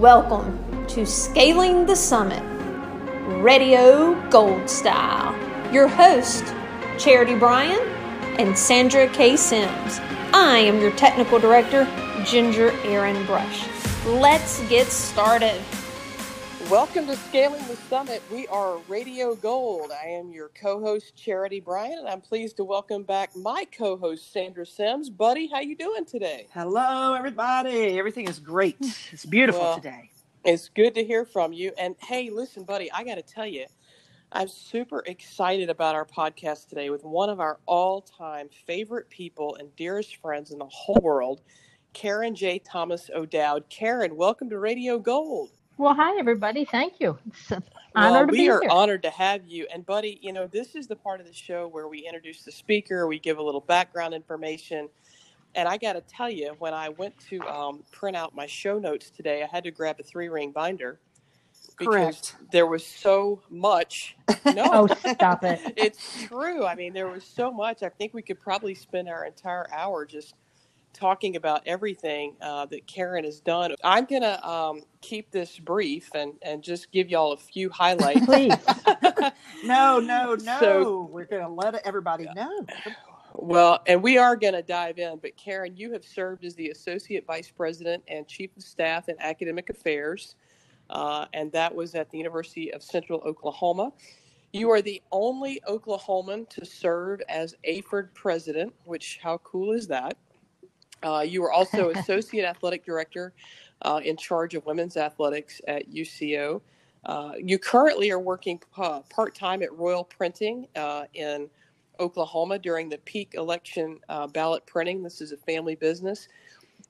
Welcome 0.00 0.86
to 0.88 1.04
Scaling 1.04 1.86
the 1.86 1.94
Summit, 1.94 2.42
Radio 3.42 4.14
Gold 4.30 4.68
Style. 4.68 5.32
Your 5.72 5.86
host, 5.86 6.44
Charity 6.98 7.36
Bryan 7.36 7.78
and 8.38 8.58
Sandra 8.58 9.06
K. 9.08 9.36
Sims. 9.36 10.00
I 10.32 10.58
am 10.58 10.80
your 10.80 10.92
technical 10.92 11.38
director, 11.38 11.84
Ginger 12.24 12.70
Aaron 12.84 13.24
Brush. 13.26 13.68
Let's 14.06 14.66
get 14.68 14.86
started. 14.88 15.60
Welcome 16.72 17.06
to 17.08 17.16
Scaling 17.16 17.62
the 17.68 17.76
Summit. 17.76 18.22
We 18.32 18.46
are 18.46 18.78
Radio 18.88 19.34
Gold. 19.34 19.92
I 19.92 20.06
am 20.06 20.32
your 20.32 20.48
co-host 20.48 21.14
Charity 21.14 21.60
Bryan, 21.60 21.98
and 21.98 22.08
I'm 22.08 22.22
pleased 22.22 22.56
to 22.56 22.64
welcome 22.64 23.02
back 23.02 23.36
my 23.36 23.66
co-host 23.76 24.32
Sandra 24.32 24.64
Sims. 24.64 25.10
Buddy, 25.10 25.48
how 25.48 25.60
you 25.60 25.76
doing 25.76 26.06
today? 26.06 26.46
Hello, 26.54 27.12
everybody. 27.12 27.98
Everything 27.98 28.26
is 28.26 28.38
great. 28.38 28.78
It's 29.12 29.26
beautiful 29.26 29.60
Well, 29.60 29.74
today. 29.74 30.08
It's 30.46 30.70
good 30.70 30.94
to 30.94 31.04
hear 31.04 31.26
from 31.26 31.52
you. 31.52 31.72
And 31.76 31.94
hey, 32.00 32.30
listen, 32.30 32.64
buddy, 32.64 32.90
I 32.90 33.04
got 33.04 33.16
to 33.16 33.22
tell 33.22 33.46
you, 33.46 33.66
I'm 34.32 34.48
super 34.48 35.02
excited 35.04 35.68
about 35.68 35.94
our 35.94 36.06
podcast 36.06 36.70
today 36.70 36.88
with 36.88 37.04
one 37.04 37.28
of 37.28 37.38
our 37.38 37.58
all-time 37.66 38.48
favorite 38.66 39.10
people 39.10 39.56
and 39.56 39.76
dearest 39.76 40.16
friends 40.16 40.50
in 40.50 40.58
the 40.58 40.64
whole 40.70 41.00
world, 41.02 41.42
Karen 41.92 42.34
J. 42.34 42.60
Thomas 42.60 43.10
O'Dowd. 43.14 43.68
Karen, 43.68 44.16
welcome 44.16 44.48
to 44.48 44.58
Radio 44.58 44.98
Gold. 44.98 45.50
Well, 45.76 45.94
hi 45.94 46.18
everybody. 46.18 46.64
Thank 46.64 47.00
you. 47.00 47.18
It's 47.26 47.50
an 47.52 47.64
honor 47.96 48.26
Well, 48.26 48.26
to 48.26 48.32
we 48.32 48.48
be 48.48 48.50
are 48.50 48.62
here. 48.62 48.70
honored 48.70 49.02
to 49.04 49.10
have 49.10 49.46
you. 49.46 49.66
And, 49.72 49.86
buddy, 49.86 50.18
you 50.22 50.32
know, 50.32 50.46
this 50.46 50.74
is 50.76 50.88
the 50.88 50.96
part 50.96 51.20
of 51.20 51.26
the 51.26 51.32
show 51.34 51.68
where 51.68 51.88
we 51.88 52.00
introduce 52.00 52.42
the 52.44 52.52
speaker, 52.52 53.06
we 53.08 53.18
give 53.18 53.38
a 53.38 53.42
little 53.42 53.60
background 53.62 54.14
information. 54.14 54.88
And 55.54 55.68
I 55.68 55.78
got 55.78 55.94
to 55.94 56.02
tell 56.02 56.30
you, 56.30 56.54
when 56.58 56.74
I 56.74 56.90
went 56.90 57.18
to 57.30 57.46
um, 57.48 57.84
print 57.92 58.16
out 58.16 58.34
my 58.34 58.46
show 58.46 58.78
notes 58.78 59.10
today, 59.10 59.42
I 59.42 59.46
had 59.46 59.64
to 59.64 59.72
grab 59.72 60.00
a 60.00 60.04
three 60.04 60.28
ring 60.28 60.52
binder 60.52 61.00
because 61.78 62.22
Correct. 62.22 62.36
there 62.52 62.66
was 62.66 62.86
so 62.86 63.42
much. 63.50 64.16
No, 64.44 64.72
Oh, 64.72 64.88
stop 64.88 65.44
it. 65.44 65.60
it's 65.76 66.10
true. 66.28 66.66
I 66.66 66.74
mean, 66.76 66.92
there 66.94 67.08
was 67.08 67.24
so 67.24 67.52
much. 67.52 67.82
I 67.82 67.90
think 67.90 68.14
we 68.14 68.22
could 68.22 68.40
probably 68.40 68.74
spend 68.74 69.08
our 69.08 69.24
entire 69.26 69.66
hour 69.72 70.06
just 70.06 70.34
talking 70.92 71.36
about 71.36 71.62
everything 71.66 72.36
uh, 72.40 72.66
that 72.66 72.86
Karen 72.86 73.24
has 73.24 73.40
done. 73.40 73.74
I'm 73.84 74.04
going 74.06 74.22
to 74.22 74.48
um, 74.48 74.82
keep 75.00 75.30
this 75.30 75.58
brief 75.58 76.10
and, 76.14 76.34
and 76.42 76.62
just 76.62 76.92
give 76.92 77.08
y'all 77.10 77.32
a 77.32 77.36
few 77.36 77.70
highlights. 77.70 78.24
Please. 78.26 78.54
No, 79.64 80.00
no, 80.00 80.34
no. 80.34 80.58
So- 80.60 81.08
We're 81.10 81.24
going 81.26 81.42
to 81.42 81.48
let 81.48 81.74
everybody 81.86 82.26
know. 82.34 82.66
Well, 83.34 83.80
and 83.86 84.02
we 84.02 84.18
are 84.18 84.36
going 84.36 84.54
to 84.54 84.62
dive 84.62 84.98
in, 84.98 85.18
but 85.22 85.36
Karen, 85.36 85.76
you 85.76 85.92
have 85.92 86.04
served 86.04 86.44
as 86.44 86.54
the 86.54 86.70
Associate 86.70 87.24
Vice 87.26 87.50
President 87.50 88.02
and 88.08 88.26
Chief 88.28 88.50
of 88.56 88.62
Staff 88.62 89.08
in 89.08 89.16
Academic 89.20 89.70
Affairs, 89.70 90.36
uh, 90.90 91.26
and 91.32 91.52
that 91.52 91.74
was 91.74 91.94
at 91.94 92.10
the 92.10 92.18
University 92.18 92.72
of 92.74 92.82
Central 92.82 93.20
Oklahoma. 93.20 93.92
You 94.52 94.70
are 94.70 94.82
the 94.82 95.02
only 95.12 95.60
Oklahoman 95.68 96.48
to 96.50 96.66
serve 96.66 97.22
as 97.28 97.54
AAHPERD 97.66 98.14
President, 98.14 98.74
which, 98.84 99.18
how 99.22 99.38
cool 99.38 99.72
is 99.72 99.88
that? 99.88 100.18
Uh, 101.04 101.24
you 101.26 101.42
are 101.44 101.52
also 101.52 101.90
Associate 101.96 102.44
Athletic 102.44 102.84
Director 102.84 103.34
uh, 103.82 104.00
in 104.04 104.16
charge 104.16 104.54
of 104.54 104.66
women's 104.66 104.96
athletics 104.96 105.60
at 105.68 105.90
UCO. 105.90 106.62
Uh, 107.06 107.32
you 107.38 107.58
currently 107.58 108.10
are 108.12 108.20
working 108.20 108.60
uh, 108.78 109.00
part 109.10 109.34
time 109.34 109.62
at 109.62 109.72
Royal 109.74 110.04
Printing 110.04 110.68
uh, 110.76 111.04
in 111.14 111.50
Oklahoma 112.00 112.58
during 112.58 112.88
the 112.90 112.98
peak 112.98 113.34
election 113.36 114.00
uh, 114.08 114.26
ballot 114.28 114.66
printing. 114.66 115.02
This 115.02 115.20
is 115.20 115.32
a 115.32 115.38
family 115.38 115.76
business. 115.76 116.28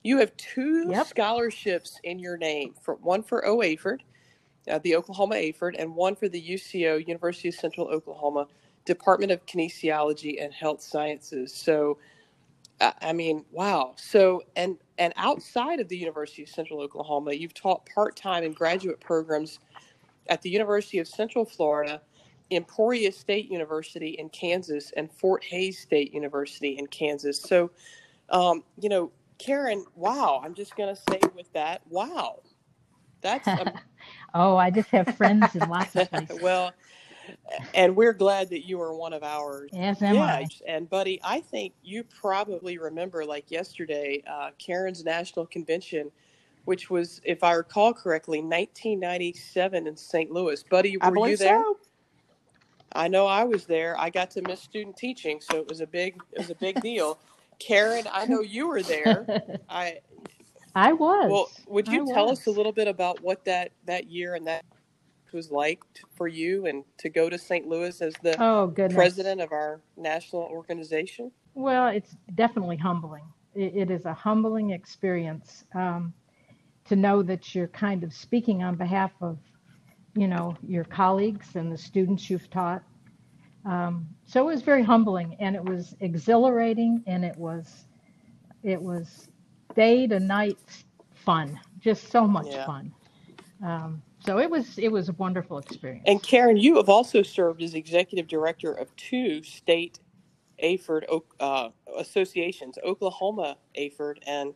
You 0.05 0.19
have 0.19 0.37
two 0.39 0.93
Yep. 0.93 0.99
scholarships 0.99 2.01
in 2.05 2.21
your 2.21 2.39
name, 2.39 2.75
for 2.83 2.97
one 2.97 3.23
for 3.23 3.43
OAHPERD, 3.47 4.03
uh, 4.71 4.81
the 4.81 4.97
Oklahoma 4.97 5.37
AAHPERD, 5.37 5.77
and 5.79 5.95
one 5.97 6.17
for 6.17 6.29
the 6.29 6.43
UCO, 6.43 7.07
University 7.07 7.49
of 7.49 7.55
Central 7.57 7.89
Oklahoma, 7.89 8.49
Department 8.87 9.33
of 9.33 9.47
Kinesiology 9.47 10.43
and 10.43 10.53
Health 10.55 10.83
Sciences. 10.83 11.55
So, 11.55 11.99
I 12.81 12.93
I 13.01 13.13
mean, 13.13 13.45
wow. 13.51 13.95
So, 13.97 14.43
and 14.57 14.79
and 14.99 15.13
outside 15.17 15.81
of 15.81 15.89
the 15.89 15.97
University 15.97 16.43
of 16.43 16.49
Central 16.49 16.81
Oklahoma, 16.81 17.33
you've 17.33 17.55
taught 17.55 17.87
part 17.87 18.17
time 18.17 18.45
in 18.45 18.53
graduate 18.53 19.01
programs 19.01 19.59
at 20.29 20.43
the 20.43 20.51
University 20.51 20.99
of 20.99 21.09
Central 21.09 21.45
Florida, 21.45 22.01
Emporia 22.51 23.11
State 23.11 23.51
University 23.51 24.11
in 24.19 24.29
Kansas, 24.29 24.93
and 24.97 25.11
Fort 25.11 25.45
Hays 25.45 25.79
State 25.79 26.13
University 26.13 26.79
in 26.79 26.87
Kansas. 26.87 27.41
So, 27.41 27.71
um, 28.31 28.63
you 28.79 28.89
know, 28.89 29.11
Karen, 29.39 29.85
wow. 29.97 30.41
I'm 30.45 30.55
just 30.55 30.77
going 30.77 30.95
to 30.95 31.01
say 31.11 31.21
with 31.35 31.53
that, 31.53 31.83
wow. 31.89 32.41
That's 33.21 33.47
a, 33.47 33.73
oh, 34.35 34.57
I 34.57 34.71
just 34.71 34.89
have 34.91 35.17
friends 35.17 35.55
in 35.55 35.69
lots 35.69 35.97
of 35.97 36.11
places. 36.11 36.41
well, 36.41 36.73
and 37.75 37.95
we're 37.97 38.13
glad 38.13 38.51
that 38.51 38.67
you 38.67 38.81
are 38.81 38.95
one 38.95 39.13
of 39.13 39.23
ours. 39.23 39.71
Yes, 39.73 40.03
am 40.03 40.17
yeah, 40.17 40.25
I? 40.25 40.47
and 40.67 40.89
buddy, 40.89 41.21
I 41.23 41.41
think 41.41 41.75
you 41.83 42.05
probably 42.05 42.79
remember 42.79 43.25
like 43.25 43.51
yesterday, 43.51 44.23
uh, 44.27 44.51
Karen's 44.59 45.05
national 45.05 45.47
convention, 45.47 46.11
which 46.65 46.91
was, 46.91 47.21
if 47.25 47.43
I 47.43 47.53
recall 47.53 47.93
correctly, 47.93 48.39
1997 48.39 49.87
in 49.87 49.97
St. 49.97 50.31
Louis. 50.31 50.63
Buddy, 50.63 50.97
I 51.01 51.11
were 51.11 51.29
you 51.29 51.37
there? 51.37 51.63
so. 51.63 51.79
I 52.95 53.09
know 53.09 53.27
I 53.27 53.45
was 53.45 53.65
there. 53.65 53.99
I 53.99 54.11
got 54.11 54.31
to 54.33 54.43
miss 54.43 54.61
student 54.61 54.97
teaching, 54.97 55.41
so 55.41 55.57
it 55.57 55.69
was 55.69 55.81
a 55.81 55.87
big, 55.87 56.21
it 56.33 56.39
was 56.39 56.51
a 56.51 56.55
big 56.55 56.81
deal. 56.83 57.19
Karen, 57.59 58.05
I 58.13 58.27
know 58.27 58.41
you 58.41 58.67
were 58.67 58.83
there. 58.83 59.27
I 59.69 60.01
I 60.75 60.93
was. 60.93 61.31
well, 61.31 61.51
would 61.67 61.89
you 61.89 62.11
I 62.11 62.15
tell 62.15 62.31
us 62.31 62.47
a 62.47 62.51
little 62.51 62.73
bit 62.73 62.89
about 62.89 63.23
what 63.23 63.45
that 63.45 63.73
that 63.87 64.07
year 64.11 64.35
and 64.35 64.47
that 64.47 64.65
was 65.33 65.51
like 65.51 65.81
for 66.15 66.29
you 66.29 66.67
and 66.67 66.85
to 66.99 67.09
go 67.09 67.31
to 67.31 67.39
St. 67.39 67.67
Louis 67.67 68.01
as 68.03 68.15
the 68.23 68.37
Oh, 68.41 68.69
president 68.91 69.41
of 69.41 69.53
our 69.53 69.81
national 69.97 70.43
organization? 70.43 71.33
Well, 71.55 71.89
it's 71.89 72.17
definitely 72.35 72.77
humbling. 72.79 73.25
It, 73.55 73.77
it 73.77 73.91
is 73.91 74.07
a 74.07 74.15
humbling 74.15 74.71
experience 74.71 75.65
um, 75.75 76.15
to 76.87 76.97
know 76.97 77.23
that 77.23 77.55
you're 77.55 77.69
kind 77.69 78.05
of 78.05 78.13
speaking 78.15 78.63
on 78.63 78.77
behalf 78.77 79.13
of, 79.21 79.39
you 80.15 80.29
know, 80.29 80.57
your 80.67 80.85
colleagues 80.85 81.57
and 81.57 81.73
the 81.73 81.79
students 81.79 82.31
you've 82.31 82.51
taught. 82.51 82.83
Um, 83.65 84.09
so 84.27 84.43
it 84.43 84.53
was 84.55 84.63
very 84.63 84.83
humbling, 84.83 85.37
and 85.41 85.57
it 85.57 85.65
was 85.65 85.95
exhilarating, 86.01 87.03
and 87.07 87.25
it 87.25 87.37
was, 87.37 87.87
it 88.63 88.81
was 88.81 89.29
day 89.77 90.07
to 90.09 90.21
night 90.21 90.85
fun, 91.15 91.61
just 91.81 92.11
so 92.11 92.27
much 92.27 92.49
Yeah. 92.53 92.67
fun. 92.67 92.93
Um, 93.65 94.03
so 94.25 94.39
it 94.39 94.51
was, 94.51 94.79
it 94.79 94.91
was 94.91 95.09
a 95.09 95.13
wonderful 95.13 95.59
experience. 95.59 96.05
And 96.07 96.23
Karen, 96.23 96.57
you 96.57 96.77
have 96.77 96.89
also 96.89 97.23
served 97.23 97.63
as 97.63 97.75
executive 97.75 98.29
director 98.29 98.73
of 98.73 98.95
two 98.97 99.43
state 99.43 99.99
AAHPERD 100.63 101.23
uh, 101.41 101.69
associations, 101.99 102.79
Oklahoma 102.85 103.57
AAHPERD 103.77 104.19
and 104.27 104.55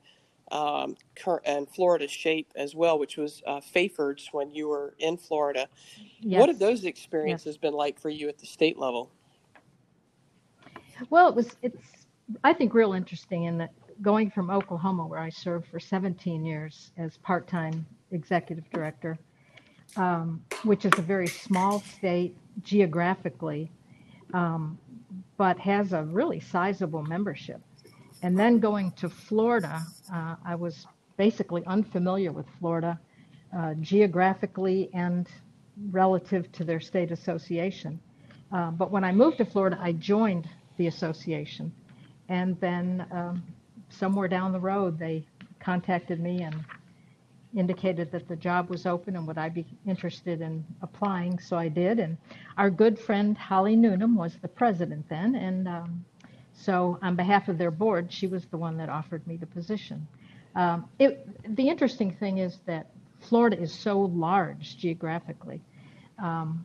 um, 0.52 0.96
and 1.44 1.68
Florida 1.68 2.06
Shape 2.06 2.52
as 2.54 2.72
well, 2.72 3.00
which 3.00 3.16
was 3.16 3.42
uh, 3.48 3.60
FAHPERD's 3.60 4.28
when 4.30 4.52
you 4.52 4.68
were 4.68 4.94
in 5.00 5.16
Florida. 5.16 5.68
Yes. 6.20 6.38
What 6.38 6.48
have 6.48 6.60
those 6.60 6.84
experiences 6.84 7.56
been 7.56 7.74
like 7.74 7.98
for 7.98 8.10
you 8.10 8.28
at 8.28 8.38
the 8.38 8.46
state 8.46 8.78
level? 8.78 9.10
Well, 11.10 11.28
it 11.28 11.34
was 11.34 11.56
it's 11.62 12.06
I 12.44 12.52
think 12.52 12.74
real 12.74 12.92
interesting 12.92 13.44
in 13.44 13.58
that 13.58 13.72
going 14.02 14.30
from 14.30 14.50
Oklahoma, 14.50 15.06
where 15.06 15.18
I 15.18 15.30
served 15.30 15.68
for 15.68 15.80
17 15.80 16.44
years 16.44 16.92
as 16.96 17.16
part-time 17.18 17.86
executive 18.12 18.68
director, 18.70 19.18
um, 19.96 20.42
which 20.64 20.84
is 20.84 20.92
a 20.98 21.02
very 21.02 21.26
small 21.26 21.80
state 21.80 22.36
geographically, 22.62 23.70
um, 24.34 24.78
but 25.36 25.58
has 25.58 25.92
a 25.92 26.02
really 26.04 26.40
sizable 26.40 27.02
membership. 27.02 27.60
And 28.22 28.38
then 28.38 28.58
going 28.58 28.92
to 28.92 29.08
Florida, 29.08 29.82
uh, 30.12 30.36
I 30.44 30.54
was 30.54 30.86
basically 31.16 31.64
unfamiliar 31.66 32.32
with 32.32 32.46
Florida 32.58 32.98
uh, 33.56 33.74
geographically 33.80 34.90
and 34.94 35.28
relative 35.90 36.50
to 36.52 36.64
their 36.64 36.80
state 36.80 37.10
association. 37.10 38.00
Uh, 38.52 38.70
but 38.70 38.90
when 38.90 39.04
I 39.04 39.12
moved 39.12 39.38
to 39.38 39.44
Florida, 39.44 39.78
I 39.80 39.92
joined 39.92 40.48
the 40.76 40.86
association. 40.86 41.72
And 42.28 42.58
then 42.60 43.06
um, 43.12 43.42
somewhere 43.88 44.28
down 44.28 44.52
the 44.52 44.60
road, 44.60 44.98
they 44.98 45.24
contacted 45.60 46.20
me 46.20 46.42
and 46.42 46.64
indicated 47.54 48.10
that 48.12 48.28
the 48.28 48.36
job 48.36 48.68
was 48.68 48.86
open 48.86 49.16
and 49.16 49.26
would 49.26 49.38
I 49.38 49.48
be 49.48 49.64
interested 49.86 50.40
in 50.40 50.64
applying. 50.82 51.38
So 51.38 51.56
I 51.56 51.68
did. 51.68 51.98
And 51.98 52.16
our 52.56 52.70
good 52.70 52.98
friend 52.98 53.36
Holly 53.36 53.76
Noonan 53.76 54.14
was 54.14 54.36
the 54.42 54.48
president 54.48 55.08
then. 55.08 55.34
And 55.34 55.68
um, 55.68 56.04
so, 56.52 56.98
on 57.02 57.16
behalf 57.16 57.48
of 57.48 57.58
their 57.58 57.70
board, 57.70 58.10
she 58.10 58.26
was 58.26 58.46
the 58.46 58.56
one 58.56 58.78
that 58.78 58.88
offered 58.88 59.26
me 59.26 59.36
the 59.36 59.46
position. 59.46 60.06
Um, 60.54 60.88
it, 60.98 61.28
the 61.56 61.68
interesting 61.68 62.12
thing 62.12 62.38
is 62.38 62.58
that 62.64 62.90
Florida 63.20 63.60
is 63.60 63.72
so 63.72 64.00
large 64.00 64.78
geographically. 64.78 65.60
Um, 66.18 66.64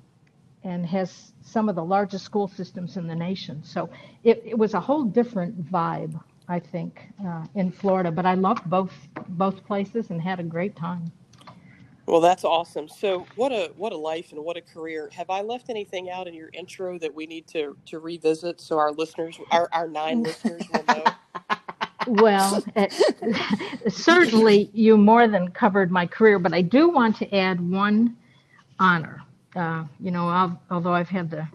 and 0.64 0.86
has 0.86 1.34
some 1.42 1.70
of 1.70 1.76
the 1.76 1.84
largest 1.84 2.24
school 2.24 2.48
systems 2.48 2.98
in 2.98 3.08
the 3.08 3.16
nation. 3.16 3.64
So 3.64 3.90
it, 4.24 4.44
it 4.46 4.58
was 4.58 4.74
a 4.74 4.80
whole 4.80 5.04
different 5.04 5.72
vibe, 5.72 6.22
I 6.48 6.60
think, 6.60 7.02
uh, 7.26 7.46
in 7.56 7.72
Florida. 7.72 8.12
But 8.12 8.26
I 8.26 8.34
loved 8.34 8.70
both 8.70 8.94
both 9.30 9.66
places 9.66 10.10
and 10.10 10.22
had 10.22 10.40
a 10.40 10.44
great 10.44 10.76
time. 10.76 11.12
Well, 12.08 12.20
that's 12.20 12.44
awesome. 12.44 12.90
So, 12.90 13.26
what 13.36 13.52
a 13.52 13.72
what 13.78 13.94
a 13.94 13.98
life 13.98 14.32
and 14.32 14.44
what 14.44 14.58
a 14.58 14.62
career. 14.62 15.10
Have 15.14 15.30
I 15.30 15.42
left 15.42 15.70
anything 15.70 16.10
out 16.10 16.28
in 16.28 16.34
your 16.34 16.50
intro 16.54 16.98
that 17.00 17.14
we 17.14 17.26
need 17.26 17.48
to 17.48 17.78
to 17.86 18.00
revisit 18.00 18.60
so 18.60 18.78
our 18.78 18.92
listeners, 18.92 19.40
our 19.52 19.70
our 19.72 19.88
nine 19.88 20.24
listeners, 20.24 20.64
will 20.74 20.84
know? 20.86 21.04
Well, 22.08 22.64
it, 22.76 22.94
certainly 23.88 24.72
you 24.74 24.98
more 24.98 25.28
than 25.28 25.52
covered 25.52 25.92
my 25.92 26.08
career, 26.08 26.40
but 26.40 26.54
I 26.54 26.62
do 26.62 26.90
want 26.90 27.16
to 27.18 27.36
add 27.36 27.62
one 27.62 28.18
honor. 28.80 29.22
Uh, 29.56 29.84
you 30.00 30.12
know, 30.12 30.28
I'll, 30.28 30.60
although 30.72 30.94
I've 30.94 31.10
had 31.10 31.30
the, 31.30 31.48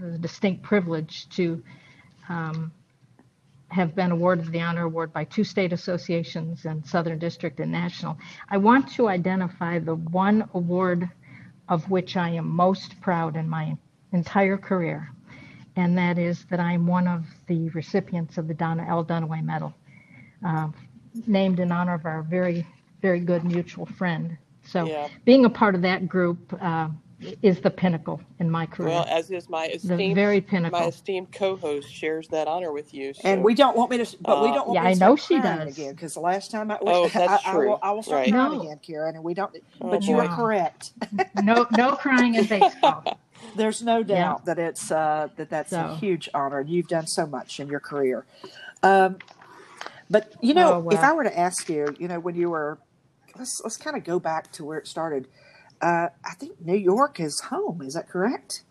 the 0.00 0.18
distinct 0.18 0.62
privilege 0.62 1.28
to 1.30 1.62
um, 2.28 2.70
have 3.74 3.94
been 3.96 4.12
awarded 4.12 4.46
the 4.52 4.60
honor 4.60 4.84
award 4.84 5.12
by 5.12 5.24
two 5.24 5.42
state 5.44 5.72
associations 5.72 6.64
and 6.64 6.86
Southern 6.86 7.18
District 7.18 7.58
and 7.58 7.72
National, 7.72 8.16
I 8.48 8.56
want 8.56 8.88
to 8.92 9.08
identify 9.08 9.80
the 9.80 9.96
one 9.96 10.48
award 10.54 11.10
of 11.68 11.90
which 11.90 12.16
I 12.16 12.28
am 12.30 12.48
most 12.48 13.00
proud 13.00 13.36
in 13.36 13.48
my 13.48 13.76
entire 14.12 14.56
career, 14.56 15.10
and 15.76 15.98
that 15.98 16.18
is 16.18 16.44
that 16.50 16.60
I'm 16.60 16.86
one 16.86 17.08
of 17.08 17.24
the 17.48 17.68
recipients 17.70 18.38
of 18.38 18.46
the 18.46 18.54
Donna 18.54 18.86
L. 18.88 19.04
Dunaway 19.04 19.42
Medal 19.42 19.74
uh, 20.46 20.68
named 21.26 21.58
in 21.58 21.72
honor 21.72 21.94
of 21.94 22.06
our 22.06 22.22
very, 22.22 22.64
very 23.02 23.20
good 23.20 23.44
mutual 23.44 23.86
friend. 23.86 24.36
So 24.62 24.86
Yeah. 24.86 25.08
being 25.24 25.44
a 25.46 25.50
part 25.50 25.74
of 25.74 25.82
that 25.82 26.08
group 26.08 26.38
uh, 26.60 26.88
is 27.42 27.60
the 27.60 27.70
pinnacle 27.70 28.20
in 28.38 28.50
my 28.50 28.66
career. 28.66 28.88
Well, 28.88 29.06
as 29.10 29.30
is 29.30 29.48
my 29.48 29.66
the 29.66 29.78
esteemed 29.88 30.14
very 30.14 30.40
my 30.40 30.50
pinnacle. 30.50 30.88
esteemed 30.88 31.32
co-host 31.32 31.92
shares 31.92 32.28
that 32.28 32.48
honor 32.48 32.72
with 32.72 32.92
you. 32.94 33.14
So. 33.14 33.28
And 33.28 33.42
we 33.44 33.54
don't 33.54 33.76
want 33.76 33.90
me 33.90 33.98
to, 33.98 34.16
but 34.20 34.40
we 34.42 34.50
Uh, 34.50 34.54
don't 34.54 34.66
want 34.66 34.76
Yeah, 34.76 34.82
me 34.82 34.88
I 34.88 34.94
to 34.94 34.96
know 34.98 35.16
start 35.16 35.20
she 35.28 35.40
crying 35.40 35.60
does. 35.60 35.74
again 35.74 35.92
because 35.94 36.14
the 36.14 36.20
last 36.20 36.50
time 36.50 36.70
I, 36.70 36.78
Oh, 36.80 37.08
that's 37.14 37.44
I, 37.44 37.52
I 37.52 37.52
true. 37.52 37.68
will, 37.68 37.78
I 37.82 37.92
will 37.92 38.02
start 38.02 38.22
Right. 38.22 38.32
crying 38.32 38.52
No. 38.52 38.60
again, 38.60 38.80
Karen, 38.86 39.14
and 39.14 39.24
we 39.24 39.34
don't. 39.34 39.54
Oh, 39.80 39.90
but 39.90 40.06
you 40.06 40.18
are 40.18 40.28
boy. 40.28 40.34
correct. 40.36 40.92
No, 41.34 41.66
no 41.70 41.96
crying 41.96 42.34
in 42.34 42.46
baseball. 42.46 43.04
There's 43.56 43.82
no 43.82 44.02
Yeah. 44.06 44.16
doubt 44.16 44.44
that 44.46 44.58
it's 44.58 44.90
uh, 44.90 45.28
that 45.36 45.50
that's 45.50 45.72
a 45.72 45.76
So. 45.78 45.96
huge 46.00 46.28
honor. 46.34 46.60
and 46.60 46.68
You've 46.70 46.88
done 46.88 47.06
so 47.06 47.26
much 47.26 47.60
in 47.60 47.68
your 47.68 47.80
career. 47.80 48.26
Um, 48.82 49.18
but 50.10 50.34
you 50.42 50.54
know, 50.54 50.76
Oh, 50.76 50.80
well. 50.80 50.94
if 50.94 51.04
I 51.04 51.12
were 51.12 51.24
to 51.24 51.38
ask 51.38 51.68
you, 51.68 51.94
you 51.98 52.08
know, 52.08 52.20
when 52.20 52.34
you 52.36 52.50
were, 52.50 52.78
let's 53.36 53.60
let's 53.64 53.76
kind 53.76 53.96
of 53.96 54.04
go 54.04 54.18
back 54.18 54.52
to 54.52 54.64
where 54.64 54.78
it 54.78 54.86
started. 54.88 55.28
Uh, 55.84 56.08
I 56.24 56.34
think 56.40 56.58
New 56.64 56.76
York 56.76 57.20
is 57.20 57.38
home. 57.40 57.82
Is 57.82 57.92
that 57.92 58.08
correct? 58.08 58.62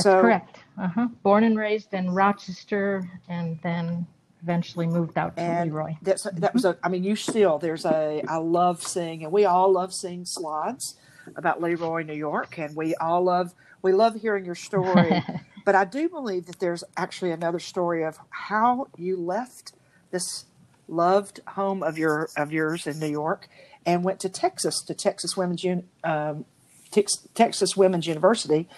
So 0.00 0.22
Correct. 0.22 0.58
Uh-huh. 0.78 1.08
Born 1.22 1.44
and 1.44 1.58
raised 1.58 1.92
in 1.92 2.10
Rochester, 2.10 3.06
and 3.28 3.58
then 3.62 4.06
eventually 4.42 4.86
moved 4.86 5.18
out 5.18 5.36
to 5.36 5.42
And 5.42 5.70
Le 5.70 5.76
Roy. 5.76 5.98
that's 6.00 6.22
that 6.22 6.54
was 6.54 6.64
a. 6.64 6.78
I 6.82 6.88
mean, 6.88 7.04
you 7.04 7.14
still 7.14 7.58
there's 7.58 7.84
a. 7.84 8.22
I 8.26 8.36
love 8.38 8.82
seeing, 8.82 9.22
and 9.22 9.30
we 9.30 9.44
all 9.44 9.70
love 9.70 9.92
seeing 9.92 10.24
slides 10.24 10.96
about 11.36 11.60
Le 11.60 11.76
Roy, 11.76 12.04
New 12.04 12.14
York, 12.14 12.58
and 12.58 12.74
we 12.74 12.94
all 12.94 13.22
love 13.22 13.54
we 13.82 13.92
love 13.92 14.22
hearing 14.22 14.46
your 14.46 14.54
story. 14.54 15.22
but 15.66 15.74
I 15.74 15.84
do 15.84 16.08
believe 16.08 16.46
that 16.46 16.58
there's 16.58 16.84
actually 16.96 17.32
another 17.32 17.58
story 17.58 18.02
of 18.02 18.18
how 18.30 18.88
you 18.96 19.18
left 19.18 19.74
this 20.10 20.46
loved 20.88 21.40
home 21.48 21.82
of 21.82 21.98
your 21.98 22.30
of 22.36 22.50
yours 22.50 22.86
in 22.86 22.98
New 22.98 23.10
York 23.10 23.48
and 23.84 24.04
went 24.04 24.20
to 24.20 24.28
Texas 24.28 24.82
to 24.86 24.94
Texas 24.94 25.36
Women's 25.36 25.64
Un, 25.64 25.84
um, 26.04 26.44
Tex, 26.92 27.26
Texas 27.34 27.76
Women's 27.76 28.06
University. 28.06 28.68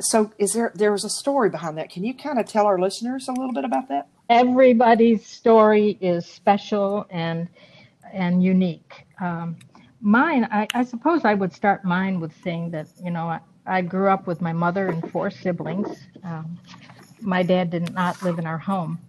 So, 0.00 0.32
is 0.38 0.52
there 0.52 0.72
there 0.74 0.92
was 0.92 1.04
a 1.04 1.10
story 1.10 1.50
behind 1.50 1.78
that? 1.78 1.90
Can 1.90 2.04
you 2.04 2.14
kind 2.14 2.38
of 2.38 2.46
tell 2.46 2.66
our 2.66 2.78
listeners 2.78 3.28
a 3.28 3.32
little 3.32 3.52
bit 3.52 3.64
about 3.64 3.88
that? 3.88 4.08
Everybody's 4.28 5.26
story 5.26 5.96
is 6.00 6.26
special 6.26 7.06
and 7.10 7.48
and 8.12 8.42
unique. 8.42 9.06
Um, 9.20 9.56
mine, 10.00 10.48
I, 10.50 10.66
I 10.74 10.84
suppose 10.84 11.24
I 11.24 11.34
would 11.34 11.52
start 11.52 11.84
mine 11.84 12.20
with 12.20 12.32
saying 12.42 12.70
that 12.72 12.88
you 13.02 13.10
know 13.10 13.28
I, 13.28 13.40
I 13.66 13.80
grew 13.80 14.08
up 14.08 14.26
with 14.26 14.40
my 14.40 14.52
mother 14.52 14.88
and 14.88 15.10
four 15.10 15.30
siblings. 15.30 15.88
Um, 16.22 16.58
my 17.20 17.42
dad 17.42 17.70
did 17.70 17.92
not 17.92 18.22
live 18.22 18.38
in 18.38 18.46
our 18.46 18.58
home, 18.58 19.00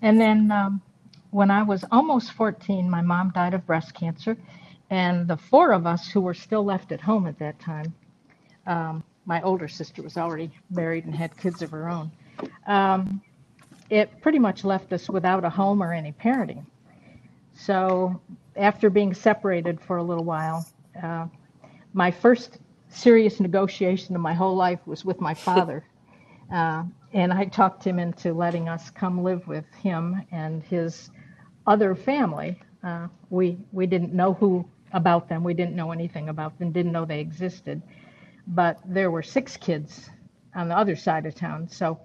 and 0.00 0.20
then 0.20 0.50
um, 0.50 0.82
when 1.30 1.50
I 1.50 1.62
was 1.62 1.84
almost 1.90 2.32
14, 2.32 2.88
my 2.88 3.00
mom 3.00 3.30
died 3.30 3.54
of 3.54 3.66
breast 3.66 3.94
cancer, 3.94 4.36
and 4.92 5.26
the 5.26 5.38
four 5.38 5.72
of 5.72 5.86
us 5.86 6.06
who 6.06 6.20
were 6.20 6.34
still 6.34 6.62
left 6.62 6.92
at 6.92 7.00
home 7.00 7.26
at 7.26 7.38
that 7.38 7.58
time. 7.58 7.94
Um, 8.66 9.02
my 9.24 9.40
older 9.40 9.66
sister 9.66 10.02
was 10.02 10.18
already 10.18 10.50
married 10.70 11.06
and 11.06 11.14
had 11.14 11.34
kids 11.38 11.62
of 11.62 11.70
her 11.70 11.88
own. 11.88 12.10
Um, 12.66 13.22
it 13.88 14.10
pretty 14.20 14.38
much 14.38 14.64
left 14.64 14.92
us 14.92 15.08
without 15.08 15.46
a 15.46 15.48
home 15.48 15.82
or 15.82 15.94
any 15.94 16.12
parenting. 16.12 16.66
So, 17.54 18.20
after 18.54 18.90
being 18.90 19.14
separated 19.14 19.80
for 19.80 19.96
a 19.96 20.02
little 20.02 20.24
while, 20.24 20.66
uh, 21.02 21.26
my 21.94 22.10
first 22.10 22.58
serious 22.90 23.40
negotiation 23.40 24.14
of 24.14 24.20
my 24.20 24.34
whole 24.34 24.56
life 24.56 24.80
was 24.86 25.06
with 25.06 25.20
my 25.20 25.34
father. 25.34 25.84
Uh, 26.52 26.84
and 27.14 27.32
I 27.32 27.46
talked 27.46 27.82
him 27.82 27.98
into 27.98 28.34
letting 28.34 28.68
us 28.68 28.90
come 28.90 29.22
live 29.24 29.46
with 29.48 29.64
him 29.82 30.20
and 30.32 30.62
his 30.62 31.10
other 31.66 31.94
family. 31.94 32.60
Uh, 32.84 33.06
we, 33.30 33.56
we 33.72 33.86
didn't 33.86 34.12
know 34.12 34.34
who 34.34 34.68
about 34.92 35.28
them, 35.28 35.44
we 35.44 35.54
didn't 35.54 35.76
know 35.76 35.92
anything 35.92 36.28
about 36.28 36.58
them, 36.58 36.72
didn't 36.72 36.92
know 36.92 37.04
they 37.04 37.20
existed. 37.20 37.82
But 38.48 38.78
there 38.86 39.10
were 39.10 39.22
six 39.22 39.56
kids 39.56 40.10
on 40.54 40.68
the 40.68 40.76
other 40.76 40.96
side 40.96 41.26
of 41.26 41.34
town. 41.34 41.68
So, 41.68 41.98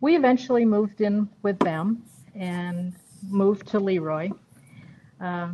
we 0.00 0.16
eventually 0.16 0.64
moved 0.64 1.00
in 1.02 1.28
with 1.42 1.58
them 1.58 2.02
and 2.34 2.94
moved 3.28 3.66
to 3.68 3.80
Le 3.80 4.00
Roy. 4.00 4.30
Uh, 5.20 5.50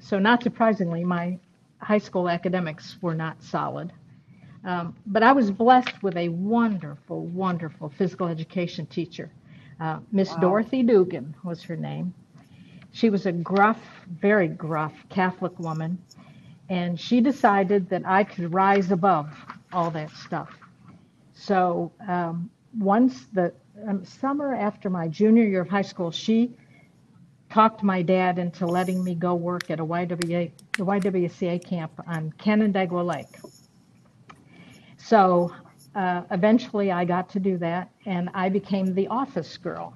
so, 0.00 0.18
not 0.18 0.42
surprisingly, 0.42 1.04
my 1.04 1.38
high 1.80 1.98
school 1.98 2.28
academics 2.28 2.96
were 3.02 3.14
not 3.14 3.42
solid. 3.42 3.92
Um, 4.64 4.96
but 5.06 5.22
I 5.22 5.32
was 5.32 5.50
blessed 5.50 6.02
with 6.02 6.16
a 6.16 6.28
wonderful, 6.28 7.26
wonderful 7.26 7.90
physical 7.90 8.28
education 8.28 8.86
teacher. 8.86 9.30
Uh, 9.80 10.00
Miss 10.12 10.30
Wow. 10.30 10.40
Dorothy 10.40 10.82
Dugan 10.82 11.34
was 11.44 11.62
her 11.64 11.76
name. 11.76 12.14
She 12.98 13.10
was 13.10 13.26
a 13.26 13.32
gruff, 13.32 13.80
very 14.20 14.48
gruff 14.48 14.92
Catholic 15.08 15.56
woman, 15.60 15.98
and 16.68 16.98
she 16.98 17.20
decided 17.20 17.88
that 17.90 18.02
I 18.04 18.24
could 18.24 18.52
rise 18.52 18.90
above 18.90 19.32
all 19.72 19.92
that 19.92 20.10
stuff. 20.10 20.50
So 21.32 21.92
um, 22.08 22.50
once 22.76 23.26
the 23.26 23.54
um, 23.86 24.04
summer 24.04 24.52
after 24.52 24.90
my 24.90 25.06
junior 25.06 25.44
year 25.44 25.60
of 25.60 25.68
high 25.68 25.82
school, 25.82 26.10
she 26.10 26.50
talked 27.50 27.84
my 27.84 28.02
dad 28.02 28.36
into 28.36 28.66
letting 28.66 29.04
me 29.04 29.14
go 29.14 29.32
work 29.36 29.70
at 29.70 29.78
a 29.78 29.86
YWA, 29.86 30.50
YWCA 30.72 31.64
camp 31.64 31.92
on 32.08 32.32
Canandaigua 32.32 33.02
Lake. 33.02 33.38
So 34.96 35.54
uh, 35.94 36.22
eventually 36.32 36.90
I 36.90 37.04
got 37.04 37.28
to 37.30 37.38
do 37.38 37.58
that, 37.58 37.92
and 38.06 38.28
I 38.34 38.48
became 38.48 38.92
the 38.92 39.06
office 39.06 39.56
girl. 39.56 39.94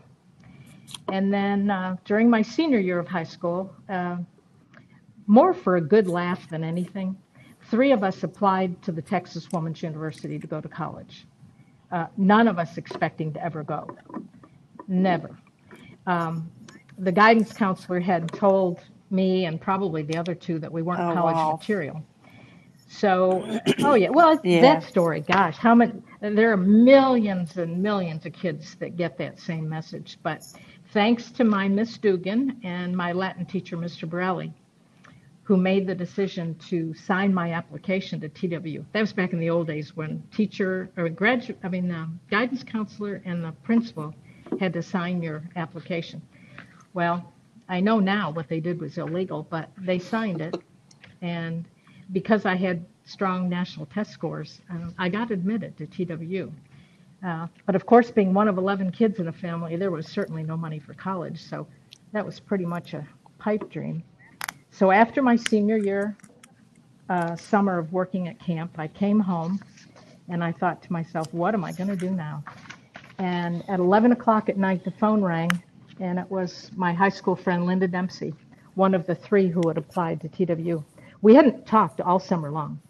And 1.08 1.32
then 1.32 1.70
uh, 1.70 1.96
during 2.04 2.30
my 2.30 2.42
senior 2.42 2.78
year 2.78 2.98
of 2.98 3.08
high 3.08 3.24
school, 3.24 3.74
uh, 3.88 4.16
more 5.26 5.54
for 5.54 5.76
a 5.76 5.80
good 5.80 6.08
laugh 6.08 6.48
than 6.48 6.64
anything, 6.64 7.16
three 7.70 7.92
of 7.92 8.02
us 8.02 8.22
applied 8.22 8.80
to 8.82 8.92
the 8.92 9.02
Texas 9.02 9.52
Women's 9.52 9.82
University 9.82 10.38
to 10.38 10.46
go 10.46 10.60
to 10.60 10.68
college. 10.68 11.26
Uh, 11.90 12.06
none 12.16 12.48
of 12.48 12.58
us 12.58 12.78
expecting 12.78 13.32
to 13.34 13.44
ever 13.44 13.62
go. 13.62 13.86
Never. 14.88 15.38
Um, 16.06 16.50
the 16.98 17.12
guidance 17.12 17.52
counselor 17.52 18.00
had 18.00 18.32
told 18.32 18.80
me 19.10 19.44
and 19.46 19.60
probably 19.60 20.02
the 20.02 20.16
other 20.16 20.34
two 20.34 20.58
that 20.58 20.72
we 20.72 20.82
weren't 20.82 21.00
Oh, 21.00 21.14
college 21.14 21.36
wow. 21.36 21.56
material. 21.58 22.02
So, 22.88 23.46
oh 23.82 23.94
yeah, 23.94 24.10
well, 24.10 24.38
Yeah. 24.42 24.60
that 24.62 24.82
story, 24.84 25.20
gosh, 25.20 25.56
how 25.56 25.74
many, 25.74 25.94
there 26.20 26.52
are 26.52 26.56
millions 26.56 27.56
and 27.56 27.82
millions 27.82 28.26
of 28.26 28.32
kids 28.32 28.74
that 28.80 28.96
get 28.96 29.16
that 29.18 29.40
same 29.40 29.68
message. 29.68 30.18
But 30.22 30.42
thanks 30.92 31.30
to 31.30 31.44
my 31.44 31.68
Miss 31.68 31.96
Dugan 31.96 32.60
and 32.62 32.94
my 32.94 33.12
Latin 33.12 33.46
teacher, 33.46 33.76
Mr. 33.76 34.08
Borelli, 34.08 34.52
who 35.42 35.56
made 35.56 35.86
the 35.86 35.94
decision 35.94 36.54
to 36.68 36.92
sign 36.94 37.32
my 37.32 37.52
application 37.52 38.20
to 38.20 38.28
TW. 38.28 38.84
That 38.92 39.00
was 39.00 39.12
back 39.12 39.32
in 39.32 39.40
the 39.40 39.48
old 39.48 39.68
days 39.68 39.96
when 39.96 40.22
teacher 40.34 40.90
or 40.96 41.08
graduate, 41.08 41.58
I 41.64 41.68
mean, 41.68 41.88
the 41.88 42.08
guidance 42.30 42.62
counselor 42.62 43.22
and 43.24 43.42
the 43.42 43.52
principal 43.64 44.14
had 44.60 44.74
to 44.74 44.82
sign 44.82 45.22
your 45.22 45.42
application. 45.56 46.20
Well, 46.92 47.32
I 47.68 47.80
know 47.80 47.98
now 47.98 48.30
what 48.30 48.48
they 48.48 48.60
did 48.60 48.78
was 48.78 48.98
illegal, 48.98 49.46
but 49.48 49.70
they 49.78 49.98
signed 49.98 50.42
it. 50.42 50.56
And 51.22 51.64
because 52.12 52.44
I 52.44 52.54
had 52.54 52.84
strong 53.04 53.48
national 53.48 53.86
test 53.86 54.10
scores, 54.10 54.60
uh, 54.70 54.90
I 54.98 55.08
got 55.08 55.30
admitted 55.30 55.78
to 55.78 55.86
TWU. 55.86 56.52
Uh, 57.24 57.46
but 57.66 57.74
of 57.74 57.86
course, 57.86 58.10
being 58.10 58.34
one 58.34 58.48
of 58.48 58.58
11 58.58 58.90
kids 58.90 59.20
in 59.20 59.28
a 59.28 59.32
family, 59.32 59.76
there 59.76 59.90
was 59.90 60.06
certainly 60.06 60.42
no 60.42 60.56
money 60.56 60.78
for 60.78 60.94
college. 60.94 61.40
So 61.40 61.66
that 62.12 62.24
was 62.24 62.40
pretty 62.40 62.66
much 62.66 62.94
a 62.94 63.06
pipe 63.38 63.70
dream. 63.70 64.02
So 64.70 64.90
after 64.90 65.22
my 65.22 65.36
senior 65.36 65.76
year 65.76 66.16
uh, 67.08 67.36
summer 67.36 67.78
of 67.78 67.92
working 67.92 68.28
at 68.28 68.38
camp, 68.40 68.72
I 68.78 68.88
came 68.88 69.20
home 69.20 69.60
and 70.28 70.42
I 70.42 70.52
thought 70.52 70.82
to 70.82 70.92
myself, 70.92 71.32
what 71.32 71.54
am 71.54 71.64
I 71.64 71.72
going 71.72 71.88
to 71.88 71.96
do 71.96 72.10
now? 72.10 72.42
And 73.18 73.62
at 73.68 73.78
11 73.78 74.12
o'clock 74.12 74.48
at 74.48 74.56
night, 74.56 74.84
the 74.84 74.90
phone 74.92 75.22
rang, 75.22 75.50
and 76.00 76.18
it 76.18 76.28
was 76.30 76.70
my 76.74 76.92
high 76.92 77.10
school 77.10 77.36
friend 77.36 77.66
Linda 77.66 77.86
Dempsey, 77.86 78.34
one 78.74 78.94
of 78.94 79.06
the 79.06 79.14
three 79.14 79.48
who 79.48 79.68
had 79.68 79.76
applied 79.76 80.20
to 80.22 80.28
TWU. 80.28 80.82
We 81.20 81.34
hadn't 81.34 81.66
talked 81.66 82.00
all 82.00 82.18
summer 82.18 82.50
long. 82.50 82.80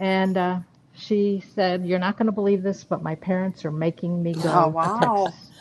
And 0.00 0.36
uh, 0.36 0.60
she 0.98 1.44
said, 1.54 1.86
"You're 1.86 2.00
not 2.00 2.18
going 2.18 2.26
to 2.26 2.32
believe 2.32 2.62
this, 2.62 2.84
but 2.84 3.02
my 3.02 3.16
parents 3.16 3.64
are 3.66 3.72
making 3.72 4.22
me 4.22 4.36
go 4.36 4.52
Oh, 4.52 4.68
to 4.82 4.90
wow. 4.90 4.90
Texas." 4.90 5.52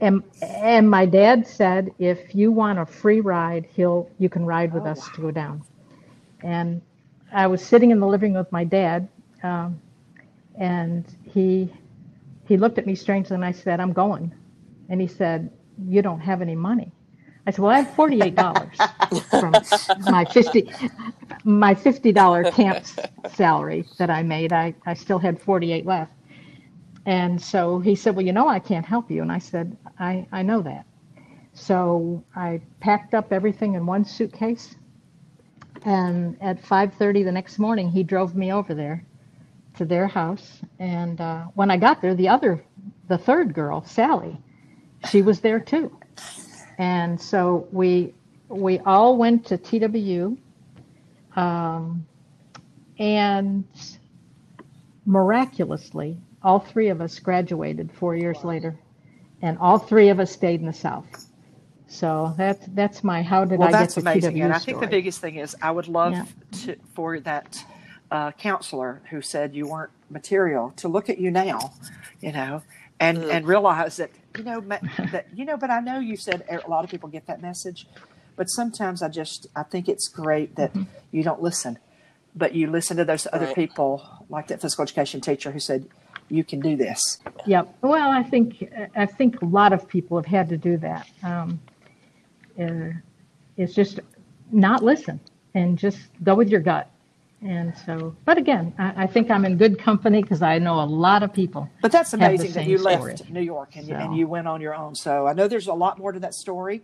And 0.00 0.22
and 0.42 0.90
my 0.90 1.06
dad 1.06 1.46
said, 1.46 1.90
"If 1.98 2.34
you 2.34 2.52
want 2.52 2.78
a 2.80 2.86
free 2.86 3.20
ride, 3.20 3.66
he'll 3.74 4.10
you 4.18 4.28
can 4.30 4.46
ride 4.46 4.74
with 4.74 4.86
Oh, 4.86 4.86
us 4.86 5.10
to 5.10 5.22
go 5.22 5.30
down." 5.32 5.64
And 6.42 6.82
I 7.32 7.48
was 7.48 7.64
sitting 7.64 7.90
in 7.92 8.00
the 8.00 8.08
living 8.08 8.34
room 8.34 8.40
with 8.44 8.52
my 8.52 8.64
dad, 8.64 9.08
um, 9.42 9.80
and 10.58 11.06
he 11.24 11.74
he 12.46 12.56
looked 12.58 12.78
at 12.78 12.86
me 12.86 12.94
strangely, 12.96 13.34
and 13.36 13.44
I 13.44 13.52
said, 13.52 13.80
"I'm 13.80 13.92
going," 13.94 14.34
and 14.88 15.00
he 15.00 15.08
said, 15.08 15.50
"You 15.78 16.02
don't 16.02 16.20
have 16.20 16.42
any 16.42 16.56
money." 16.56 16.92
I 17.46 17.52
said, 17.52 17.60
"Well, 17.62 17.72
I 17.72 17.78
have 17.78 17.94
forty-eight 17.94 18.36
dollars 18.36 18.88
from 19.38 19.62
my 19.96 20.24
fifty 20.26 20.74
my 21.48 21.74
fifty 21.74 22.12
dollar 22.12 22.44
camp 22.52 22.86
salary 23.34 23.86
that 23.98 24.10
I 24.10 24.22
made. 24.24 24.52
I 24.52 24.74
I 24.86 24.94
still 24.94 25.20
had 25.20 25.40
forty-eight 25.40 25.86
left." 25.86 26.12
And 27.06 27.40
so 27.42 27.80
he 27.80 27.94
said, 27.96 28.16
Well, 28.16 28.26
you 28.26 28.32
know, 28.32 28.48
I 28.48 28.60
can't 28.60 28.86
help 28.86 29.10
you. 29.10 29.22
And 29.22 29.32
I 29.32 29.38
said, 29.38 29.76
I, 29.98 30.26
I 30.32 30.42
know 30.42 30.62
that. 30.62 30.86
So 31.54 32.24
I 32.36 32.60
packed 32.80 33.14
up 33.14 33.32
everything 33.32 33.74
in 33.74 33.86
one 33.86 34.04
suitcase. 34.04 34.76
And 35.84 36.36
at 36.42 36.62
5:30 36.62 37.24
the 37.24 37.32
next 37.32 37.58
morning, 37.58 37.90
he 37.90 38.02
drove 38.04 38.34
me 38.36 38.52
over 38.52 38.74
there 38.74 39.04
to 39.76 39.84
their 39.86 40.08
house. 40.08 40.60
And 40.78 41.20
uh, 41.20 41.44
when 41.54 41.70
I 41.70 41.78
got 41.78 42.02
there, 42.02 42.14
the 42.14 42.28
other, 42.28 42.64
the 43.08 43.18
third 43.18 43.54
girl, 43.54 43.84
Sally, 43.84 44.38
she 45.04 45.22
was 45.22 45.40
there 45.40 45.60
too. 45.60 45.96
And 46.78 47.20
so 47.20 47.68
we 47.72 48.14
we 48.48 48.80
all 48.80 49.16
went 49.18 49.46
to 49.46 49.58
TWU, 49.58 50.38
um, 51.36 52.06
and 52.98 53.66
miraculously, 55.06 56.18
all 56.42 56.60
three 56.60 56.88
of 56.88 57.00
us 57.00 57.18
graduated 57.20 57.92
four 57.92 58.16
years 58.16 58.44
later, 58.44 58.80
and 59.42 59.58
all 59.58 59.78
three 59.78 60.10
of 60.10 60.20
us 60.20 60.32
stayed 60.32 60.60
in 60.60 60.66
the 60.66 60.72
South. 60.72 61.08
So 61.88 62.34
that's 62.38 62.66
that's 62.68 63.04
my 63.04 63.22
how 63.22 63.44
did 63.46 63.62
Well, 63.62 63.64
I 63.64 63.72
that's 63.72 63.96
get 63.96 63.96
to 63.96 64.02
amazing. 64.02 64.40
TWU 64.40 64.42
And 64.42 64.52
I 64.52 64.60
think 64.60 64.80
the 64.80 64.88
biggest 64.88 65.20
thing 65.20 65.36
is 65.36 65.56
I 65.62 65.72
would 65.72 65.88
love 65.88 66.18
Yeah. 66.18 66.26
to, 66.64 66.76
for 66.94 67.20
that 67.20 67.64
uh, 68.10 68.32
counselor 68.32 69.02
who 69.10 69.22
said 69.22 69.54
you 69.56 69.68
weren't 69.68 69.92
material 70.10 70.72
to 70.78 70.88
look 70.88 71.10
at 71.10 71.18
you 71.18 71.30
now, 71.30 71.74
you 72.20 72.32
know, 72.32 72.64
and 73.00 73.24
Mm. 73.24 73.30
and 73.30 73.46
realize 73.46 73.96
that 73.96 74.12
you 74.34 74.44
know 74.44 74.60
that 75.10 75.26
you 75.32 75.44
know. 75.44 75.56
But 75.58 75.70
I 75.70 75.80
know 75.80 76.00
you 76.00 76.16
said 76.16 76.44
a 76.50 76.70
lot 76.70 76.84
of 76.84 76.90
people 76.90 77.10
get 77.10 77.26
that 77.28 77.42
message, 77.42 77.88
but 78.38 78.46
sometimes 78.48 79.02
I 79.02 79.08
just 79.08 79.46
I 79.54 79.62
think 79.64 79.88
it's 79.88 80.08
great 80.08 80.56
that 80.56 80.72
Mm-hmm. 80.72 80.84
you 81.16 81.22
don't 81.22 81.42
listen, 81.42 81.78
but 82.34 82.54
you 82.54 82.64
listen 82.70 82.96
to 82.96 83.04
those 83.04 83.26
other 83.32 83.46
Right. 83.46 83.54
people 83.62 84.02
like 84.30 84.46
that 84.48 84.60
physical 84.62 84.82
education 84.84 85.20
teacher 85.20 85.50
who 85.50 85.60
said 85.60 85.86
you 86.30 86.44
can 86.44 86.60
do 86.60 86.76
this. 86.76 87.00
Yep. 87.46 87.64
Well, 87.82 88.10
I 88.10 88.22
think 88.22 88.46
I 88.96 89.06
think 89.06 89.42
a 89.42 89.46
lot 89.46 89.72
of 89.72 89.86
people 89.88 90.16
have 90.18 90.26
had 90.38 90.48
to 90.50 90.56
do 90.56 90.76
that. 90.78 91.06
Um, 91.22 91.60
uh, 92.60 92.90
it's 93.56 93.74
just 93.74 94.00
not 94.52 94.82
listen 94.82 95.20
and 95.54 95.78
just 95.78 95.98
go 96.22 96.34
with 96.34 96.48
your 96.48 96.60
gut. 96.60 96.90
And 97.40 97.72
so, 97.86 98.16
but 98.24 98.36
again, 98.36 98.74
I, 98.78 99.04
I 99.04 99.06
think 99.06 99.30
I'm 99.30 99.44
in 99.44 99.56
good 99.58 99.78
company 99.78 100.22
because 100.22 100.42
I 100.42 100.58
know 100.58 100.80
a 100.80 100.84
lot 101.06 101.22
of 101.22 101.32
people. 101.32 101.70
But 101.80 101.92
that's 101.92 102.12
amazing 102.12 102.48
that 102.48 102.54
same 102.64 102.68
you 102.70 102.78
story. 102.78 102.94
left 103.12 103.30
New 103.30 103.40
York 103.40 103.76
and, 103.76 103.86
you, 103.86 103.94
and 103.94 104.16
you 104.16 104.26
went 104.26 104.48
on 104.48 104.60
your 104.60 104.74
own. 104.74 104.94
So 104.96 105.26
I 105.28 105.34
know 105.34 105.46
there's 105.46 105.68
a 105.68 105.72
lot 105.74 105.98
more 105.98 106.10
to 106.12 106.18
that 106.20 106.34
story 106.34 106.82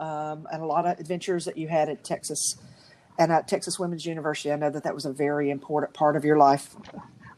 um, 0.00 0.48
and 0.52 0.62
a 0.62 0.66
lot 0.66 0.86
of 0.86 0.98
adventures 0.98 1.44
that 1.44 1.56
you 1.56 1.68
had 1.68 1.88
at 1.88 2.02
Texas 2.02 2.56
and 3.18 3.30
at 3.30 3.46
Texas 3.46 3.78
Women's 3.78 4.06
University. 4.06 4.50
I 4.50 4.56
know 4.56 4.70
that 4.70 4.82
that 4.84 4.94
was 4.94 5.04
a 5.04 5.12
very 5.12 5.50
important 5.50 5.92
part 5.94 6.16
of 6.16 6.24
your 6.24 6.38
life. 6.38 6.74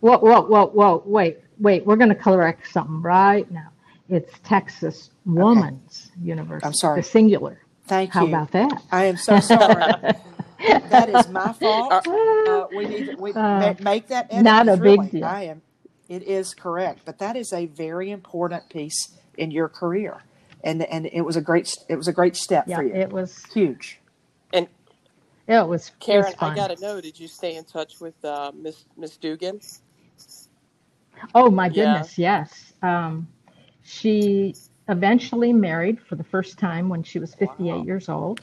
Whoa, 0.00 0.19
whoa, 0.19 0.42
whoa, 0.42 0.66
whoa! 0.69 1.02
Wait, 1.04 1.38
wait. 1.59 1.85
We're 1.87 1.97
going 1.97 2.09
to 2.09 2.14
correct 2.14 2.69
something 2.73 3.02
right 3.02 3.50
now. 3.50 3.69
It's 4.09 4.33
Texas 4.45 5.11
Woman's 5.26 6.11
University. 6.23 6.66
I'm 6.66 6.75
sorry. 6.75 7.00
The 7.00 7.09
singular. 7.09 7.61
Thank 7.87 8.12
How 8.12 8.26
you. 8.26 8.35
How 8.35 8.42
about 8.45 8.52
that? 8.52 8.83
I 8.90 9.04
am 9.07 9.16
so 9.16 9.40
sorry. 9.40 9.75
that 10.90 11.09
is 11.09 11.28
my 11.28 11.52
fault. 11.52 12.07
Uh, 12.07 12.66
we 12.75 12.87
need 12.87 13.07
to 13.07 13.16
we 13.16 13.33
Uh, 13.33 13.75
make 13.81 14.09
that 14.09 14.28
edit. 14.31 14.45
not 14.45 14.69
a 14.69 14.76
big 14.76 15.11
deal. 15.11 15.25
I 15.25 15.42
am. 15.45 15.62
It 16.09 16.23
is 16.25 16.54
correct, 16.54 17.00
but 17.04 17.19
that 17.19 17.37
is 17.37 17.52
a 17.52 17.66
very 17.66 18.11
important 18.11 18.69
piece 18.69 19.16
in 19.38 19.50
your 19.50 19.69
career, 19.69 20.23
and 20.64 20.83
and 20.83 21.07
it 21.07 21.23
was 21.23 21.37
a 21.37 21.40
great 21.40 21.75
it 21.88 21.97
was 21.97 22.09
a 22.09 22.12
great 22.12 22.37
step 22.37 22.69
Yeah, 22.69 22.76
for 22.76 22.83
you. 22.85 22.95
it 22.95 23.11
was. 23.11 23.45
Huge. 23.52 23.99
And 24.52 24.69
yeah, 25.49 25.62
It 25.62 25.69
was. 25.69 25.88
it 25.88 25.95
Karen, 26.00 26.25
was 26.25 26.35
I 26.40 26.54
got 26.54 26.69
to 26.69 26.81
know, 26.81 27.00
did 27.00 27.19
you 27.19 27.28
stay 27.28 27.57
in 27.57 27.64
touch 27.64 28.00
with 28.00 28.23
uh, 28.25 28.52
Miss 28.54 28.85
Miss 28.97 29.16
Dugan? 29.16 29.61
Oh 31.35 31.50
my 31.50 31.69
Yeah. 31.69 31.92
goodness, 31.95 32.19
yes. 32.19 32.73
Um, 32.83 33.28
she 33.83 34.54
eventually 34.88 35.52
married 35.52 36.00
for 36.00 36.16
the 36.16 36.25
first 36.25 36.59
time 36.59 36.88
when 36.88 37.02
she 37.02 37.19
was 37.19 37.35
58 37.35 37.69
Wow. 37.69 37.85
years 37.85 38.09
old. 38.09 38.40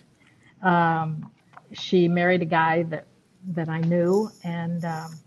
Um, 0.62 1.32
she 1.74 2.08
married 2.08 2.42
a 2.42 2.46
guy 2.46 2.84
that 2.84 3.06
that 3.56 3.70
I 3.70 3.80
knew, 3.80 4.30
and 4.44 4.84
um, 4.84 5.20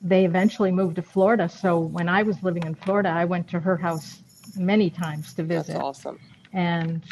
they 0.00 0.24
eventually 0.24 0.70
moved 0.70 0.96
to 0.96 1.02
Florida. 1.02 1.48
So 1.48 1.78
when 1.78 2.08
I 2.08 2.22
was 2.22 2.42
living 2.42 2.64
in 2.64 2.74
Florida, 2.74 3.08
I 3.08 3.24
went 3.24 3.48
to 3.48 3.60
her 3.60 3.76
house 3.76 4.22
many 4.56 4.90
times 4.90 5.34
to 5.34 5.42
visit. 5.42 5.72
That's 5.74 5.84
awesome. 5.84 6.18
and 6.52 7.02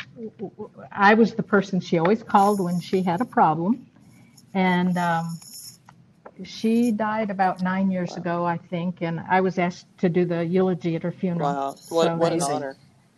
I 0.93 1.15
was 1.15 1.35
the 1.35 1.43
person 1.43 1.81
she 1.81 1.99
always 1.99 2.23
called 2.23 2.61
when 2.61 2.81
she 2.81 3.03
had 3.03 3.21
a 3.21 3.25
problem. 3.25 3.87
And 4.55 4.97
um, 4.99 5.39
she 6.45 6.91
died 6.93 7.31
about 7.31 7.63
nine 7.63 7.91
years 7.91 8.17
ago, 8.17 8.45
I 8.45 8.57
think, 8.57 9.03
and 9.03 9.21
I 9.21 9.41
was 9.41 9.59
asked 9.59 9.87
to 9.99 10.09
do 10.09 10.25
the 10.25 10.45
eulogy 10.45 10.97
at 10.97 11.03
her 11.03 11.13
funeral. 11.13 11.51
Wow, 11.53 11.69
what, 11.91 12.05
So 12.07 12.17
what 12.17 12.33
an 12.33 12.43
honor. 12.43 12.77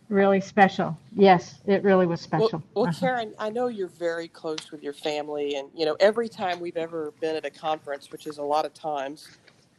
Really 0.09 0.41
special. 0.41 0.97
Yes, 1.15 1.61
it 1.65 1.83
really 1.83 2.05
was 2.05 2.19
Well, 2.31 2.47
special. 2.47 2.63
well, 2.75 2.85
Uh-huh. 2.87 2.99
Karen, 2.99 3.33
I 3.39 3.49
know 3.49 3.67
you're 3.67 3.87
very 3.87 4.27
close 4.27 4.71
with 4.71 4.83
your 4.83 4.93
family, 4.93 5.55
and 5.55 5.69
you 5.75 5.85
know 5.85 5.95
every 5.99 6.29
time 6.29 6.59
we've 6.59 6.77
ever 6.77 7.13
been 7.19 7.35
at 7.35 7.45
a 7.45 7.49
conference, 7.49 8.11
which 8.11 8.27
is 8.27 8.37
a 8.37 8.43
lot 8.43 8.65
of 8.65 8.73
times, 8.73 9.27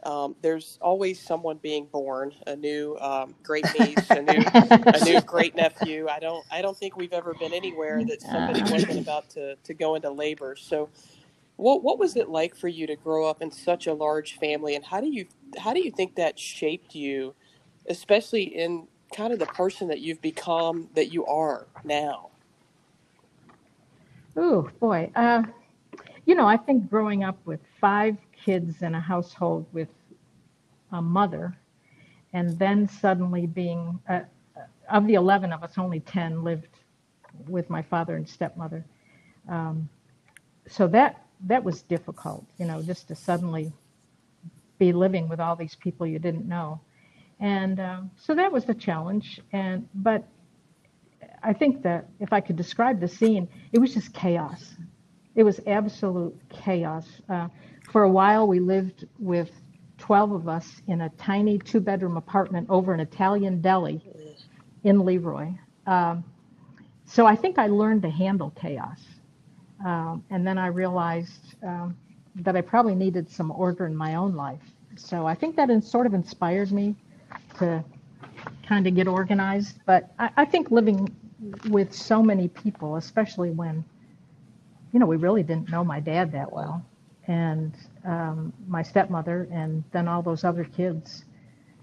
um, 0.05 0.37
there's 0.43 0.79
always 0.83 1.21
someone 1.21 1.59
being 1.63 1.87
born, 1.87 2.35
a 2.47 2.55
new 2.57 2.97
um, 3.01 3.35
great 3.43 3.67
niece, 3.79 4.11
a 4.11 4.23
new 4.23 4.45
a 4.55 5.05
new 5.05 5.21
great 5.23 5.57
nephew. 5.57 6.09
I 6.09 6.19
don't 6.21 6.45
I 6.51 6.63
don't 6.63 6.77
think 6.77 6.97
we've 6.97 7.13
ever 7.13 7.35
been 7.35 7.55
anywhere 7.55 8.05
that 8.05 8.21
somebody 8.21 8.63
wasn't 8.63 9.01
about 9.01 9.31
to, 9.31 9.57
to 9.57 9.75
go 9.75 9.95
into 9.95 10.11
labor. 10.11 10.57
So, 10.57 10.91
what 11.57 11.83
what 11.83 11.99
was 11.99 12.17
it 12.17 12.29
like 12.29 12.55
for 12.55 12.69
you 12.69 12.87
to 12.87 12.97
grow 12.97 13.27
up 13.29 13.41
in 13.41 13.51
such 13.51 13.87
a 13.87 13.95
large 13.95 14.39
family, 14.39 14.75
and 14.77 14.85
how 14.85 15.01
do 15.01 15.09
you 15.09 15.27
how 15.59 15.73
do 15.73 15.81
you 15.81 15.91
think 15.91 16.17
that 16.17 16.39
shaped 16.39 16.95
you, 16.95 17.35
especially 17.89 18.43
in 18.45 18.87
kind 19.15 19.33
of 19.33 19.39
the 19.39 19.47
person 19.47 19.89
that 19.89 20.01
you've 20.01 20.21
become 20.21 20.89
that 20.95 21.13
you 21.13 21.25
are 21.27 21.67
now? 21.83 22.31
Oh 24.37 24.69
boy. 24.81 25.11
Uh, 25.15 25.45
you 26.27 26.35
know, 26.35 26.47
I 26.47 26.57
think 26.57 26.91
growing 26.91 27.25
up 27.25 27.39
with 27.45 27.61
five 27.81 28.17
kids 28.45 28.83
in 28.83 28.95
a 28.95 29.01
household 29.01 29.67
with 29.73 29.89
a 30.93 31.01
mother, 31.01 31.57
and 32.33 32.59
then 32.59 32.89
suddenly 32.89 33.47
being, 33.47 33.99
uh, 34.09 34.21
of 34.91 35.07
the 35.07 35.15
11 35.15 35.53
of 35.53 35.63
us, 35.63 35.79
only 35.79 36.01
10 36.01 36.45
lived 36.45 36.69
with 37.49 37.69
my 37.71 37.83
father 37.83 38.17
and 38.17 38.29
stepmother. 38.29 38.85
Um, 39.49 39.89
so 40.69 40.87
that 40.89 41.21
that 41.47 41.63
was 41.63 41.83
difficult, 41.83 42.47
you 42.59 42.67
know, 42.67 42.83
just 42.83 43.09
to 43.09 43.15
suddenly 43.15 43.73
be 44.79 44.93
living 44.93 45.29
with 45.29 45.41
all 45.41 45.57
these 45.57 45.75
people 45.75 46.07
you 46.07 46.19
didn't 46.19 46.47
know, 46.49 46.81
and 47.41 47.81
um, 47.81 48.11
so 48.17 48.35
that 48.35 48.51
was 48.51 48.65
the 48.65 48.75
challenge. 48.75 49.41
And 49.53 49.89
but 49.95 50.27
I 51.43 51.53
think 51.53 51.83
that 51.83 52.09
if 52.21 52.33
I 52.33 52.41
could 52.41 52.57
describe 52.57 53.01
the 53.01 53.09
scene, 53.09 53.49
it 53.73 53.79
was 53.79 53.93
just 53.93 54.15
chaos. 54.15 54.75
It 55.35 55.43
was 55.43 55.61
absolute 55.67 56.35
chaos. 56.49 57.07
Uh, 57.29 57.49
for 57.95 58.03
a 58.03 58.11
while, 58.11 58.49
we 58.49 58.59
lived 58.59 59.07
with 59.21 59.53
12 59.99 60.33
of 60.33 60.49
us 60.49 60.83
in 60.89 61.03
a 61.03 61.09
tiny 61.11 61.61
two 61.61 61.79
bedroom 61.79 62.17
apartment 62.17 62.67
over 62.69 62.93
an 62.93 62.99
Italian 62.99 63.61
deli 63.61 64.03
in 64.83 65.05
Le 65.05 65.17
Roy. 65.21 65.57
Um, 65.87 66.25
so 67.07 67.25
I 67.25 67.37
think 67.37 67.57
I 67.57 67.69
learned 67.69 68.03
to 68.03 68.11
handle 68.11 68.51
chaos. 68.61 68.99
Um, 69.87 70.25
and 70.31 70.45
then 70.45 70.59
I 70.59 70.67
realized 70.67 71.55
um, 71.63 71.97
that 72.35 72.57
I 72.57 72.63
probably 72.63 72.97
needed 72.97 73.31
some 73.31 73.53
order 73.53 73.87
in 73.87 73.95
my 73.95 74.17
own 74.17 74.35
life. 74.35 74.65
So 74.97 75.25
I 75.25 75.37
think 75.37 75.55
that 75.55 75.71
in, 75.71 75.81
sort 75.81 76.09
of 76.09 76.15
inspired 76.15 76.73
me 76.73 76.97
to 77.61 77.85
kind 78.67 78.89
of 78.89 78.97
get 78.97 79.07
organized. 79.07 79.79
But 79.87 80.13
I, 80.19 80.31
I 80.39 80.45
think 80.47 80.73
living 80.73 81.15
with 81.69 81.95
so 81.95 82.25
many 82.25 82.49
people, 82.49 82.97
especially 82.97 83.53
when, 83.53 83.85
you 84.93 84.99
know, 84.99 85.07
we 85.07 85.15
really 85.15 85.45
didn't 85.45 85.71
know 85.71 85.85
my 85.85 86.01
dad 86.01 86.33
that 86.33 86.53
well, 86.53 86.85
and 87.26 87.75
um, 88.04 88.52
my 88.69 88.83
stepmother, 88.83 89.49
and 89.50 89.83
then 89.93 90.09
all 90.09 90.23
those 90.23 90.45
other 90.45 90.64
kids, 90.64 91.25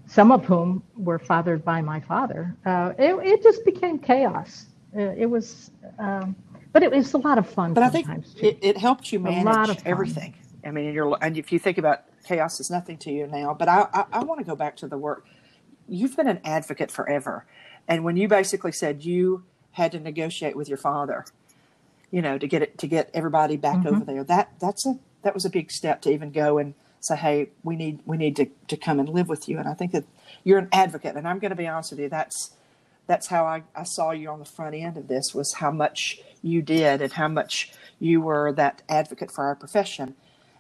some 0.08 0.32
of 0.32 0.46
whom 0.46 0.84
were 0.96 1.20
fathered 1.20 1.64
by 1.64 1.82
my 1.82 2.00
father, 2.02 2.56
uh, 2.66 2.94
it, 2.98 3.16
it 3.26 3.44
just 3.44 3.64
became 3.66 3.98
chaos. 4.00 4.68
Uh, 4.96 5.14
It 5.18 5.26
was, 5.30 5.72
um, 6.00 6.36
but 6.74 6.84
it 6.84 6.92
was 6.92 7.14
a 7.14 7.18
lot 7.18 7.38
of 7.38 7.50
fun 7.50 7.74
But 7.74 7.84
I 7.84 7.90
think 7.90 8.08
too. 8.36 8.48
it, 8.48 8.60
it 8.62 8.78
helped 8.78 9.12
you 9.12 9.20
lot 9.20 9.46
manage 9.46 9.70
of 9.70 9.82
everything. 9.86 10.34
I 10.66 10.72
mean, 10.72 10.94
you're 10.94 11.18
and 11.22 11.38
if 11.38 11.52
you 11.52 11.60
think 11.60 11.78
about 11.78 12.04
chaos 12.26 12.60
is 12.60 12.70
nothing 12.70 12.98
to 13.00 13.12
you 13.12 13.28
now, 13.28 13.54
but 13.54 13.68
I 13.68 13.88
I, 13.94 14.06
I 14.14 14.24
want 14.24 14.40
to 14.40 14.46
go 14.46 14.56
back 14.56 14.76
to 14.78 14.88
the 14.88 14.98
work. 14.98 15.26
You've 15.88 16.16
been 16.16 16.28
an 16.28 16.40
advocate 16.46 16.92
forever, 16.92 17.46
and 17.88 18.04
when 18.04 18.16
you 18.18 18.28
basically 18.28 18.72
said 18.72 19.04
you 19.04 19.44
had 19.72 19.92
to 19.94 20.00
negotiate 20.00 20.56
with 20.56 20.70
your 20.70 20.78
father, 20.78 21.26
you 22.12 22.22
know, 22.22 22.38
to 22.38 22.48
get 22.48 22.62
it 22.62 22.78
to 22.80 22.88
get 22.88 23.10
everybody 23.14 23.58
back 23.58 23.80
Mhm. 23.80 23.88
over 23.88 24.06
there, 24.06 24.24
that 24.26 24.52
that's 24.60 24.86
a 24.86 25.00
that 25.24 25.34
was 25.34 25.46
a 25.46 25.50
big 25.50 25.72
step 25.72 26.02
to 26.04 26.12
even 26.12 26.32
go 26.32 26.58
and 26.58 26.74
say, 27.00 27.16
hey, 27.16 27.50
we 27.64 27.76
need 27.76 28.00
we 28.06 28.18
need 28.18 28.36
to 28.38 28.48
to 28.68 28.78
come 28.78 29.00
and 29.00 29.10
live 29.10 29.30
with 29.30 29.48
you. 29.50 29.58
And 29.60 29.68
I 29.68 29.74
think 29.74 29.92
that 29.92 30.06
you're 30.44 30.60
an 30.60 30.70
advocate, 30.72 31.16
and 31.16 31.28
I'm 31.28 31.40
going 31.40 31.52
to 31.52 31.56
be 31.56 31.68
honest 31.68 31.92
with 31.92 32.00
you, 32.00 32.10
that's 32.10 32.52
that's 33.08 33.28
how 33.28 33.46
I, 33.46 33.64
I 33.76 33.84
saw 33.84 34.12
you 34.12 34.30
on 34.30 34.40
the 34.40 34.46
front 34.46 34.76
end 34.76 34.98
of 34.98 35.08
this 35.08 35.34
was 35.34 35.56
how 35.56 35.72
much 35.72 36.20
you 36.42 36.62
did 36.62 37.02
and 37.02 37.12
how 37.14 37.28
much 37.28 37.74
you 38.00 38.22
were 38.22 38.52
that 38.54 38.82
advocate 38.90 39.32
for 39.32 39.46
our 39.46 39.56
profession 39.56 40.16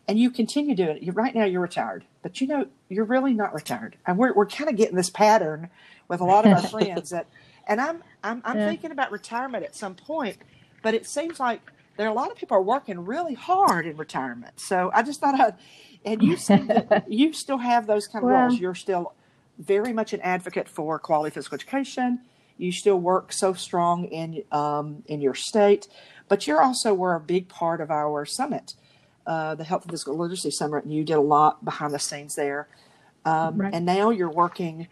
and 0.08 0.20
you 0.20 0.30
continue 0.30 0.76
doing 0.76 0.98
it 0.98 1.04
you, 1.04 1.12
right 1.14 1.34
now 1.34 1.46
you're 1.46 1.62
retired 1.62 2.04
but 2.22 2.42
you 2.42 2.48
know 2.48 2.66
you're 2.90 3.06
really 3.06 3.34
not 3.34 3.54
retired 3.54 3.96
and 4.06 4.18
we're, 4.18 4.34
we're 4.34 4.46
kind 4.46 4.70
of 4.70 4.76
getting 4.76 4.96
this 4.96 5.10
pattern 5.10 5.70
with 6.08 6.20
a 6.20 6.26
lot 6.26 6.46
of 6.46 6.52
our 6.52 6.62
friends 6.64 7.12
that 7.12 7.28
and 7.68 7.80
i'm 7.80 8.04
i'm, 8.24 8.42
I'm 8.44 8.58
Yeah. 8.58 8.66
thinking 8.66 8.92
about 8.92 9.12
retirement 9.12 9.64
at 9.64 9.76
some 9.76 9.96
point 9.96 10.38
but 10.82 10.94
it 10.94 11.06
seems 11.08 11.40
like 11.40 11.62
there 11.98 12.08
are 12.08 12.12
a 12.12 12.14
lot 12.14 12.32
of 12.32 12.38
people 12.38 12.56
are 12.58 12.62
working 12.62 13.00
really 13.06 13.34
hard 13.34 13.86
in 13.86 13.96
retirement 13.98 14.60
so 14.60 14.92
i 14.94 15.02
just 15.02 15.20
thought 15.20 15.40
i'd 15.40 15.56
and 16.06 16.24
you 16.24 16.36
said 16.36 16.68
that 16.68 17.06
you 17.12 17.32
still 17.34 17.58
have 17.58 17.88
those 17.88 18.08
kind 18.08 18.24
of 18.24 18.30
Well- 18.32 18.42
roles 18.44 18.60
you're 18.60 18.76
still 18.76 19.14
very 19.60 19.94
much 19.94 20.14
an 20.14 20.22
advocate 20.22 20.68
for 20.68 20.98
quality 21.00 21.34
physical 21.34 21.56
education 21.56 22.20
you 22.58 22.72
still 22.72 22.98
work 23.00 23.34
so 23.34 23.54
strong 23.54 24.06
in 24.06 24.44
um, 24.52 25.02
in 25.08 25.20
your 25.20 25.34
state, 25.34 25.88
but 26.30 26.46
you're 26.46 26.62
also 26.62 26.94
were 26.94 27.16
a 27.16 27.20
big 27.20 27.48
part 27.48 27.82
of 27.82 27.90
our 27.90 28.24
summit, 28.24 28.76
uh, 29.26 29.56
the 29.56 29.64
Health 29.64 29.82
and 29.82 29.92
Physical 29.92 30.16
Literacy 30.16 30.52
Summit, 30.52 30.84
and 30.84 30.94
you 30.94 31.04
did 31.04 31.16
a 31.16 31.22
lot 31.22 31.66
behind 31.66 31.92
the 31.92 31.98
scenes 31.98 32.36
there. 32.36 32.68
Um, 33.26 33.58
Right. 33.58 33.74
And 33.74 33.84
now 33.84 34.12
you're 34.12 34.30
working 34.30 34.88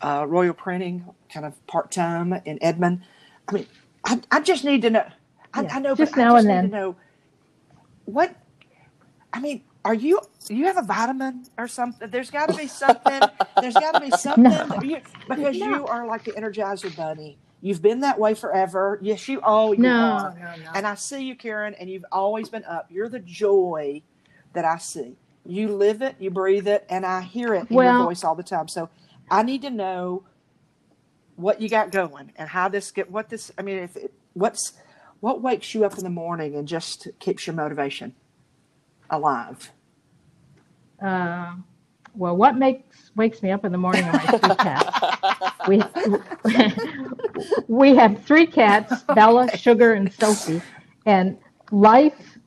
uh, 0.00 0.24
Royal 0.26 0.54
Printing, 0.54 1.04
kind 1.30 1.44
of 1.44 1.66
part 1.66 1.90
time 1.90 2.32
in 2.46 2.58
Edmond. 2.62 3.02
I 3.48 3.52
mean, 3.52 3.66
I, 4.02 4.20
I 4.30 4.40
just 4.40 4.64
need 4.64 4.80
to 4.82 4.88
know. 4.90 5.06
I, 5.54 5.62
Yeah, 5.62 5.76
I 5.76 5.80
know, 5.80 5.94
just 5.94 6.12
but 6.12 6.20
now 6.20 6.34
I 6.34 6.38
just 6.38 6.46
and 6.48 6.48
need 6.48 6.54
then. 6.54 6.70
to 6.70 6.76
know 6.86 6.96
what. 8.04 8.34
I 9.32 9.40
mean, 9.40 9.62
are 9.84 9.94
you? 9.94 10.20
You 10.48 10.66
have 10.66 10.76
a 10.78 10.82
vitamin 10.82 11.44
or 11.56 11.68
something? 11.68 12.10
There's 12.10 12.30
got 12.30 12.48
to 12.48 12.56
be 12.56 12.66
something. 12.66 13.20
There's 13.60 13.74
got 13.74 13.92
to 13.94 14.00
be 14.00 14.10
something 14.16 14.44
No. 14.44 14.80
you, 14.82 14.98
because 15.28 15.56
No. 15.58 15.66
you 15.68 15.86
are 15.86 16.06
like 16.06 16.24
the 16.24 16.32
Energizer 16.32 16.94
Bunny. 16.96 17.38
You've 17.62 17.82
been 17.82 18.00
that 18.00 18.18
way 18.18 18.34
forever. 18.34 18.98
Yes, 19.02 19.28
you 19.28 19.40
oh 19.44 19.72
you 19.72 19.82
No, 19.82 19.90
are. 19.94 20.34
no. 20.38 20.70
And 20.74 20.86
I 20.86 20.94
see 20.94 21.22
you, 21.24 21.36
Karen, 21.36 21.74
and 21.74 21.88
you've 21.90 22.04
always 22.10 22.48
been 22.48 22.64
up. 22.64 22.86
You're 22.90 23.08
the 23.08 23.18
joy 23.20 24.02
that 24.54 24.64
I 24.64 24.78
see. 24.78 25.16
You 25.46 25.68
live 25.68 26.02
it, 26.02 26.16
you 26.18 26.30
breathe 26.30 26.66
it, 26.68 26.84
and 26.90 27.04
I 27.06 27.20
hear 27.22 27.54
it 27.54 27.70
in 27.70 27.76
Well- 27.76 27.94
your 27.98 28.04
voice 28.06 28.24
all 28.24 28.34
the 28.34 28.42
time. 28.42 28.66
So 28.68 28.88
I 29.30 29.42
need 29.42 29.62
to 29.62 29.70
know 29.70 30.24
what 31.36 31.60
you 31.60 31.68
got 31.68 31.90
going 31.92 32.32
and 32.36 32.48
how 32.48 32.68
this 32.68 32.90
get 32.90 33.10
what 33.10 33.28
this. 33.28 33.52
I 33.58 33.62
mean, 33.62 33.78
if 33.78 33.96
it, 33.96 34.12
what's 34.32 34.72
what 35.20 35.42
wakes 35.42 35.74
you 35.74 35.84
up 35.84 35.96
in 35.98 36.04
the 36.04 36.10
morning 36.10 36.56
and 36.56 36.66
just 36.66 37.08
keeps 37.18 37.46
your 37.46 37.54
motivation 37.54 38.14
alive. 39.10 39.70
Uh, 41.02 41.54
well, 42.14 42.36
what 42.36 42.56
makes 42.56 43.10
wakes 43.16 43.42
me 43.42 43.50
up 43.50 43.64
in 43.64 43.72
the 43.72 43.78
morning 43.78 44.04
are 44.04 44.12
my 44.12 44.18
three 44.18 44.54
cats. 44.56 45.58
We 45.68 45.82
we 47.68 47.96
have 47.96 48.22
three 48.24 48.46
cats: 48.46 49.02
Bella, 49.14 49.56
Sugar, 49.56 49.92
and 49.94 50.12
Sophie, 50.12 50.60
and 51.06 51.38
life 51.70 52.38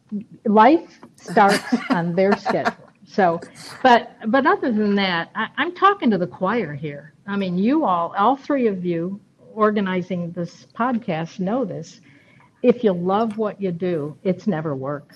life 0.45 0.99
starts 1.15 1.63
on 1.89 2.15
their 2.15 2.37
schedule. 2.37 2.73
So, 3.05 3.39
but 3.81 4.15
but 4.27 4.45
other 4.45 4.71
than 4.71 4.95
that, 4.95 5.29
I, 5.35 5.47
I'm 5.57 5.73
talking 5.75 6.09
to 6.11 6.17
the 6.17 6.27
choir 6.27 6.73
here. 6.73 7.13
I 7.25 7.37
mean, 7.37 7.57
you 7.57 7.85
all, 7.85 8.13
all 8.17 8.35
three 8.35 8.67
of 8.67 8.83
you, 8.83 9.19
organizing 9.53 10.31
this 10.31 10.67
podcast, 10.77 11.39
know 11.39 11.63
this. 11.63 12.01
If 12.63 12.83
you 12.83 12.93
love 12.93 13.39
what 13.39 13.61
you 13.61 13.71
do, 13.73 14.17
it's 14.23 14.47
never 14.47 14.75
work. 14.75 15.15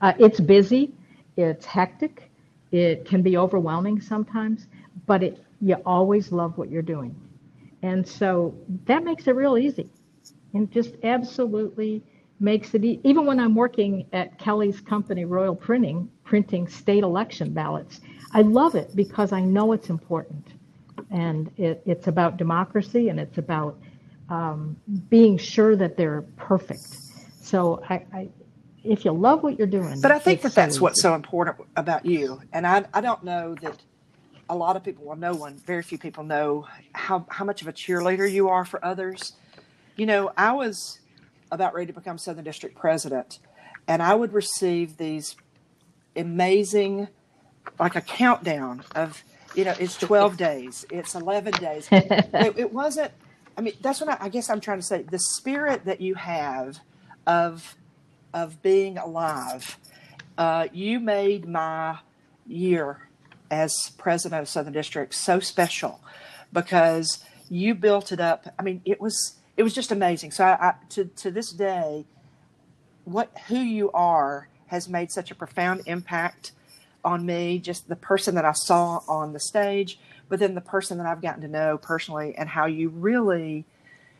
Uh, 0.00 0.14
it's 0.18 0.40
busy, 0.40 0.92
it's 1.36 1.66
hectic, 1.66 2.30
it 2.72 3.06
can 3.06 3.22
be 3.22 3.36
overwhelming 3.38 4.00
sometimes, 4.00 4.68
but 5.06 5.22
it 5.24 5.44
you 5.62 5.76
always 5.86 6.32
love 6.32 6.58
what 6.58 6.70
you're 6.70 6.82
doing, 6.82 7.16
and 7.82 8.06
so 8.06 8.54
that 8.86 9.04
makes 9.04 9.28
it 9.28 9.36
real 9.36 9.58
easy, 9.58 9.88
and 10.54 10.70
just 10.72 10.94
absolutely 11.04 12.02
makes 12.40 12.74
it 12.74 12.84
e- 12.84 13.00
even 13.04 13.26
when 13.26 13.40
I'm 13.40 13.54
working 13.54 14.06
at 14.12 14.38
Kelly's 14.38 14.80
company, 14.80 15.24
Royal 15.26 15.56
Printing, 15.56 16.10
printing 16.24 16.68
state 16.68 17.04
election 17.04 17.52
ballots. 17.54 18.00
I 18.32 18.42
love 18.42 18.74
it 18.76 18.96
because 18.96 19.32
I 19.32 19.40
know 19.42 19.72
it's 19.72 19.90
important, 19.90 20.48
and 21.10 21.50
it, 21.58 21.82
it's 21.86 22.08
about 22.08 22.38
democracy 22.38 23.10
and 23.10 23.20
it's 23.20 23.38
about 23.38 23.78
um, 24.28 24.76
being 25.08 25.38
sure 25.38 25.76
that 25.76 25.96
they're 25.96 26.22
perfect. 26.36 26.86
So 27.42 27.82
I, 27.88 28.04
I, 28.12 28.28
if 28.82 29.04
you 29.04 29.12
love 29.12 29.42
what 29.42 29.58
you're 29.58 29.66
doing, 29.66 30.00
But 30.00 30.10
I 30.10 30.18
think 30.18 30.42
that 30.42 30.54
that's 30.54 30.76
so 30.76 30.82
what's 30.82 31.00
so 31.00 31.14
important 31.14 31.56
about 31.76 32.04
you. 32.04 32.40
And 32.52 32.66
I, 32.66 32.84
I 32.92 33.00
don't 33.00 33.24
know 33.24 33.54
that 33.62 33.80
a 34.48 34.54
lot 34.54 34.76
of 34.76 34.84
people, 34.84 35.04
well, 35.04 35.16
no 35.16 35.34
one, 35.34 35.56
very 35.56 35.82
few 35.82 35.98
people 35.98 36.24
know 36.24 36.66
how, 36.92 37.26
how 37.30 37.44
much 37.44 37.62
of 37.62 37.68
a 37.68 37.72
cheerleader 37.72 38.30
you 38.30 38.48
are 38.48 38.64
for 38.64 38.84
others. 38.84 39.32
You 39.96 40.06
know, 40.06 40.32
I 40.36 40.52
was 40.52 41.00
about 41.50 41.74
ready 41.74 41.86
to 41.86 41.92
become 41.92 42.18
Southern 42.18 42.44
District 42.44 42.76
President, 42.76 43.38
and 43.86 44.02
I 44.02 44.14
would 44.14 44.32
receive 44.32 44.96
these 44.96 45.36
amazing, 46.16 47.08
like 47.78 47.96
a 47.96 48.00
countdown 48.00 48.84
of, 48.94 49.22
you 49.54 49.64
know, 49.64 49.74
it's 49.78 49.96
12 49.96 50.36
days, 50.48 50.84
it's 50.90 51.14
11 51.14 51.52
days. 51.54 51.88
it, 51.92 52.58
it 52.58 52.72
wasn't, 52.72 53.12
I 53.56 53.60
mean, 53.60 53.74
that's 53.80 54.00
what 54.00 54.10
I, 54.10 54.26
I 54.26 54.28
guess 54.28 54.50
I'm 54.50 54.60
trying 54.60 54.80
to 54.80 54.86
say. 54.86 55.02
The 55.02 55.18
spirit 55.18 55.84
that 55.84 56.00
you 56.00 56.14
have 56.14 56.80
of, 57.26 57.76
of 58.32 58.60
being 58.62 58.98
alive, 58.98 59.78
uh, 60.36 60.68
you 60.72 61.00
made 61.00 61.48
my 61.48 61.98
year 62.46 63.08
as 63.50 63.92
president 63.98 64.42
of 64.42 64.48
Southern 64.48 64.72
District 64.72 65.14
so 65.14 65.40
special 65.40 66.00
because 66.52 67.24
you 67.48 67.74
built 67.74 68.12
it 68.12 68.20
up. 68.20 68.46
I 68.58 68.62
mean, 68.62 68.80
it 68.84 69.00
was 69.00 69.36
it 69.56 69.62
was 69.62 69.74
just 69.74 69.92
amazing. 69.92 70.32
So 70.32 70.44
I, 70.44 70.68
I 70.68 70.74
to 70.90 71.04
to 71.04 71.30
this 71.30 71.52
day, 71.52 72.06
what 73.04 73.30
who 73.48 73.58
you 73.58 73.90
are 73.92 74.48
has 74.66 74.88
made 74.88 75.12
such 75.12 75.30
a 75.30 75.34
profound 75.34 75.82
impact 75.86 76.52
on 77.04 77.24
me. 77.24 77.58
Just 77.58 77.88
the 77.88 77.96
person 77.96 78.34
that 78.34 78.44
I 78.44 78.52
saw 78.52 79.02
on 79.06 79.32
the 79.32 79.40
stage, 79.40 79.98
but 80.28 80.38
then 80.38 80.54
the 80.54 80.60
person 80.60 80.98
that 80.98 81.06
I've 81.06 81.22
gotten 81.22 81.42
to 81.42 81.48
know 81.48 81.78
personally, 81.78 82.34
and 82.36 82.48
how 82.48 82.66
you 82.66 82.88
really 82.88 83.64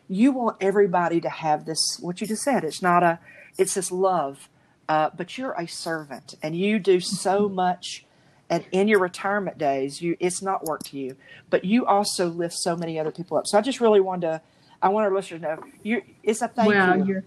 you 0.08 0.32
want 0.32 0.56
everybody 0.60 1.20
to 1.20 1.28
have 1.28 1.64
this. 1.64 1.98
What 2.00 2.20
you 2.20 2.26
just 2.26 2.42
said. 2.42 2.64
It's 2.64 2.82
not 2.82 3.02
a. 3.02 3.18
It's 3.58 3.74
this 3.74 3.90
love. 3.90 4.48
Uh, 4.86 5.08
but 5.16 5.38
you're 5.38 5.52
a 5.52 5.66
servant, 5.66 6.34
and 6.42 6.54
you 6.54 6.78
do 6.78 7.00
so 7.00 7.48
much 7.48 8.04
and 8.50 8.66
in 8.72 8.86
your 8.88 8.98
retirement 8.98 9.56
days 9.56 10.02
you 10.02 10.14
it's 10.20 10.42
not 10.42 10.64
work 10.64 10.82
to 10.82 10.98
you 10.98 11.16
but 11.48 11.64
you 11.64 11.86
also 11.86 12.28
lift 12.28 12.52
so 12.52 12.76
many 12.76 13.00
other 13.00 13.10
people 13.10 13.38
up 13.38 13.46
so 13.46 13.56
i 13.56 13.62
just 13.62 13.80
really 13.80 14.00
wanted 14.00 14.26
to 14.26 14.40
i 14.82 14.88
want 14.90 15.06
our 15.06 15.14
listeners 15.14 15.40
to 15.40 15.46
know 15.46 15.62
you 15.82 16.02
it's 16.22 16.42
a 16.42 16.48
thank 16.48 16.68
well, 16.68 16.98
you 16.98 17.04
you're, 17.06 17.24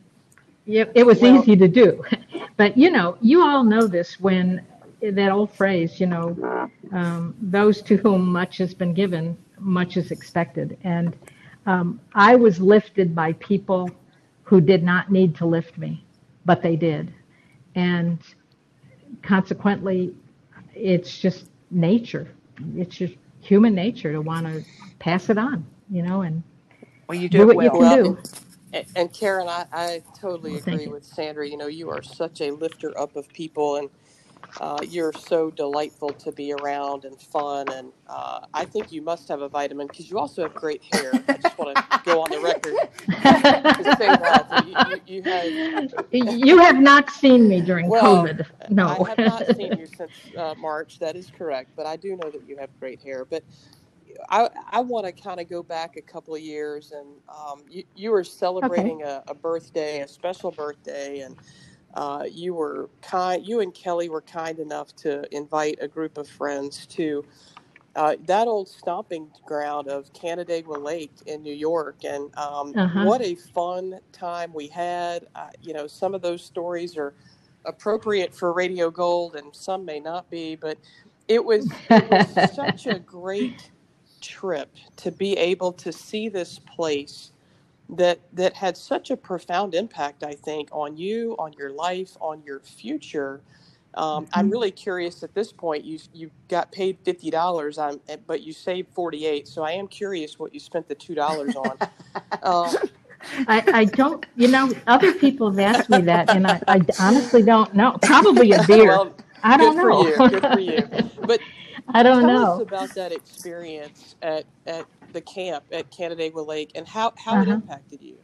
yeah, 0.67 0.83
it 0.93 1.05
was 1.05 1.19
Well- 1.21 1.41
easy 1.41 1.55
to 1.55 1.67
do. 1.67 2.03
But, 2.57 2.75
you 2.75 2.89
know, 2.89 3.17
you 3.21 3.43
all 3.43 3.63
know 3.63 3.85
this 3.85 4.19
when 4.19 4.65
that 5.01 5.31
old 5.31 5.51
phrase, 5.51 5.99
you 5.99 6.07
know, 6.07 6.69
um, 6.91 7.36
those 7.41 7.81
to 7.83 7.97
whom 7.97 8.31
much 8.31 8.57
has 8.57 8.73
been 8.73 8.93
given, 8.93 9.38
much 9.60 9.97
is 9.97 10.12
expected. 10.12 10.77
And 10.83 11.15
um, 11.65 11.99
I 12.13 12.36
was 12.36 12.60
lifted 12.60 13.15
by 13.15 13.33
people 13.33 13.89
who 14.43 14.62
did 14.62 14.83
not 14.83 15.12
need 15.12 15.36
to 15.36 15.45
lift 15.45 15.77
me, 15.77 16.05
but 16.45 16.62
they 16.62 16.75
did. 16.75 17.13
And 17.75 18.19
consequently, 19.23 20.15
it's 20.73 21.17
just 21.19 21.47
nature. 21.71 22.29
It's 22.75 22.95
just 22.95 23.15
human 23.41 23.75
nature 23.75 24.12
to 24.13 24.21
want 24.21 24.45
to 24.47 24.63
pass 24.99 25.29
it 25.29 25.38
on, 25.38 25.65
you 25.89 26.03
know, 26.03 26.21
and 26.21 26.43
well 27.07 27.17
you 27.17 27.29
do 27.29 27.43
do, 27.45 27.47
it 27.49 27.51
what 27.51 27.60
you 27.60 27.71
can 27.71 27.89
Well, 27.89 27.89
do. 27.89 28.17
And, 28.73 28.86
and 28.95 29.13
Karen, 29.13 29.47
I, 29.47 29.65
I 29.71 30.03
totally 30.19 30.57
Well, 30.57 30.60
agree 30.60 30.88
with 30.88 31.05
Sandra. 31.05 31.47
You 31.49 31.57
know, 31.57 31.67
you 31.67 31.89
are 31.89 32.03
such 32.03 32.41
a 32.41 32.51
lifter 32.51 32.97
up 32.99 33.15
of 33.15 33.29
people, 33.33 33.77
and 33.77 33.89
uh, 34.60 34.80
you're 34.88 35.13
so 35.13 35.52
delightful 35.52 36.10
to 36.12 36.32
be 36.32 36.54
around 36.54 37.06
and 37.06 37.20
fun. 37.22 37.72
And 37.72 37.91
uh, 38.08 38.41
I 38.54 38.65
think 38.65 38.91
you 38.91 39.02
must 39.02 39.28
have 39.30 39.41
a 39.41 39.50
vitamin 39.50 39.88
because 39.88 40.10
you 40.10 40.17
also 40.17 40.43
have 40.43 40.54
great 40.56 40.84
hair. 40.93 41.12
I 41.28 41.38
just 41.38 41.58
want 41.58 41.76
to 41.76 42.02
go 42.06 42.22
on 42.22 42.32
the 42.32 42.39
record 42.39 42.76
to 43.08 43.96
say 43.98 44.08
that 44.08 44.48
So 44.50 44.60
you, 44.65 44.78
you, 44.86 45.02
you 45.08 45.24
have. 45.24 45.91
you 46.39 46.58
have 46.60 46.80
not 46.80 47.10
seen 47.12 47.48
me 47.48 47.62
during 47.62 47.88
Well, 47.88 48.26
COVID. 48.26 48.46
No. 48.70 48.88
I 48.89 49.10
have 49.10 49.17
not 49.20 49.48
seen 49.58 49.78
you 49.78 49.86
since 49.86 50.12
uh, 50.38 50.56
March. 50.58 51.00
That 51.00 51.15
is 51.15 51.32
correct, 51.32 51.72
but 51.76 51.86
I 51.86 51.96
do 51.96 52.15
know 52.15 52.30
that 52.32 52.48
you 52.48 52.58
have 52.58 52.70
great 52.80 53.02
hair. 53.02 53.26
But 53.26 53.43
I, 54.30 54.50
I 54.72 54.80
want 54.82 55.06
to 55.06 55.12
kind 55.12 55.39
of 55.39 55.50
go 55.50 55.63
back 55.63 55.98
a 55.98 56.02
couple 56.02 56.36
of 56.36 56.41
years, 56.41 56.91
and 56.91 57.08
um, 57.30 57.63
you, 57.70 57.84
you 57.96 58.12
were 58.12 58.24
celebrating 58.24 59.04
a, 59.04 59.24
a 59.28 59.34
birthday, 59.36 60.02
a 60.02 60.08
special 60.08 60.52
birthday, 60.52 61.20
and 61.22 61.36
uh, 61.93 62.26
you 62.30 62.54
were 62.54 62.89
kind. 63.02 63.47
You 63.47 63.62
and 63.62 63.73
Kelly 63.73 64.10
were 64.10 64.21
kind 64.21 64.60
enough 64.60 64.95
to 64.97 65.23
invite 65.36 65.80
a 65.82 65.88
group 65.88 66.17
of 66.17 66.28
friends 66.28 66.86
to 66.88 67.23
uh, 67.97 68.15
that 68.26 68.47
old 68.47 68.69
stomping 68.69 69.28
ground 69.45 69.88
of 69.88 70.13
Canandaigua 70.13 70.78
Lake 70.78 71.12
in 71.26 71.41
New 71.41 71.54
York, 71.54 72.04
and 72.04 72.26
um, 72.38 72.71
uh-huh. 72.78 73.06
what 73.06 73.21
a 73.21 73.34
fun 73.34 74.00
time 74.12 74.54
we 74.54 74.67
had. 74.67 75.26
Uh, 75.36 75.50
you 75.62 75.73
know, 75.73 75.88
some 75.88 76.13
of 76.13 76.21
those 76.21 76.43
stories 76.43 76.95
are 76.95 77.15
appropriate 77.65 78.36
for 78.36 78.54
Radio 78.54 78.91
Gold, 78.91 79.36
and 79.36 79.54
some 79.54 79.84
may 79.84 80.00
not 80.00 80.30
be, 80.30 80.56
but 80.56 80.78
it 81.28 81.43
was, 81.43 81.71
it 81.89 82.10
was 82.12 82.54
such 82.56 82.86
a 82.86 83.00
great 83.17 83.71
trip 84.21 84.69
to 84.97 85.12
be 85.12 85.36
able 85.36 85.73
to 85.73 85.91
see 85.91 86.30
this 86.30 86.60
place 86.60 87.32
that 87.89 88.19
that 88.34 88.54
had 88.54 88.78
such 88.78 89.12
a 89.12 89.17
profound 89.17 89.73
impact, 89.76 90.23
I 90.23 90.34
think, 90.34 90.69
on 90.71 90.97
you, 90.97 91.36
on 91.39 91.54
your 91.54 91.71
life, 91.71 92.17
on 92.19 92.43
your 92.45 92.60
future. 92.60 93.41
Um, 93.93 94.26
mm-hmm. 94.26 94.39
I'm 94.39 94.50
really 94.50 94.71
curious 94.71 95.23
at 95.23 95.34
this 95.34 95.52
point. 95.52 95.86
You 95.86 96.00
you 96.13 96.32
got 96.50 96.71
paid 96.71 96.97
fifty 97.04 97.30
dollars, 97.30 97.78
eh, 97.78 98.17
but 98.28 98.41
you 98.41 98.54
saved 98.54 98.89
forty 98.93 99.26
eight. 99.26 99.47
So 99.47 99.63
I 99.63 99.71
am 99.71 99.88
curious 99.88 100.38
what 100.38 100.54
you 100.54 100.60
spent 100.60 100.88
the 100.88 100.95
two 100.95 101.15
dollars 101.15 101.56
on. 101.56 101.78
um, 102.43 102.76
I, 103.47 103.63
I 103.73 103.86
don't, 103.86 104.26
you 104.36 104.47
know, 104.47 104.71
other 104.86 105.13
people 105.13 105.50
have 105.50 105.60
asked 105.60 105.89
me 105.89 106.02
that, 106.02 106.30
and 106.30 106.45
I, 106.47 106.62
I 106.67 106.82
honestly 107.00 107.41
don't 107.41 107.73
know. 107.73 107.97
Probably 108.04 108.52
a 108.52 108.63
beer. 108.67 108.88
well, 108.89 109.15
I 109.43 109.58
don't 109.58 109.76
good 109.76 109.88
know. 109.88 110.04
For 110.15 110.23
you. 110.23 110.30
Good 110.30 110.54
for 110.54 110.60
you. 110.60 111.12
But 111.26 111.39
I 111.89 112.04
don't 112.04 112.28
tell 112.28 112.34
know. 112.34 112.54
us 112.56 112.62
about 112.62 112.95
that 112.95 113.12
experience 113.12 114.15
at, 114.21 114.45
at 114.67 114.86
the 115.13 115.22
camp 115.22 115.63
at 115.72 115.89
Canandaigua 115.91 116.41
Lake 116.41 116.72
and 116.76 116.88
how, 116.88 117.13
how 117.17 117.34
uh-huh. 117.34 117.41
it 117.41 117.50
impacted 117.50 118.02
you. 118.02 118.17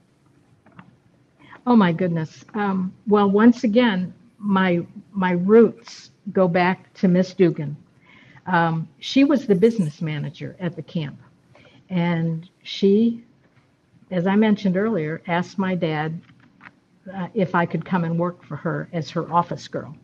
Oh 1.65 1.75
my 1.75 1.93
goodness. 1.93 2.43
Um, 2.53 2.93
well, 3.07 3.29
once 3.29 3.63
again, 3.63 4.13
my 4.37 4.85
my 5.13 5.31
roots 5.31 6.11
go 6.33 6.47
back 6.47 6.93
to 6.95 7.07
Miss 7.07 7.33
Dugan. 7.33 7.77
Um, 8.45 8.89
she 8.99 9.23
was 9.23 9.47
the 9.47 9.55
business 9.55 10.01
manager 10.01 10.57
at 10.59 10.75
the 10.75 10.81
camp, 10.81 11.17
and 11.89 12.49
she, 12.63 13.23
as 14.11 14.27
I 14.27 14.35
mentioned 14.35 14.75
earlier, 14.75 15.21
asked 15.27 15.57
my 15.57 15.75
dad 15.75 16.19
uh, 17.13 17.27
if 17.33 17.55
I 17.55 17.65
could 17.65 17.85
come 17.85 18.03
and 18.03 18.19
work 18.19 18.43
for 18.43 18.57
her 18.57 18.89
as 18.91 19.09
her 19.11 19.31
office 19.31 19.67
girl. 19.69 19.95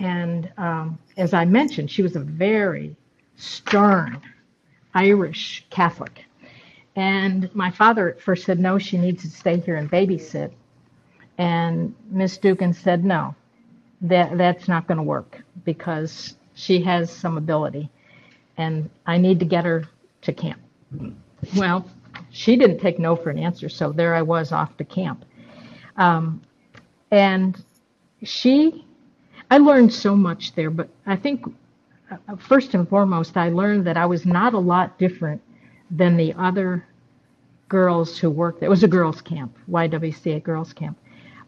And 0.00 0.50
um, 0.58 0.98
as 1.16 1.32
I 1.32 1.44
mentioned, 1.44 1.90
she 1.90 2.02
was 2.02 2.16
a 2.16 2.20
very 2.20 2.96
stern 3.36 4.20
Irish 4.94 5.66
Catholic. 5.70 6.24
And 6.96 7.54
my 7.54 7.70
father 7.70 8.10
at 8.10 8.20
first 8.20 8.44
said, 8.44 8.58
no, 8.58 8.78
she 8.78 8.98
needs 8.98 9.22
to 9.22 9.30
stay 9.30 9.58
here 9.58 9.76
and 9.76 9.90
babysit. 9.90 10.52
And 11.38 11.94
Miss 12.10 12.36
Dugan 12.36 12.74
said, 12.74 13.04
no, 13.04 13.34
that, 14.02 14.36
that's 14.36 14.68
not 14.68 14.86
going 14.86 14.98
to 14.98 15.02
work 15.02 15.42
because 15.64 16.36
she 16.54 16.82
has 16.82 17.10
some 17.10 17.38
ability 17.38 17.90
and 18.58 18.90
I 19.06 19.16
need 19.16 19.38
to 19.40 19.46
get 19.46 19.64
her 19.64 19.84
to 20.22 20.32
camp. 20.32 20.60
Well, 21.56 21.88
she 22.30 22.56
didn't 22.56 22.78
take 22.78 22.98
no 22.98 23.16
for 23.16 23.30
an 23.30 23.38
answer, 23.38 23.68
so 23.68 23.92
there 23.92 24.14
I 24.14 24.22
was 24.22 24.52
off 24.52 24.76
to 24.76 24.84
camp. 24.84 25.24
Um, 25.96 26.42
and 27.10 27.62
she, 28.22 28.84
I 29.50 29.58
learned 29.58 29.92
so 29.92 30.14
much 30.14 30.54
there, 30.54 30.70
but 30.70 30.88
I 31.06 31.16
think 31.16 31.44
first 32.38 32.74
and 32.74 32.88
foremost, 32.88 33.36
I 33.36 33.48
learned 33.48 33.86
that 33.86 33.96
I 33.96 34.06
was 34.06 34.24
not 34.26 34.54
a 34.54 34.58
lot 34.58 34.98
different 34.98 35.40
than 35.90 36.16
the 36.16 36.34
other 36.34 36.86
girls 37.68 38.18
who 38.18 38.30
worked 38.30 38.60
there. 38.60 38.66
It 38.66 38.70
was 38.70 38.82
a 38.82 38.88
girls' 38.88 39.20
camp, 39.20 39.56
YWCA 39.70 40.42
girls' 40.42 40.72
camp. 40.72 40.98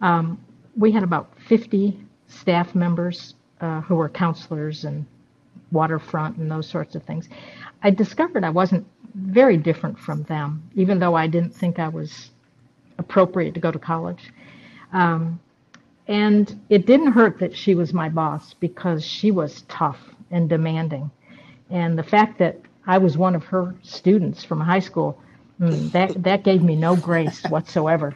Um, 0.00 0.40
we 0.77 0.92
had 0.92 1.03
about 1.03 1.33
50 1.48 1.98
staff 2.29 2.74
members 2.74 3.35
uh, 3.61 3.81
who 3.83 3.94
were 3.94 4.09
counselors 4.09 4.85
and 4.85 5.07
waterfront 5.70 6.37
and 6.37 6.50
those 6.50 6.68
sorts 6.68 6.94
of 6.94 7.03
things. 7.05 7.29
I 7.83 7.90
discovered 7.90 8.44
I 8.44 8.50
wasn't 8.50 8.87
very 9.14 9.57
different 9.57 9.98
from 9.98 10.22
them, 10.24 10.68
even 10.74 10.98
though 10.98 11.14
I 11.14 11.27
didn't 11.27 11.55
think 11.55 11.79
I 11.79 11.88
was 11.88 12.31
appropriate 12.98 13.55
to 13.55 13.61
go 13.61 13.70
to 13.70 13.79
college. 13.79 14.33
Um, 14.92 15.40
and 16.07 16.61
it 16.68 16.87
didn't 16.87 17.12
hurt 17.12 17.38
that 17.38 17.57
she 17.57 17.74
was 17.74 17.92
my 17.92 18.09
boss 18.09 18.55
because 18.55 19.05
she 19.05 19.31
was 19.31 19.62
tough 19.68 20.13
and 20.35 20.49
demanding. 20.49 21.11
And 21.70 21.99
the 21.99 22.03
fact 22.03 22.38
that 22.40 22.61
I 22.87 22.99
was 22.99 23.16
one 23.16 23.35
of 23.35 23.44
her 23.44 23.75
students 23.83 24.44
from 24.44 24.61
high 24.61 24.81
school, 24.81 25.18
mm, 25.61 25.90
that 25.92 26.23
that 26.23 26.44
gave 26.44 26.62
me 26.62 26.77
no 26.77 26.97
grace 26.97 27.42
whatsoever. 27.44 28.14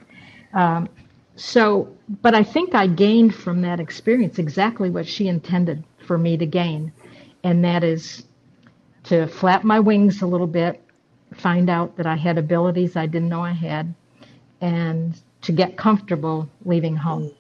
Um, 0.52 0.88
so, 1.36 1.88
but 2.22 2.34
I 2.34 2.42
think 2.42 2.74
I 2.74 2.86
gained 2.88 3.34
from 3.34 3.62
that 3.62 3.80
experience 3.80 4.38
exactly 4.38 4.90
what 4.90 5.06
she 5.06 5.28
intended 5.28 5.84
for 6.06 6.18
me 6.18 6.36
to 6.36 6.46
gain, 6.46 6.92
and 7.44 7.64
that 7.64 7.84
is 7.84 8.24
to 9.04 9.26
flap 9.28 9.64
my 9.64 9.80
wings 9.80 10.20
a 10.20 10.26
little 10.26 10.48
bit, 10.48 10.82
find 11.34 11.70
out 11.70 11.96
that 11.96 12.06
I 12.06 12.16
had 12.16 12.36
abilities 12.38 12.96
I 12.96 13.06
didn't 13.06 13.28
know 13.28 13.42
I 13.42 13.52
had, 13.52 13.94
and 14.60 15.18
to 15.42 15.52
get 15.52 15.76
comfortable 15.76 16.48
leaving 16.64 16.96
home. 16.96 17.30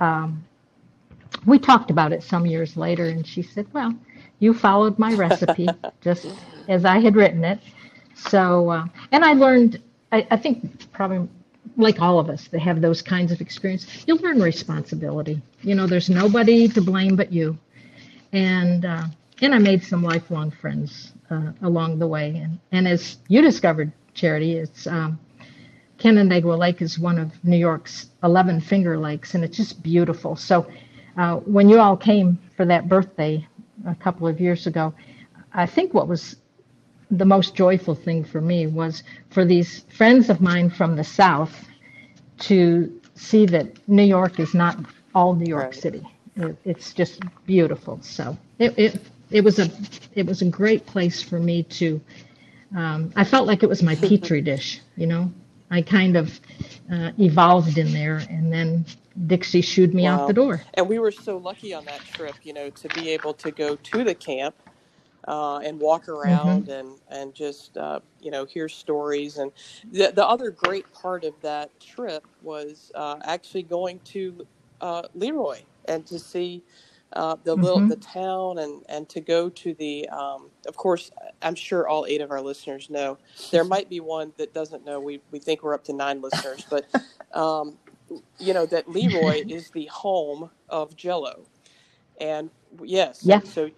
Um, 0.00 0.44
we 1.46 1.58
talked 1.58 1.90
about 1.90 2.12
it 2.12 2.22
some 2.22 2.46
years 2.46 2.76
later, 2.76 3.06
and 3.06 3.26
she 3.26 3.42
said, 3.42 3.66
"Well, 3.72 3.94
you 4.40 4.52
followed 4.52 4.98
my 4.98 5.14
recipe 5.14 5.68
just 6.00 6.26
as 6.68 6.84
I 6.84 6.98
had 6.98 7.14
written 7.14 7.44
it. 7.44 7.60
So, 8.16 8.68
uh, 8.70 8.86
and 9.12 9.24
I 9.24 9.34
learned, 9.34 9.80
I, 10.12 10.26
I, 10.30 10.36
think 10.36 10.90
probably 10.92 11.28
like 11.76 12.00
all 12.00 12.18
of 12.18 12.28
us 12.28 12.48
that 12.48 12.60
have 12.60 12.80
those 12.80 13.00
kinds 13.00 13.32
of 13.32 13.40
experience, 13.40 14.04
you 14.06 14.16
learn 14.16 14.42
responsibility. 14.42 15.40
You 15.62 15.74
know, 15.74 15.86
there's 15.86 16.10
nobody 16.10 16.68
to 16.68 16.80
blame 16.82 17.16
but 17.16 17.32
you. 17.32 17.56
And, 18.32 18.84
uh, 18.84 19.04
and 19.40 19.54
I 19.54 19.58
made 19.58 19.82
some 19.82 20.02
lifelong 20.02 20.50
friends 20.50 21.12
uh, 21.30 21.52
along 21.62 21.98
the 21.98 22.06
way. 22.06 22.36
And, 22.36 22.58
and 22.72 22.86
as 22.88 23.18
you 23.28 23.40
discovered, 23.40 23.92
Charity, 24.12 24.56
it's 24.56 24.86
um, 24.86 25.18
Canandaigua 25.98 26.54
Lake 26.54 26.82
is 26.82 26.98
one 26.98 27.18
of 27.18 27.32
New 27.44 27.56
York's 27.56 28.10
11 28.22 28.60
finger 28.60 28.98
lakes, 28.98 29.34
and 29.34 29.44
it's 29.44 29.56
just 29.56 29.82
beautiful. 29.82 30.34
So 30.34 30.66
uh, 31.16 31.36
when 31.36 31.68
you 31.68 31.78
all 31.78 31.96
came 31.96 32.38
for 32.56 32.64
that 32.66 32.88
birthday 32.88 33.46
a 33.86 33.94
couple 33.94 34.26
of 34.26 34.40
years 34.40 34.66
ago, 34.66 34.94
I 35.52 35.66
think 35.66 35.94
what 35.94 36.08
was 36.08 36.36
the 37.10 37.24
most 37.24 37.54
joyful 37.54 37.94
thing 37.94 38.24
for 38.24 38.40
me 38.40 38.66
was 38.66 39.02
for 39.30 39.44
these 39.44 39.80
friends 39.96 40.30
of 40.30 40.40
mine 40.40 40.70
from 40.70 40.96
the 40.96 41.04
South 41.04 41.66
to 42.40 43.00
see 43.14 43.46
that 43.46 43.66
New 43.88 44.04
York 44.04 44.38
is 44.38 44.54
not 44.54 44.78
all 45.14 45.34
New 45.34 45.48
York 45.48 45.64
right. 45.64 45.74
City. 45.74 46.06
It, 46.36 46.56
it's 46.64 46.92
just 46.94 47.20
beautiful. 47.46 47.98
So 48.02 48.36
it, 48.58 48.78
it 48.78 49.00
it 49.30 49.44
was 49.44 49.58
a 49.58 49.68
it 50.14 50.26
was 50.26 50.42
a 50.42 50.46
great 50.46 50.86
place 50.86 51.22
for 51.22 51.38
me 51.38 51.64
to. 51.64 52.00
Um, 52.76 53.12
I 53.16 53.24
felt 53.24 53.46
like 53.48 53.62
it 53.64 53.68
was 53.68 53.82
my 53.82 53.94
petri 54.08 54.40
dish. 54.40 54.80
You 54.96 55.06
know, 55.08 55.32
I 55.70 55.82
kind 55.82 56.16
of 56.16 56.40
uh, 56.92 57.12
evolved 57.18 57.78
in 57.78 57.92
there, 57.92 58.22
and 58.28 58.52
then 58.52 58.84
Dixie 59.26 59.60
shooed 59.60 59.94
me 59.94 60.04
wow. 60.04 60.22
out 60.22 60.26
the 60.26 60.32
door. 60.32 60.62
And 60.74 60.88
we 60.88 60.98
were 60.98 61.12
so 61.12 61.36
lucky 61.36 61.72
on 61.74 61.84
that 61.84 62.00
trip, 62.00 62.34
you 62.42 62.52
know, 62.52 62.70
to 62.70 62.88
be 62.88 63.10
able 63.10 63.34
to 63.34 63.50
go 63.50 63.76
to 63.76 64.04
the 64.04 64.14
camp 64.14 64.54
uh, 65.28 65.58
and 65.58 65.78
walk 65.78 66.08
around 66.08 66.64
mm-hmm. 66.64 66.72
and 66.72 66.98
and 67.10 67.34
just 67.34 67.76
uh, 67.76 68.00
you 68.20 68.30
know 68.30 68.44
hear 68.44 68.68
stories. 68.68 69.38
And 69.38 69.52
the 69.92 70.12
the 70.14 70.26
other 70.26 70.50
great 70.50 70.90
part 70.92 71.24
of 71.24 71.34
that 71.42 71.70
trip 71.80 72.26
was 72.42 72.90
uh, 72.94 73.16
actually 73.22 73.62
going 73.62 74.00
to 74.06 74.46
uh, 74.80 75.02
Le 75.14 75.32
Roy 75.32 75.62
and 75.86 76.06
to 76.06 76.18
see. 76.18 76.62
Uh, 77.12 77.36
the 77.42 77.54
little 77.54 77.78
mm-hmm. 77.78 77.88
the 77.88 77.96
town 77.96 78.58
and 78.58 78.84
and 78.88 79.08
to 79.08 79.20
go 79.20 79.48
to 79.48 79.74
the 79.74 80.08
um, 80.10 80.48
of 80.68 80.76
course 80.76 81.10
I'm 81.42 81.56
sure 81.56 81.88
all 81.88 82.06
eight 82.06 82.20
of 82.20 82.30
our 82.30 82.40
listeners 82.40 82.88
know 82.88 83.18
there 83.50 83.64
might 83.64 83.88
be 83.88 83.98
one 83.98 84.32
that 84.36 84.54
doesn't 84.54 84.84
know 84.84 85.00
we 85.00 85.20
we 85.32 85.40
think 85.40 85.64
we're 85.64 85.74
up 85.74 85.82
to 85.84 85.92
nine 85.92 86.22
listeners 86.22 86.64
but 86.70 86.86
um, 87.32 87.76
you 88.38 88.54
know 88.54 88.66
that 88.66 88.88
Le 88.88 89.08
Roy 89.20 89.42
is 89.48 89.70
the 89.70 89.86
home 89.86 90.50
of 90.68 90.96
Jello, 90.96 91.46
and 92.20 92.50
yes, 92.82 93.20
yes. 93.22 93.52
So 93.52 93.70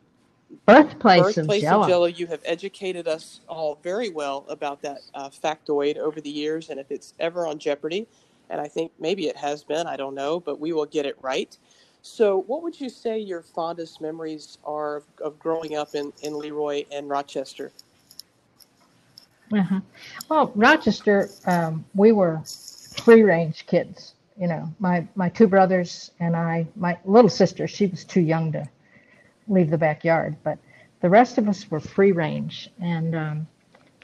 birthplace, 0.66 1.22
birthplace 1.22 1.62
of, 1.62 1.68
Jello. 1.68 1.82
of 1.82 1.88
Jello. 1.88 2.06
You 2.06 2.26
have 2.28 2.40
educated 2.44 3.08
us 3.08 3.40
all 3.48 3.78
very 3.82 4.10
well 4.10 4.44
about 4.48 4.82
that 4.82 4.98
uh, 5.14 5.30
factoid 5.30 5.96
over 5.96 6.20
the 6.20 6.30
years, 6.30 6.70
and 6.70 6.78
if 6.78 6.90
it's 6.90 7.14
ever 7.18 7.46
on 7.46 7.58
Jeopardy, 7.58 8.06
and 8.50 8.60
I 8.60 8.68
think 8.68 8.92
maybe 8.98 9.26
it 9.26 9.36
has 9.36 9.64
been, 9.64 9.86
I 9.86 9.96
don't 9.96 10.14
know, 10.14 10.40
but 10.40 10.60
we 10.60 10.72
will 10.72 10.86
get 10.86 11.06
it 11.06 11.16
right. 11.20 11.56
So, 12.02 12.42
what 12.42 12.62
would 12.62 12.80
you 12.80 12.88
say 12.88 13.18
your 13.18 13.42
fondest 13.42 14.00
memories 14.00 14.58
are 14.64 14.96
of, 14.96 15.04
of 15.20 15.38
growing 15.38 15.76
up 15.76 15.94
in, 15.94 16.12
in 16.22 16.36
Le 16.36 16.52
Roy 16.52 16.84
and 16.90 17.08
Rochester? 17.08 17.72
Uh-huh. 19.52 19.80
Well, 20.28 20.52
Rochester, 20.54 21.28
um, 21.46 21.84
we 21.94 22.12
were 22.12 22.42
free 23.04 23.22
range 23.22 23.66
kids 23.66 24.14
you 24.38 24.46
know, 24.46 24.72
my 24.78 25.06
my 25.14 25.28
two 25.28 25.46
brothers 25.46 26.10
and 26.20 26.36
I, 26.36 26.66
my 26.76 26.98
little 27.04 27.30
sister, 27.30 27.68
she 27.68 27.86
was 27.86 28.04
too 28.04 28.20
young 28.20 28.52
to 28.52 28.68
leave 29.48 29.70
the 29.70 29.78
backyard, 29.78 30.36
but 30.42 30.58
the 31.00 31.08
rest 31.08 31.38
of 31.38 31.48
us 31.48 31.70
were 31.70 31.80
free 31.80 32.12
range, 32.12 32.70
and 32.80 33.14
um, 33.14 33.46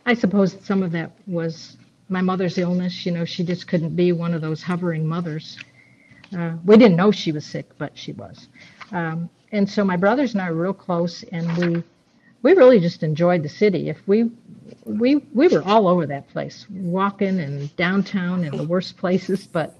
I 0.04 0.14
suppose 0.14 0.56
some 0.64 0.82
of 0.82 0.92
that 0.92 1.12
was 1.26 1.76
my 2.08 2.20
mother's 2.20 2.58
illness. 2.58 3.06
You 3.06 3.12
know, 3.12 3.24
she 3.24 3.44
just 3.44 3.66
couldn't 3.66 3.96
be 3.96 4.12
one 4.12 4.34
of 4.34 4.40
those 4.40 4.62
hovering 4.62 5.06
mothers. 5.06 5.58
Uh, 6.36 6.52
we 6.64 6.76
didn't 6.76 6.96
know 6.96 7.10
she 7.10 7.32
was 7.32 7.44
sick, 7.46 7.66
but 7.78 7.96
she 7.96 8.12
was. 8.12 8.48
Um, 8.92 9.30
and 9.52 9.68
so 9.68 9.84
my 9.84 9.96
brothers 9.96 10.34
and 10.34 10.42
I 10.42 10.50
were 10.50 10.62
real 10.62 10.74
close, 10.74 11.22
and 11.24 11.56
we 11.56 11.82
we 12.42 12.52
really 12.52 12.80
just 12.80 13.02
enjoyed 13.02 13.42
the 13.42 13.48
city. 13.48 13.88
If 13.88 13.98
we 14.06 14.30
we 14.84 15.16
we 15.34 15.48
were 15.48 15.62
all 15.62 15.88
over 15.88 16.06
that 16.06 16.28
place, 16.28 16.66
walking 16.70 17.40
and 17.40 17.74
downtown 17.76 18.44
in 18.44 18.56
the 18.56 18.64
worst 18.64 18.96
places, 18.96 19.46
but 19.46 19.76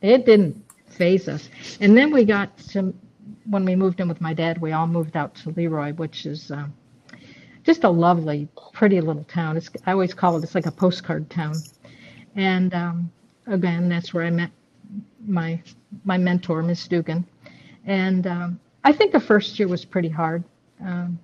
it 0.00 0.24
didn't 0.26 0.62
phase 0.86 1.28
us. 1.28 1.48
And 1.80 1.96
then 1.96 2.10
we 2.10 2.24
got 2.24 2.56
to 2.70 2.94
when 3.44 3.64
we 3.64 3.74
moved 3.76 4.00
in 4.00 4.08
with 4.08 4.20
my 4.20 4.34
dad, 4.34 4.60
we 4.60 4.72
all 4.72 4.86
moved 4.86 5.16
out 5.16 5.34
to 5.36 5.52
Le 5.56 5.68
Roy, 5.68 5.92
which 5.92 6.26
is 6.26 6.50
um, 6.50 6.72
just 7.64 7.84
a 7.84 7.90
lovely, 7.90 8.48
pretty 8.72 9.00
little 9.00 9.24
town. 9.24 9.56
It's 9.56 9.70
I 9.86 9.92
always 9.92 10.14
call 10.14 10.36
it 10.36 10.44
it's 10.44 10.54
like 10.54 10.66
a 10.66 10.72
postcard 10.72 11.28
town. 11.30 11.54
And 12.36 12.72
um, 12.74 13.12
again, 13.46 13.88
that's 13.88 14.14
where 14.14 14.24
I 14.24 14.30
met 14.30 14.50
my 15.26 15.62
my 16.04 16.18
mentor, 16.18 16.62
Miss 16.62 16.86
Dugan. 16.86 17.26
And 17.86 18.26
um, 18.26 18.60
I 18.84 18.92
think 18.92 19.12
the 19.12 19.20
first 19.20 19.58
year 19.58 19.68
was 19.68 19.84
pretty 19.84 20.08
hard, 20.08 20.44
um, 20.84 21.18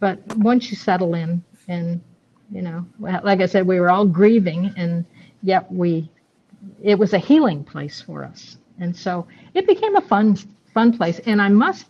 but 0.00 0.18
once 0.36 0.70
you 0.70 0.76
settle 0.76 1.14
in, 1.14 1.42
and 1.68 2.00
you 2.50 2.62
know, 2.62 2.86
like 2.98 3.40
I 3.40 3.46
said, 3.46 3.66
we 3.66 3.80
were 3.80 3.90
all 3.90 4.06
grieving, 4.06 4.72
and 4.76 5.04
yet 5.42 5.70
we, 5.72 6.10
it 6.82 6.98
was 6.98 7.12
a 7.12 7.18
healing 7.18 7.64
place 7.64 8.00
for 8.00 8.24
us, 8.24 8.58
and 8.78 8.94
so 8.96 9.26
it 9.54 9.66
became 9.66 9.96
a 9.96 10.00
fun 10.00 10.36
fun 10.72 10.96
place. 10.96 11.20
And 11.26 11.40
I 11.40 11.48
must 11.48 11.86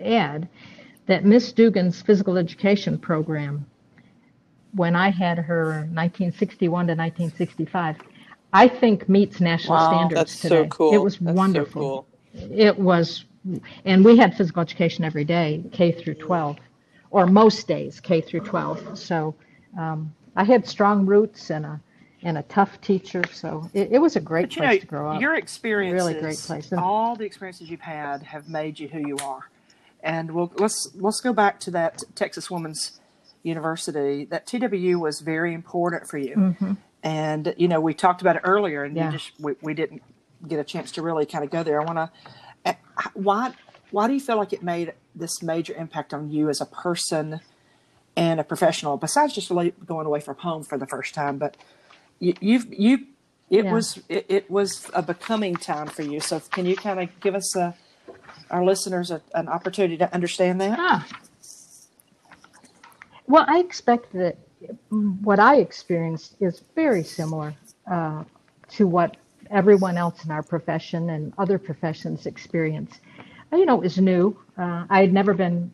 add 0.00 0.48
that 1.06 1.24
Miss 1.24 1.52
Dugan's 1.52 2.00
physical 2.00 2.38
education 2.38 2.98
program, 2.98 3.66
when 4.74 4.96
I 4.96 5.10
had 5.10 5.38
her 5.38 5.86
1961 5.92 6.86
to 6.86 6.92
1965, 6.94 7.96
I 8.52 8.68
think 8.68 9.08
meets 9.08 9.40
national 9.40 9.76
Wow, 9.78 9.88
standards 9.88 10.20
that's 10.20 10.40
today. 10.40 10.64
so 10.64 10.66
cool. 10.68 10.94
It 10.94 10.98
was 10.98 11.14
That's 11.18 11.30
so 11.30 11.34
wonderful. 11.34 12.06
cool. 12.34 12.50
It 12.50 12.78
was, 12.78 13.24
and 13.84 14.04
we 14.04 14.16
had 14.16 14.36
physical 14.36 14.62
education 14.62 15.04
every 15.04 15.24
day, 15.24 15.64
K 15.72 15.92
through 15.92 16.14
12, 16.14 16.56
or 17.10 17.26
most 17.26 17.66
days, 17.66 18.00
K 18.00 18.20
through 18.20 18.40
12. 18.40 18.98
So 18.98 19.34
um, 19.78 20.14
I 20.36 20.44
had 20.44 20.66
strong 20.66 21.06
roots 21.06 21.50
and 21.50 21.64
a 21.66 21.80
and 22.24 22.38
a 22.38 22.42
tough 22.44 22.80
teacher. 22.80 23.22
So 23.32 23.68
it, 23.74 23.88
it 23.92 23.98
was 23.98 24.14
a 24.14 24.20
great 24.20 24.50
But 24.50 24.56
place 24.56 24.74
know, 24.76 24.78
to 24.78 24.86
grow 24.86 25.10
up. 25.10 25.20
your 25.20 25.34
experiences, 25.34 26.06
Really 26.08 26.20
great 26.20 26.38
place. 26.38 26.70
And- 26.70 26.80
all 26.80 27.16
the 27.16 27.24
experiences 27.24 27.68
you've 27.68 27.80
had 27.80 28.22
have 28.22 28.48
made 28.48 28.78
you 28.78 28.86
who 28.86 29.00
you 29.00 29.16
are. 29.24 29.48
And 30.04 30.30
we'll, 30.30 30.52
let's 30.56 30.90
let's 30.94 31.20
go 31.20 31.32
back 31.32 31.58
to 31.60 31.70
that 31.72 32.00
Texas 32.14 32.48
Woman's 32.50 33.00
University. 33.42 34.24
That 34.26 34.46
TWU 34.46 35.00
was 35.00 35.20
very 35.20 35.52
important 35.52 36.06
for 36.08 36.18
you. 36.18 36.36
Mhm. 36.36 36.76
And 37.02 37.54
you 37.56 37.68
know, 37.68 37.80
we 37.80 37.94
talked 37.94 38.20
about 38.20 38.36
it 38.36 38.42
earlier, 38.44 38.84
and 38.84 38.96
Yeah. 38.96 39.06
you 39.06 39.18
just 39.18 39.32
we, 39.40 39.54
we 39.60 39.74
didn't 39.74 40.02
get 40.46 40.58
a 40.58 40.64
chance 40.64 40.92
to 40.92 41.02
really 41.02 41.26
kind 41.26 41.44
of 41.44 41.50
go 41.50 41.62
there. 41.62 41.80
I 41.80 41.84
want 41.84 41.98
to. 42.64 42.76
Why 43.14 43.52
why 43.90 44.06
do 44.06 44.14
you 44.14 44.20
feel 44.20 44.36
like 44.36 44.52
it 44.52 44.62
made 44.62 44.94
this 45.14 45.42
major 45.42 45.74
impact 45.74 46.14
on 46.14 46.30
you 46.30 46.48
as 46.48 46.60
a 46.60 46.66
person 46.66 47.40
and 48.16 48.38
a 48.40 48.44
professional? 48.44 48.96
Besides 48.96 49.34
just 49.34 49.50
really 49.50 49.72
going 49.84 50.06
away 50.06 50.20
from 50.20 50.36
home 50.36 50.62
for 50.62 50.78
the 50.78 50.86
first 50.86 51.12
time, 51.14 51.38
but 51.38 51.56
you, 52.20 52.34
you've 52.40 52.72
you 52.72 53.06
it 53.50 53.64
Yeah. 53.64 53.72
was 53.72 54.00
it, 54.08 54.26
it 54.28 54.50
was 54.50 54.88
a 54.94 55.02
becoming 55.02 55.56
time 55.56 55.88
for 55.88 56.02
you. 56.02 56.20
So 56.20 56.38
can 56.40 56.64
you 56.66 56.76
kind 56.76 57.00
of 57.00 57.20
give 57.20 57.34
us 57.34 57.54
a, 57.56 57.74
our 58.50 58.64
listeners 58.64 59.10
a, 59.10 59.20
an 59.34 59.48
opportunity 59.48 59.96
to 59.98 60.14
understand 60.14 60.60
that? 60.60 60.78
Ah. 60.78 61.06
Well, 63.26 63.44
I 63.48 63.58
expect 63.60 64.12
that 64.12 64.36
what 64.90 65.38
I 65.38 65.56
experienced 65.56 66.36
is 66.40 66.62
very 66.74 67.02
similar 67.04 67.54
uh, 67.90 68.24
to 68.70 68.86
what 68.86 69.16
everyone 69.50 69.96
else 69.98 70.24
in 70.24 70.30
our 70.30 70.42
profession 70.42 71.10
and 71.10 71.32
other 71.38 71.58
professions 71.58 72.26
experience. 72.26 73.00
Uh, 73.52 73.56
You 73.56 73.66
know, 73.66 73.76
it 73.76 73.82
was 73.82 73.98
new. 73.98 74.36
Uh, 74.56 74.84
I 74.88 75.00
had 75.00 75.12
never 75.12 75.34
been 75.34 75.70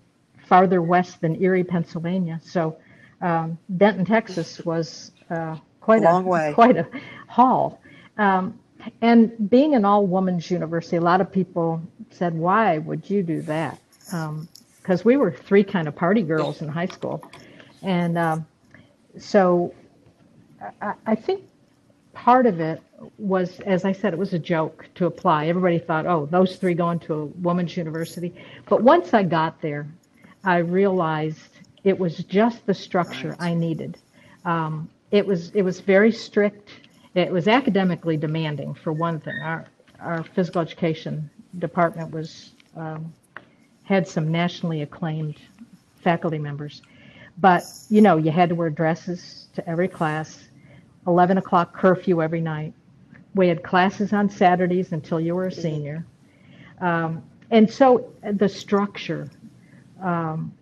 farther 0.48 0.80
west 0.82 1.20
than 1.20 1.40
Erie, 1.42 1.64
Pennsylvania, 1.64 2.40
so 2.42 2.76
um, 3.20 3.58
Denton, 3.76 4.04
Texas 4.04 4.60
was 4.64 5.12
uh, 5.30 5.56
quite 5.80 6.02
a 6.02 6.04
Long 6.04 6.24
way. 6.24 6.52
quite 6.54 6.76
a 6.76 6.86
haul. 7.28 7.80
Um, 8.16 8.58
and 9.02 9.50
being 9.50 9.74
an 9.74 9.84
all 9.84 10.06
women's 10.06 10.50
university, 10.50 10.96
a 10.96 11.00
lot 11.00 11.20
of 11.20 11.30
people 11.30 11.82
said, 12.10 12.32
"Why 12.34 12.78
would 12.78 13.10
you 13.10 13.22
do 13.22 13.42
that?" 13.42 13.78
Because 14.80 15.04
we 15.04 15.16
were 15.16 15.30
three 15.30 15.64
kind 15.64 15.86
of 15.88 15.94
party 15.94 16.22
girls 16.22 16.62
in 16.62 16.68
high 16.68 16.86
school, 16.86 17.22
and 17.82 18.16
um, 18.16 18.46
so 19.18 19.74
I, 20.80 20.94
I 21.06 21.14
think 21.14 21.44
part 22.12 22.46
of 22.46 22.60
it 22.60 22.82
was, 23.18 23.60
as 23.60 23.84
I 23.84 23.92
said, 23.92 24.12
it 24.12 24.18
was 24.18 24.34
a 24.34 24.38
joke 24.38 24.86
to 24.96 25.06
apply. 25.06 25.46
Everybody 25.46 25.78
thought, 25.78 26.06
"Oh, 26.06 26.26
those 26.26 26.56
three 26.56 26.74
going 26.74 26.98
to 27.00 27.14
a 27.14 27.24
women's 27.26 27.76
university," 27.76 28.34
but 28.68 28.82
once 28.82 29.14
I 29.14 29.22
got 29.22 29.60
there, 29.60 29.86
I 30.44 30.58
realized 30.58 31.50
it 31.84 31.98
was 31.98 32.18
just 32.24 32.66
the 32.66 32.74
structure 32.74 33.36
I 33.38 33.54
needed. 33.54 33.98
Um, 34.44 34.88
it 35.10 35.26
was 35.26 35.50
it 35.50 35.62
was 35.62 35.80
very 35.80 36.12
strict. 36.12 36.70
It 37.14 37.30
was 37.30 37.48
academically 37.48 38.16
demanding 38.16 38.74
for 38.74 38.92
one 38.92 39.20
thing. 39.20 39.38
Our 39.42 39.66
our 40.00 40.22
physical 40.22 40.60
education 40.62 41.30
department 41.58 42.10
was 42.12 42.52
um, 42.76 43.12
had 43.84 44.06
some 44.06 44.30
nationally 44.30 44.82
acclaimed 44.82 45.36
faculty 46.02 46.38
members, 46.38 46.82
but 47.40 47.64
you 47.88 48.00
know 48.00 48.16
you 48.16 48.30
had 48.30 48.48
to 48.48 48.54
wear 48.54 48.70
dresses 48.70 49.48
to 49.54 49.68
every 49.68 49.88
class. 49.88 50.48
Eleven 51.06 51.38
o'clock 51.38 51.74
curfew 51.74 52.22
every 52.22 52.40
night. 52.40 52.74
We 53.34 53.48
had 53.48 53.62
classes 53.62 54.12
on 54.12 54.28
Saturdays 54.28 54.92
until 54.92 55.20
you 55.20 55.34
were 55.34 55.46
a 55.46 55.52
senior, 55.52 56.04
um, 56.80 57.22
and 57.50 57.70
so 57.70 58.12
the 58.22 58.48
structure 58.48 59.30
um, 60.02 60.52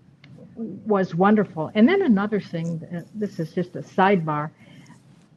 was 0.56 1.14
wonderful. 1.14 1.70
And 1.74 1.88
then 1.88 2.02
another 2.02 2.40
thing, 2.40 3.04
this 3.14 3.38
is 3.38 3.52
just 3.52 3.76
a 3.76 3.82
sidebar, 3.82 4.50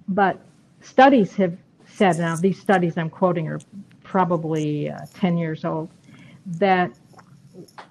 but 0.08 0.40
studies 0.82 1.36
have 1.36 1.58
said, 1.86 2.18
now 2.18 2.36
these 2.36 2.60
studies 2.60 2.98
I'm 2.98 3.10
quoting 3.10 3.48
are 3.48 3.60
probably 4.04 4.90
uh, 4.90 5.00
10 5.16 5.38
years 5.38 5.66
old, 5.66 5.90
that 6.46 6.92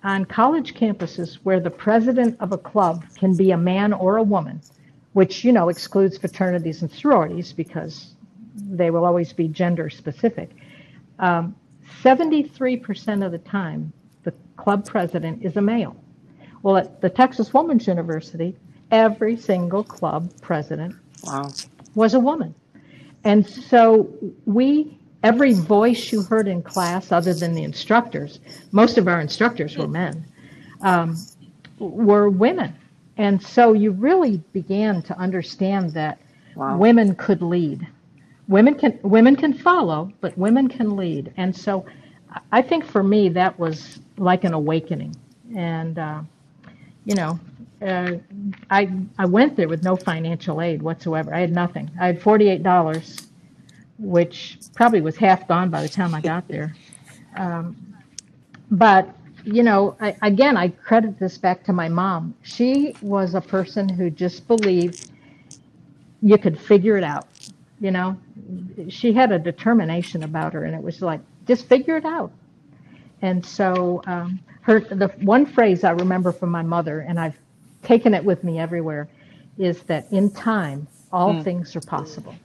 on 0.04 0.24
college 0.24 0.74
campuses 0.74 1.35
where 1.42 1.61
the 1.61 1.70
president 1.70 2.37
of 2.40 2.52
a 2.52 2.59
club 2.59 3.04
can 3.16 3.37
be 3.37 3.50
a 3.50 3.57
man 3.57 3.92
or 3.92 4.16
a 4.16 4.22
woman, 4.22 4.61
which, 5.12 5.44
you 5.44 5.52
know, 5.52 5.68
excludes 5.68 6.18
fraternities 6.18 6.83
and 6.83 6.90
sororities 6.90 7.52
because 7.52 8.14
they 8.57 8.90
will 8.90 9.04
always 9.04 9.33
be 9.33 9.48
gender 9.48 9.88
specific, 9.88 10.50
um, 11.18 11.54
73% 12.02 13.24
of 13.24 13.33
the 13.33 13.38
time, 13.38 13.92
the 14.24 14.33
club 14.57 14.87
president 14.87 15.44
is 15.44 15.57
a 15.57 15.61
male. 15.61 15.96
Well, 16.62 16.76
at 16.76 17.00
the 17.00 17.09
Texas 17.09 17.54
Woman's 17.54 17.87
University, 17.87 18.57
every 18.90 19.37
single 19.37 19.85
club 19.85 20.31
president 20.40 20.94
Wow. 21.24 21.50
was 21.94 22.14
a 22.14 22.20
woman. 22.20 22.54
And 23.24 23.46
so 23.46 24.09
we, 24.46 24.97
every 25.22 25.54
voice 25.54 26.12
you 26.12 26.22
heard 26.22 26.48
in 26.48 26.62
class, 26.62 27.12
other 27.12 27.35
than 27.35 27.54
the 27.54 27.64
instructors, 27.64 28.40
most 28.72 28.98
of 28.98 29.09
our 29.09 29.20
instructors 29.20 29.76
were 29.78 29.88
men, 29.88 30.24
um, 30.83 31.16
were 31.78 32.28
women. 32.31 32.74
And 33.16 33.42
so 33.42 33.72
you 33.72 33.92
really 33.92 34.38
began 34.52 35.02
to 35.02 35.18
understand 35.18 35.92
that 35.94 36.18
Wow. 36.54 36.76
women 36.78 37.14
could 37.16 37.42
lead. 37.42 37.87
Women 38.48 38.74
can 38.74 38.98
women 39.02 39.37
can 39.37 39.52
follow, 39.54 40.12
but 40.20 40.37
women 40.38 40.68
can 40.68 40.96
lead. 40.96 41.33
And 41.37 41.54
so 41.57 41.87
I 42.52 42.62
think 42.62 42.85
for 42.85 43.02
me 43.02 43.28
that 43.31 43.59
was 43.59 44.00
like 44.18 44.44
an 44.44 44.54
awakening. 44.54 45.16
And 45.57 45.98
uh, 45.98 46.22
you 47.04 47.14
know, 47.14 47.40
uh, 47.83 48.14
I 48.70 48.90
I 49.18 49.26
went 49.26 49.57
there 49.57 49.68
with 49.68 49.85
no 49.85 49.96
financial 49.96 50.61
aid 50.62 50.83
whatsoever. 50.83 51.35
I 51.35 51.40
had 51.40 51.52
nothing. 51.52 51.90
I 52.00 52.07
had 52.09 52.22
forty 52.22 52.48
eight 52.48 52.64
dollars, 52.64 53.27
which 53.98 54.58
probably 54.74 55.02
was 55.02 55.16
half 55.16 55.48
gone 55.48 55.70
by 55.70 55.82
the 55.82 55.88
time 55.88 56.14
I 56.14 56.22
got 56.22 56.48
there. 56.48 56.76
Um, 57.37 57.76
but 58.70 59.14
you 59.44 59.62
know, 59.64 59.96
I, 60.00 60.16
again, 60.22 60.56
I 60.56 60.68
credit 60.70 61.18
this 61.18 61.38
back 61.38 61.64
to 61.64 61.72
my 61.74 61.88
mom. 61.88 62.37
She 62.42 62.94
was 63.02 63.34
a 63.34 63.40
person 63.42 63.88
who 63.88 64.11
just 64.11 64.46
believed 64.48 65.11
you 66.22 66.38
could 66.38 66.61
figure 66.61 66.96
it 66.98 67.04
out. 67.04 67.28
You 67.80 67.92
know, 67.92 68.18
she 68.88 69.12
had 69.12 69.32
a 69.32 69.38
determination 69.38 70.24
about 70.24 70.54
her, 70.54 70.64
and 70.64 70.74
it 70.74 70.82
was 70.82 71.02
like 71.02 71.20
just 71.46 71.68
figure 71.68 71.96
it 71.98 72.04
out. 72.06 72.32
And 73.22 73.44
so, 73.44 74.02
um, 74.06 74.40
her 74.62 74.80
the 74.80 75.08
one 75.20 75.46
phrase 75.46 75.84
I 75.84 75.92
remember 75.92 76.32
from 76.32 76.50
my 76.50 76.62
mother, 76.62 77.00
and 77.00 77.20
I've 77.20 77.38
taken 77.82 78.14
it 78.14 78.24
with 78.24 78.44
me 78.44 78.58
everywhere, 78.61 79.08
is 79.58 79.82
that 79.84 80.06
in 80.12 80.30
time 80.32 80.88
all 81.12 81.34
things 81.34 81.76
are 81.76 81.82
possible. 81.82 82.37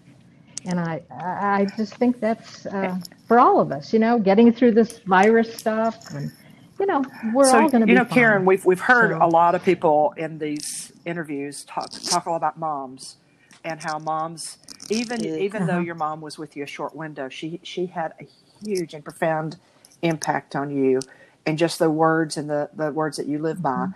And 0.65 0.80
I, 0.80 1.02
I 1.12 1.62
I 1.62 1.67
just 1.78 1.95
think 1.95 2.19
that's 2.19 2.65
uh, 2.67 2.97
for 3.28 3.39
all 3.39 3.60
of 3.60 3.71
us, 3.71 3.93
you 3.93 3.99
know, 3.99 4.19
getting 4.19 4.54
through 4.54 4.73
this 4.73 4.99
virus 4.99 5.54
stuff, 5.56 5.97
and 6.13 6.32
you 6.80 6.86
know, 6.86 7.04
we're 7.34 7.45
so 7.45 7.62
all 7.62 7.69
going 7.69 7.82
to 7.82 7.88
be. 7.88 7.93
you 7.93 7.97
know, 7.97 8.06
fine. 8.06 8.13
Karen, 8.13 8.45
we've 8.45 8.65
we've 8.65 8.80
heard 8.80 9.12
So- 9.12 9.26
a 9.26 9.28
lot 9.28 9.56
of 9.56 9.63
people 9.63 10.13
in 10.17 10.39
these 10.39 10.91
interviews 11.06 11.63
talk 11.65 11.89
talk 12.06 12.28
all 12.28 12.36
about 12.38 12.58
moms 12.60 13.17
and 13.65 13.82
how 13.84 13.99
moms, 13.99 14.58
even 14.89 15.23
Yeah. 15.23 15.36
even 15.36 15.67
though 15.67 15.73
Uh-huh. 15.76 15.82
your 15.82 15.95
mom 15.95 16.21
was 16.21 16.38
with 16.38 16.56
you 16.58 16.63
a 16.63 16.67
short 16.67 16.95
window, 16.95 17.30
she 17.30 17.60
she 17.63 17.88
had 17.88 18.13
a 18.21 18.28
huge 18.65 18.93
and 18.93 19.04
profound 19.04 19.58
impact 20.02 20.56
on 20.56 20.71
you, 20.71 21.02
and 21.45 21.58
just 21.58 21.80
the 21.80 21.89
words 21.89 22.38
and 22.38 22.49
the 22.49 22.69
the 22.73 22.91
words 22.91 23.17
that 23.17 23.28
you 23.28 23.39
live 23.39 23.62
by. 23.62 23.88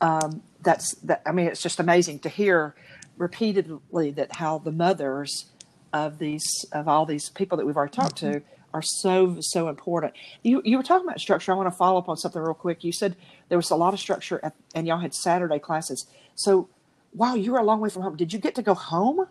Um, 0.00 0.42
that's 0.62 0.94
that. 0.96 1.22
I 1.26 1.32
mean, 1.32 1.46
it's 1.48 1.62
just 1.62 1.80
amazing 1.80 2.20
to 2.20 2.28
hear 2.28 2.74
repeatedly 3.16 4.10
that 4.12 4.36
how 4.36 4.58
the 4.58 4.72
mothers 4.72 5.46
of 5.94 6.18
these 6.18 6.66
of 6.72 6.88
all 6.88 7.06
these 7.06 7.30
people 7.30 7.56
that 7.56 7.64
we've 7.64 7.76
already 7.76 7.92
talked 7.92 8.16
to 8.16 8.26
mm-hmm. 8.26 8.46
are 8.74 8.82
so 8.82 9.38
so 9.40 9.68
important. 9.68 10.12
You 10.42 10.60
you 10.64 10.76
were 10.76 10.82
talking 10.82 11.06
about 11.06 11.20
structure. 11.20 11.52
I 11.52 11.54
want 11.54 11.70
to 11.70 11.76
follow 11.76 11.98
up 11.98 12.08
on 12.10 12.18
something 12.18 12.42
real 12.42 12.52
quick. 12.52 12.84
You 12.84 12.92
said 12.92 13.16
there 13.48 13.56
was 13.56 13.70
a 13.70 13.76
lot 13.76 13.94
of 13.94 14.00
structure, 14.00 14.40
at, 14.42 14.54
and 14.74 14.86
y'all 14.86 14.98
had 14.98 15.14
Saturday 15.14 15.58
classes. 15.58 16.06
So, 16.34 16.68
wow, 17.14 17.34
you 17.34 17.52
were 17.52 17.58
a 17.58 17.64
long 17.64 17.80
way 17.80 17.88
from 17.88 18.02
home. 18.02 18.16
Did 18.16 18.32
you 18.32 18.38
get 18.38 18.56
to 18.56 18.62
go 18.62 18.74
home? 18.74 19.26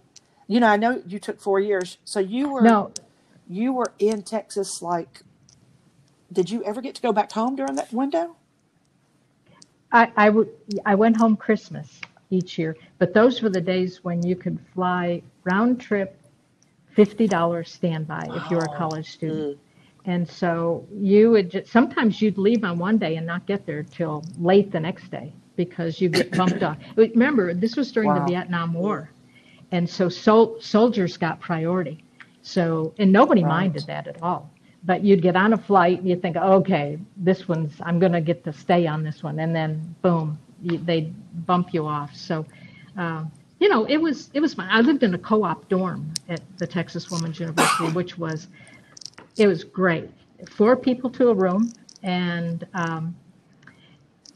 You 0.48 0.60
know, 0.60 0.68
I 0.68 0.78
know 0.78 1.04
you 1.06 1.20
took 1.20 1.40
four 1.40 1.60
years, 1.60 1.98
so 2.06 2.20
you 2.20 2.50
were 2.50 2.62
No, 2.62 2.92
you 3.48 3.74
were 3.74 3.92
in 4.00 4.24
Texas. 4.24 4.82
Like, 4.82 5.22
did 6.32 6.50
you 6.50 6.64
ever 6.64 6.82
get 6.82 6.96
to 6.96 7.02
go 7.02 7.12
back 7.12 7.32
home 7.32 7.56
during 7.56 7.76
that 7.76 7.92
window? 7.92 8.36
I, 9.92 10.12
I, 10.18 10.30
would, 10.30 10.50
I 10.86 10.96
went 10.96 11.18
home 11.18 11.38
Christmas 11.38 12.02
each 12.32 12.58
year, 12.58 12.76
but 12.98 13.14
those 13.14 13.44
were 13.44 13.50
the 13.50 13.62
days 13.62 14.04
when 14.04 14.26
you 14.26 14.36
could 14.36 14.58
fly 14.74 15.22
round 15.44 15.80
trip, 15.80 16.18
$50 16.96 17.68
standby 17.68 18.32
if 18.34 18.50
you're 18.52 18.64
a 18.66 18.70
college 18.70 19.10
student. 19.12 19.58
And 20.06 20.28
so 20.28 20.86
you 20.94 21.32
would 21.32 21.50
just, 21.52 21.72
sometimes 21.72 22.22
you'd 22.22 22.38
leave 22.38 22.64
on 22.64 22.78
one 22.78 22.98
day 22.98 23.16
and 23.16 23.26
not 23.26 23.46
get 23.46 23.66
there 23.66 23.84
till 23.84 24.24
late 24.40 24.72
the 24.72 24.80
next 24.80 25.10
day 25.10 25.34
because 25.56 26.02
you 26.02 26.10
get 26.10 26.32
bumped 26.36 26.62
off. 26.64 26.78
Remember, 26.98 27.54
this 27.54 27.76
was 27.78 27.92
during 27.92 28.10
Wow. 28.10 28.20
the 28.26 28.32
Vietnam 28.32 28.74
War. 28.74 29.10
And 29.72 29.90
so 29.90 30.10
sol- 30.10 30.58
soldiers 30.60 31.18
got 31.18 31.40
priority. 31.40 32.04
So, 32.42 32.94
and 33.00 33.12
nobody 33.12 33.44
Right. 33.44 33.50
minded 33.50 33.88
that 33.88 34.08
at 34.08 34.22
all. 34.22 34.50
But 34.84 35.04
you'd 35.04 35.22
get 35.22 35.38
on 35.38 35.54
a 35.54 35.58
flight 35.58 36.00
and 36.00 36.10
you'd 36.10 36.22
think, 36.22 36.36
okay, 36.36 37.00
this 37.16 37.48
one's, 37.48 37.74
I'm 37.82 38.00
going 38.00 38.12
to 38.12 38.22
get 38.22 38.44
to 38.44 38.54
stay 38.54 38.86
on 38.86 39.04
this 39.04 39.24
one. 39.24 39.40
And 39.40 39.56
then 39.56 39.96
boom, 40.02 40.38
you, 40.62 40.78
they'd 40.80 41.14
bump 41.46 41.74
you 41.74 41.86
off. 41.88 42.14
So, 42.16 42.46
um, 42.98 43.32
you 43.64 43.70
know, 43.70 43.86
it 43.86 43.98
was, 43.98 44.32
it 44.36 44.42
was 44.42 44.56
fun. 44.56 44.70
I 44.72 44.82
lived 44.82 45.04
in 45.04 45.16
a 45.16 45.20
co-op 45.20 45.70
dorm 45.70 46.20
at 46.30 46.44
the 46.60 46.68
Texas 46.68 47.12
Women's 47.12 47.40
University, 47.42 47.90
which 47.90 48.20
was, 48.20 48.50
it 49.38 49.48
was 49.48 49.64
great. 49.66 50.12
Four 50.50 50.78
people 50.78 51.12
to 51.12 51.30
a 51.30 51.36
room. 51.36 51.76
And, 52.04 52.68
um, 52.76 53.18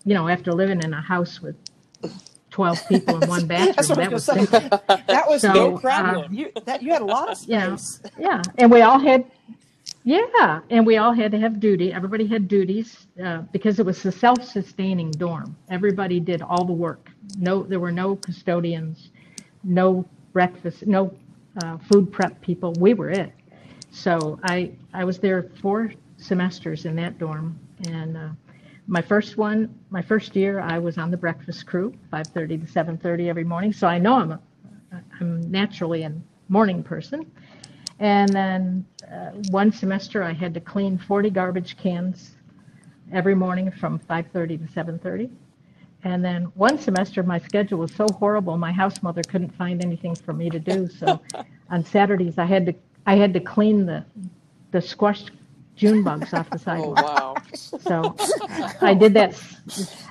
you 0.06 0.16
know, 0.16 0.28
after 0.30 0.54
living 0.54 0.82
in 0.82 0.94
a 0.94 1.02
house 1.02 1.42
with 1.42 1.58
12 2.52 2.86
people 2.86 3.18
in 3.18 3.28
one 3.28 3.48
bathroom, 3.48 3.76
That's 3.78 3.90
what 3.90 4.00
I 4.00 4.10
that 4.10 4.13
was 4.13 4.24
was 4.24 4.26
going 4.26 4.40
to 4.40 4.46
simple. 4.46 4.62
say. 4.62 4.72
That 5.10 5.30
was 5.30 5.48
So, 5.48 5.54
No 5.54 5.72
problem. 5.74 6.24
uh, 6.24 6.24
you 6.32 6.52
that 6.66 6.84
you 6.84 6.94
had 6.94 7.04
a 7.04 7.06
lot 7.06 7.30
of 7.30 7.38
Yeah. 7.46 7.78
space. 7.78 8.02
Yeah, 8.18 8.50
and 8.58 8.72
we 8.72 8.82
all 8.82 9.00
had, 9.00 9.26
yeah, 10.04 10.62
and 10.70 10.86
we 10.86 10.98
all 10.98 11.13
had 11.13 11.32
to 11.34 11.40
have 11.40 11.60
duty. 11.60 11.94
Everybody 11.94 12.28
had 12.28 12.48
duties 12.48 13.08
uh, 13.24 13.44
because 13.54 13.80
it 13.80 13.86
was 13.86 14.06
a 14.06 14.12
self-sustaining 14.12 15.18
dorm. 15.18 15.58
Everybody 15.70 16.20
did 16.20 16.42
all 16.44 16.66
the 16.66 16.74
work. 16.74 17.10
No, 17.38 17.63
there 17.63 17.80
were 17.82 17.92
no 17.94 18.16
custodians, 18.18 19.12
no 19.63 20.06
breakfast, 20.34 20.86
no 20.88 21.13
uh, 21.63 21.78
food 21.78 22.12
prep 22.12 22.39
people. 22.41 22.74
We 22.74 22.93
were 22.93 23.10
it. 23.10 23.32
So 23.91 24.39
I 24.43 24.72
I 24.93 25.04
was 25.04 25.20
there 25.20 25.43
four 25.62 25.93
semesters 26.17 26.86
in 26.86 26.96
that 26.98 27.17
dorm, 27.17 27.60
and 27.86 28.17
uh, 28.17 28.30
my 28.88 29.02
first 29.02 29.38
one, 29.38 29.74
my 29.89 30.02
first 30.02 30.36
year, 30.36 30.60
I 30.62 30.80
was 30.80 30.98
on 30.98 31.12
the 31.12 31.17
breakfast 31.17 31.65
crew, 31.65 31.93
5:30 32.12 32.65
to 32.65 32.72
7:30 32.72 33.28
every 33.30 33.43
morning. 33.43 33.74
So 33.74 33.88
I 33.88 33.98
know 33.98 34.15
I'm 34.15 34.32
a, 34.32 34.39
I'm 35.20 35.52
naturally 35.52 36.04
a 36.04 36.13
morning 36.50 36.84
person. 36.84 37.30
And 38.00 38.30
then 38.30 38.86
uh, 39.12 39.32
one 39.50 39.72
semester, 39.72 40.24
I 40.24 40.34
had 40.34 40.54
to 40.54 40.60
clean 40.60 40.98
40 40.98 41.30
garbage 41.32 41.78
cans 41.78 42.36
every 43.12 43.36
morning 43.36 43.72
from 43.72 44.00
5:30 44.00 44.67
to 44.67 44.74
7:30. 44.74 45.30
And 46.03 46.23
then 46.23 46.45
one 46.55 46.77
semester, 46.79 47.23
my 47.23 47.39
schedule 47.39 47.79
was 47.79 47.93
so 47.93 48.07
horrible, 48.15 48.57
my 48.57 48.71
house 48.71 49.03
mother 49.03 49.23
couldn't 49.23 49.51
find 49.55 49.83
anything 49.83 50.15
for 50.15 50.33
me 50.33 50.49
to 50.49 50.60
do. 50.60 50.88
So 50.88 51.21
on 51.69 51.83
Saturdays, 51.86 52.38
I 52.38 52.45
had 52.45 52.65
to 52.67 52.75
I 53.07 53.15
had 53.15 53.33
to 53.36 53.39
clean 53.39 53.86
the 53.86 54.05
the 54.71 54.81
squashed 54.81 55.31
June 55.75 56.03
bugs 56.03 56.33
off 56.33 56.49
the 56.49 56.60
sidewalk. 56.60 57.05
Oh 57.10 57.38
sidewalk. 57.75 57.79
wow. 57.83 58.15
So 58.15 58.15
I 58.81 58.93
did 58.93 59.13
that. 59.15 59.41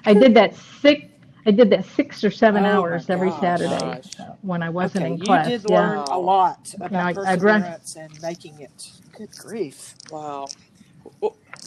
I 0.04 0.14
did 0.14 0.34
that 0.34 0.54
six. 0.56 1.06
I 1.46 1.52
did 1.52 1.70
that 1.70 1.84
six 1.86 2.24
or 2.24 2.30
seven 2.30 2.64
Oh, 2.64 2.70
hours 2.72 3.08
every 3.10 3.30
gosh. 3.30 3.40
Saturday 3.40 3.78
Gosh. 3.78 4.10
when 4.42 4.62
I 4.62 4.70
wasn't 4.70 5.06
Okay, 5.06 5.14
in 5.14 5.18
you 5.18 5.24
class. 5.24 5.46
did 5.46 5.64
yeah. 5.68 5.80
learn 5.80 5.98
a 5.98 6.18
lot 6.18 6.74
about 6.80 7.18
I- 7.18 7.32
I'd 7.32 7.42
run- 7.42 7.62
perseverance 7.62 7.96
and 7.96 8.22
making 8.22 8.60
it. 8.60 8.90
Good 9.16 9.30
grief. 9.36 9.94
Wow. 10.10 10.48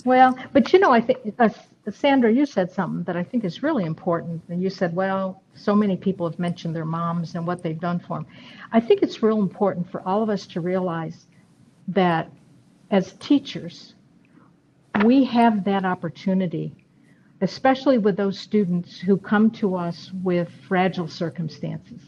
Well, 0.06 0.38
but 0.54 0.74
you 0.74 0.80
know, 0.80 0.92
I 0.92 1.02
think 1.02 1.20
uh, 1.40 1.50
Sandra, 1.96 2.32
you 2.32 2.46
said 2.46 2.72
something 2.72 3.04
that 3.04 3.18
I 3.18 3.24
think 3.24 3.44
is 3.44 3.64
really 3.64 3.86
important. 3.86 4.42
And 4.50 4.62
you 4.62 4.70
said, 4.70 4.96
well, 4.96 5.44
so 5.54 5.76
many 5.76 5.98
people 5.98 6.30
have 6.30 6.40
mentioned 6.40 6.76
their 6.76 6.86
moms 6.86 7.36
and 7.36 7.46
what 7.46 7.64
they've 7.64 7.80
done 7.80 8.00
for 8.00 8.18
them. 8.20 8.28
I 8.72 8.80
think 8.80 9.02
it's 9.02 9.24
real 9.24 9.40
important 9.40 9.90
for 9.92 10.02
all 10.08 10.24
of 10.24 10.30
us 10.30 10.48
to 10.48 10.62
realize 10.62 11.28
that 11.90 12.32
as 12.92 13.14
teachers, 13.14 13.96
we 15.06 15.24
have 15.26 15.64
that 15.66 15.86
opportunity, 15.86 16.74
especially 17.42 17.98
with 17.98 18.18
those 18.18 18.40
students 18.40 19.00
who 19.00 19.18
come 19.18 19.52
to 19.52 19.76
us 19.76 20.12
with 20.24 20.50
fragile 20.68 21.08
circumstances. 21.08 22.02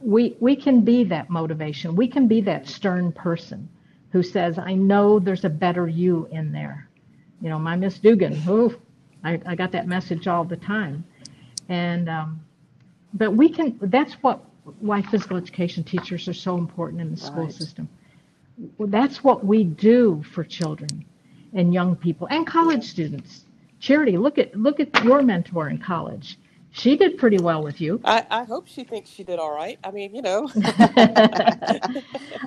We, 0.00 0.36
we 0.40 0.56
can 0.56 0.82
be 0.82 1.04
that 1.04 1.30
motivation. 1.30 1.96
We 1.96 2.08
can 2.08 2.28
be 2.28 2.40
that 2.42 2.66
stern 2.66 3.12
person 3.12 3.68
who 4.10 4.22
says, 4.22 4.58
I 4.58 4.74
know 4.74 5.18
there's 5.18 5.44
a 5.44 5.50
better 5.50 5.88
you 5.88 6.28
in 6.30 6.52
there. 6.52 6.88
You 7.40 7.50
know, 7.50 7.58
my 7.58 7.76
Miss 7.76 7.98
Dugan, 7.98 8.34
I, 9.26 9.40
I 9.44 9.54
got 9.56 9.72
that 9.72 9.88
message 9.88 10.28
all 10.28 10.44
the 10.44 10.56
time. 10.56 11.04
And, 11.68 12.08
um, 12.08 12.40
but 13.12 13.32
we 13.32 13.48
can, 13.48 13.76
that's 13.82 14.14
what, 14.14 14.44
why 14.80 15.02
physical 15.02 15.36
education 15.36 15.82
teachers 15.82 16.28
are 16.28 16.34
so 16.34 16.56
important 16.56 17.00
in 17.00 17.10
the 17.10 17.16
school 17.16 17.50
system. 17.50 17.88
Well, 18.78 18.88
that's 18.88 19.24
what 19.24 19.44
we 19.44 19.64
do 19.64 20.22
for 20.32 20.44
children 20.44 21.04
and 21.54 21.74
young 21.74 21.96
people 21.96 22.28
and 22.30 22.46
college 22.46 22.84
students. 22.84 23.44
Charity, 23.80 24.16
look 24.16 24.38
at, 24.38 24.56
look 24.56 24.80
at 24.80 25.04
your 25.04 25.22
mentor 25.22 25.68
in 25.68 25.78
college. 25.78 26.38
She 26.76 26.94
did 26.94 27.16
pretty 27.16 27.38
well 27.38 27.62
with 27.62 27.80
you. 27.80 28.02
I, 28.04 28.26
I 28.30 28.44
hope 28.44 28.68
she 28.68 28.84
thinks 28.84 29.08
she 29.08 29.24
did 29.24 29.38
all 29.38 29.50
right. 29.54 29.78
I 29.82 29.90
mean, 29.90 30.14
you 30.14 30.20
know. 30.20 30.46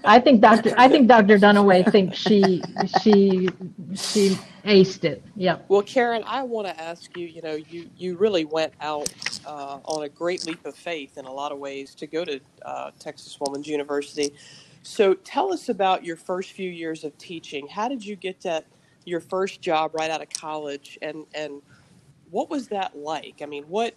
I 0.06 0.20
think 0.24 0.42
Dr. 0.42 0.76
I 0.78 0.88
think 0.88 1.08
Dr. 1.08 1.40
Dunaway 1.40 1.92
thinks 1.92 2.20
she 2.20 2.62
she 3.02 3.50
she 3.96 4.38
aced 4.66 5.04
it. 5.04 5.24
Yep. 5.36 5.66
Well, 5.68 5.82
Karen, 5.82 6.24
I 6.28 6.44
want 6.44 6.68
to 6.68 6.80
ask 6.80 7.18
you. 7.18 7.26
You 7.26 7.42
know, 7.42 7.56
you 7.56 7.90
you 7.98 8.18
really 8.18 8.46
went 8.46 8.74
out 8.82 9.12
uh, 9.48 9.80
on 9.84 10.04
a 10.04 10.10
great 10.10 10.46
leap 10.46 10.64
of 10.64 10.76
faith 10.76 11.18
in 11.18 11.26
a 11.26 11.32
lot 11.32 11.52
of 11.52 11.58
ways 11.58 11.96
to 11.96 12.06
go 12.06 12.24
to 12.24 12.40
uh, 12.64 12.92
Texas 13.00 13.36
Woman's 13.42 13.66
University. 13.68 14.32
So, 14.84 15.16
tell 15.16 15.52
us 15.52 15.70
about 15.70 16.06
your 16.06 16.18
first 16.18 16.52
few 16.52 16.70
years 16.70 17.04
of 17.04 17.18
teaching. 17.18 17.68
How 17.68 17.88
did 17.90 18.06
you 18.06 18.16
get 18.16 18.42
that 18.42 18.66
your 19.06 19.22
first 19.22 19.60
job 19.60 19.96
right 19.96 20.12
out 20.12 20.22
of 20.22 20.30
college, 20.30 21.00
and 21.02 21.26
and 21.34 21.64
what 22.32 22.50
was 22.50 22.68
that 22.70 22.98
like? 22.98 23.42
I 23.42 23.46
mean, 23.46 23.64
what 23.64 23.96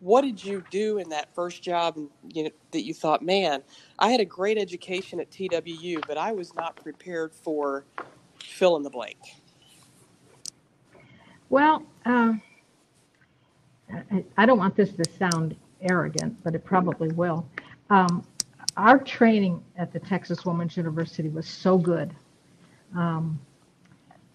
what 0.00 0.22
did 0.22 0.44
you 0.44 0.62
do 0.70 0.98
in 0.98 1.08
that 1.08 1.34
first 1.34 1.62
job 1.62 1.96
you 2.32 2.44
know, 2.44 2.50
that 2.70 2.84
you 2.84 2.94
thought, 2.94 3.20
man, 3.20 3.62
I 3.98 4.10
had 4.10 4.20
a 4.20 4.24
great 4.24 4.56
education 4.56 5.18
at 5.18 5.30
TWU, 5.30 6.06
but 6.06 6.16
I 6.16 6.30
was 6.32 6.54
not 6.54 6.76
prepared 6.76 7.34
for 7.34 7.84
fill 8.40 8.76
in 8.76 8.82
the 8.82 8.90
blank. 8.90 9.18
Well, 11.50 11.84
uh, 12.04 12.34
I, 14.36 14.46
don't 14.46 14.58
want 14.58 14.76
this 14.76 14.92
to 14.92 15.04
sound 15.18 15.56
arrogant, 15.80 16.36
but 16.44 16.54
it 16.54 16.64
probably 16.64 17.08
will. 17.08 17.48
Um, 17.90 18.24
our 18.76 18.98
training 18.98 19.62
at 19.76 19.92
the 19.92 19.98
Texas 19.98 20.44
Women's 20.44 20.76
University 20.76 21.28
was 21.28 21.46
so 21.46 21.78
good. 21.78 22.14
Um, 22.94 23.40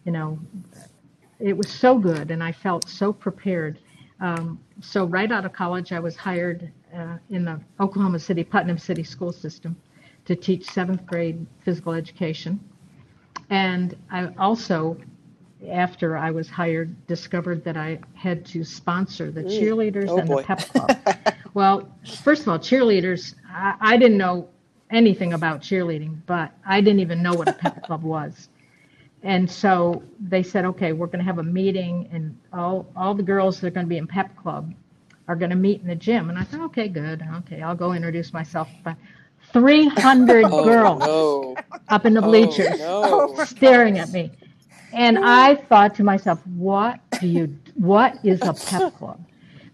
you 0.06 0.12
know, 0.12 0.40
it 1.44 1.58
was 1.58 1.70
so 1.70 1.98
good, 2.00 2.32
and 2.32 2.42
I 2.42 2.54
felt 2.54 2.88
so 2.90 3.12
prepared. 3.12 3.80
Um, 4.22 4.60
so 4.80 5.06
right 5.06 5.30
out 5.30 5.46
of 5.46 5.52
college, 5.52 5.92
I 5.92 6.00
was 6.00 6.16
hired 6.16 6.72
uh, 6.96 7.18
in 7.30 7.44
the 7.44 7.60
Oklahoma 7.82 8.20
City, 8.20 8.46
Putnam 8.46 8.78
City 8.78 9.04
school 9.04 9.34
system 9.34 9.76
to 10.26 10.38
teach 10.38 10.66
seventh 10.66 11.06
grade 11.06 11.46
physical 11.66 11.92
education. 11.94 12.60
And 13.50 13.98
I 14.10 14.30
also, 14.40 14.98
after 15.70 16.16
I 16.18 16.32
was 16.32 16.50
hired, 16.50 16.96
discovered 17.08 17.66
that 17.66 17.76
I 17.76 18.00
had 18.16 18.46
to 18.48 18.64
sponsor 18.64 19.30
the 19.30 19.44
cheerleaders 19.44 20.10
Oh, 20.10 20.18
and 20.20 20.30
boy. 20.30 20.42
the 20.42 20.44
pep 20.48 20.60
club. 20.70 20.98
well, 21.54 21.90
first 22.24 22.44
of 22.44 22.48
all, 22.48 22.60
cheerleaders, 22.60 23.36
I, 23.50 23.76
I 23.82 23.98
didn't 23.98 24.18
know 24.18 24.48
anything 24.92 25.34
about 25.34 25.62
cheerleading, 25.62 26.22
but 26.26 26.52
I 26.66 26.80
didn't 26.80 27.02
even 27.02 27.22
know 27.22 27.34
what 27.34 27.50
a 27.50 27.54
pep 27.54 27.84
club 27.84 28.04
was. 28.04 28.48
And 29.24 29.50
so 29.50 30.04
they 30.20 30.44
said, 30.44 30.66
okay, 30.66 30.92
we're 30.92 31.08
going 31.08 31.20
to 31.20 31.26
have 31.26 31.40
a 31.40 31.44
meeting, 31.44 32.10
and 32.12 32.38
all, 32.52 32.86
all 32.96 33.16
the 33.16 33.24
girls 33.24 33.60
that 33.62 33.68
are 33.68 33.72
going 33.72 33.86
to 33.86 33.90
be 33.90 33.98
in 33.98 34.06
pep 34.08 34.36
club 34.36 34.74
are 35.30 35.36
going 35.36 35.50
to 35.52 35.56
meet 35.56 35.82
in 35.82 35.88
the 35.88 35.96
gym. 35.96 36.30
And 36.30 36.38
I 36.38 36.44
thought, 36.44 36.62
okay, 36.66 36.90
good. 36.90 37.24
Okay, 37.38 37.62
I'll 37.62 37.76
go 37.76 37.94
introduce 37.94 38.34
myself. 38.34 38.70
But 38.84 38.98
300 39.54 40.46
Oh 40.52 40.64
girls 40.66 41.02
no. 41.04 41.56
up 41.90 42.06
in 42.06 42.14
the 42.14 42.22
Oh 42.22 42.30
bleachers 42.30 42.80
Oh, 42.82 43.36
no. 43.36 43.36
Oh, 43.40 43.44
staring 43.46 44.00
at 44.00 44.12
me. 44.12 44.32
And 44.92 45.20
I 45.20 45.56
thought 45.56 45.96
to 45.96 46.04
myself, 46.04 46.46
what 46.48 47.00
do 47.20 47.28
you, 47.28 47.58
what 47.76 48.20
is 48.24 48.46
a 48.46 48.54
pep 48.54 48.94
club? 48.98 49.26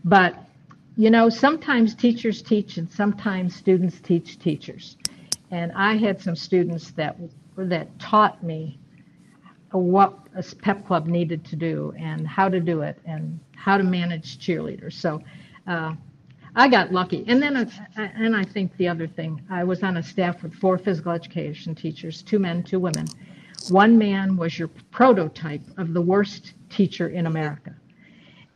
But, 0.05 0.35
you 0.95 1.09
know, 1.09 1.29
sometimes 1.29 1.95
teachers 1.95 2.41
teach 2.41 2.77
and 2.77 2.89
sometimes 2.91 3.55
students 3.55 3.99
teach 3.99 4.39
teachers. 4.39 4.97
And 5.51 5.71
I 5.73 5.95
had 5.97 6.21
some 6.21 6.35
students 6.35 6.91
that, 6.91 7.17
that 7.57 7.99
taught 7.99 8.43
me 8.43 8.78
what 9.71 10.17
a 10.35 10.43
pep 10.55 10.85
club 10.87 11.07
needed 11.07 11.45
to 11.45 11.55
do 11.55 11.93
and 11.97 12.27
how 12.27 12.49
to 12.49 12.59
do 12.59 12.81
it 12.81 12.97
and 13.05 13.39
how 13.55 13.77
to 13.77 13.83
manage 13.83 14.39
cheerleaders. 14.39 14.93
So, 14.93 15.21
uh, 15.67 15.93
I 16.55 16.67
got 16.67 16.91
lucky. 16.91 17.23
And 17.27 17.41
then, 17.41 17.55
uh, 17.55 17.69
and 17.95 18.35
I 18.35 18.43
think 18.43 18.75
the 18.77 18.87
other 18.87 19.07
thing, 19.07 19.41
I 19.49 19.63
was 19.63 19.83
on 19.83 19.97
a 19.97 20.03
staff 20.03 20.41
with 20.41 20.53
four 20.53 20.77
physical 20.77 21.11
education 21.11 21.75
teachers, 21.75 22.21
two 22.21 22.39
men, 22.39 22.63
two 22.63 22.79
women. 22.79 23.05
One 23.69 23.97
man 23.97 24.35
was 24.35 24.57
your 24.57 24.69
prototype 24.91 25.61
of 25.77 25.93
the 25.93 26.01
worst 26.01 26.53
teacher 26.69 27.09
in 27.09 27.27
America. 27.27 27.75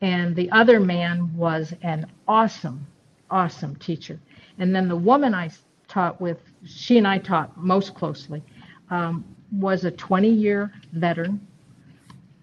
And 0.01 0.35
the 0.35 0.49
other 0.51 0.79
man 0.79 1.33
was 1.35 1.73
an 1.81 2.07
awesome, 2.27 2.85
awesome 3.29 3.75
teacher. 3.77 4.19
And 4.57 4.75
then 4.75 4.87
the 4.87 4.95
woman 4.95 5.33
I 5.33 5.49
taught 5.87 6.19
with, 6.19 6.39
she 6.65 6.97
and 6.97 7.07
I 7.07 7.19
taught 7.19 7.55
most 7.55 7.93
closely, 7.93 8.41
um, 8.89 9.23
was 9.53 9.85
a 9.85 9.91
20 9.91 10.29
year 10.29 10.71
veteran. 10.93 11.45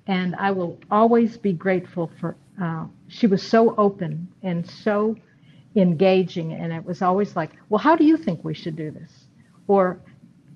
And 0.07 0.35
I 0.37 0.51
will 0.51 0.79
always 0.91 1.37
be 1.37 1.53
grateful 1.53 2.11
for, 2.21 2.37
uh, 2.61 2.87
she 3.09 3.27
was 3.27 3.43
so 3.43 3.75
open 3.77 4.29
and 4.43 4.69
so 4.69 5.17
engaging. 5.77 6.53
And 6.53 6.73
it 6.73 6.85
was 6.85 7.03
always 7.03 7.37
like, 7.37 7.51
well, 7.69 7.79
how 7.79 7.97
do 7.97 8.05
you 8.05 8.17
think 8.17 8.45
we 8.45 8.55
should 8.55 8.77
do 8.77 8.91
this? 8.91 9.27
Or, 9.69 10.01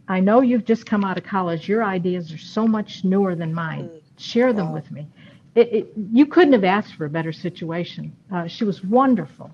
I 0.09 0.21
know 0.21 0.43
you've 0.43 0.65
just 0.65 0.87
come 0.87 1.05
out 1.05 1.17
of 1.17 1.25
college. 1.25 1.69
Your 1.69 1.83
ideas 1.83 2.33
are 2.33 2.39
so 2.39 2.67
much 2.67 3.05
newer 3.05 3.35
than 3.35 3.55
mine. 3.55 3.91
Share 4.19 4.53
them 4.53 4.73
with 4.73 4.91
me. 4.91 5.07
It, 5.55 5.73
it, 5.73 5.93
you 6.13 6.27
couldn't 6.27 6.53
have 6.53 6.65
asked 6.65 6.95
for 6.95 7.07
a 7.07 7.11
better 7.11 7.33
situation. 7.33 8.15
Uh, 8.33 8.47
she 8.47 8.65
was 8.65 8.83
wonderful, 8.83 9.51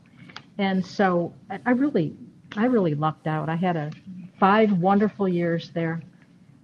and 0.58 0.84
so 0.84 1.32
I, 1.50 1.60
I 1.66 1.70
really, 1.72 2.14
I 2.56 2.64
really 2.66 2.94
lucked 2.94 3.26
out. 3.26 3.48
I 3.48 3.56
had 3.56 3.76
a 3.76 3.90
five 4.38 4.72
wonderful 4.72 5.28
years 5.28 5.70
there, 5.74 6.02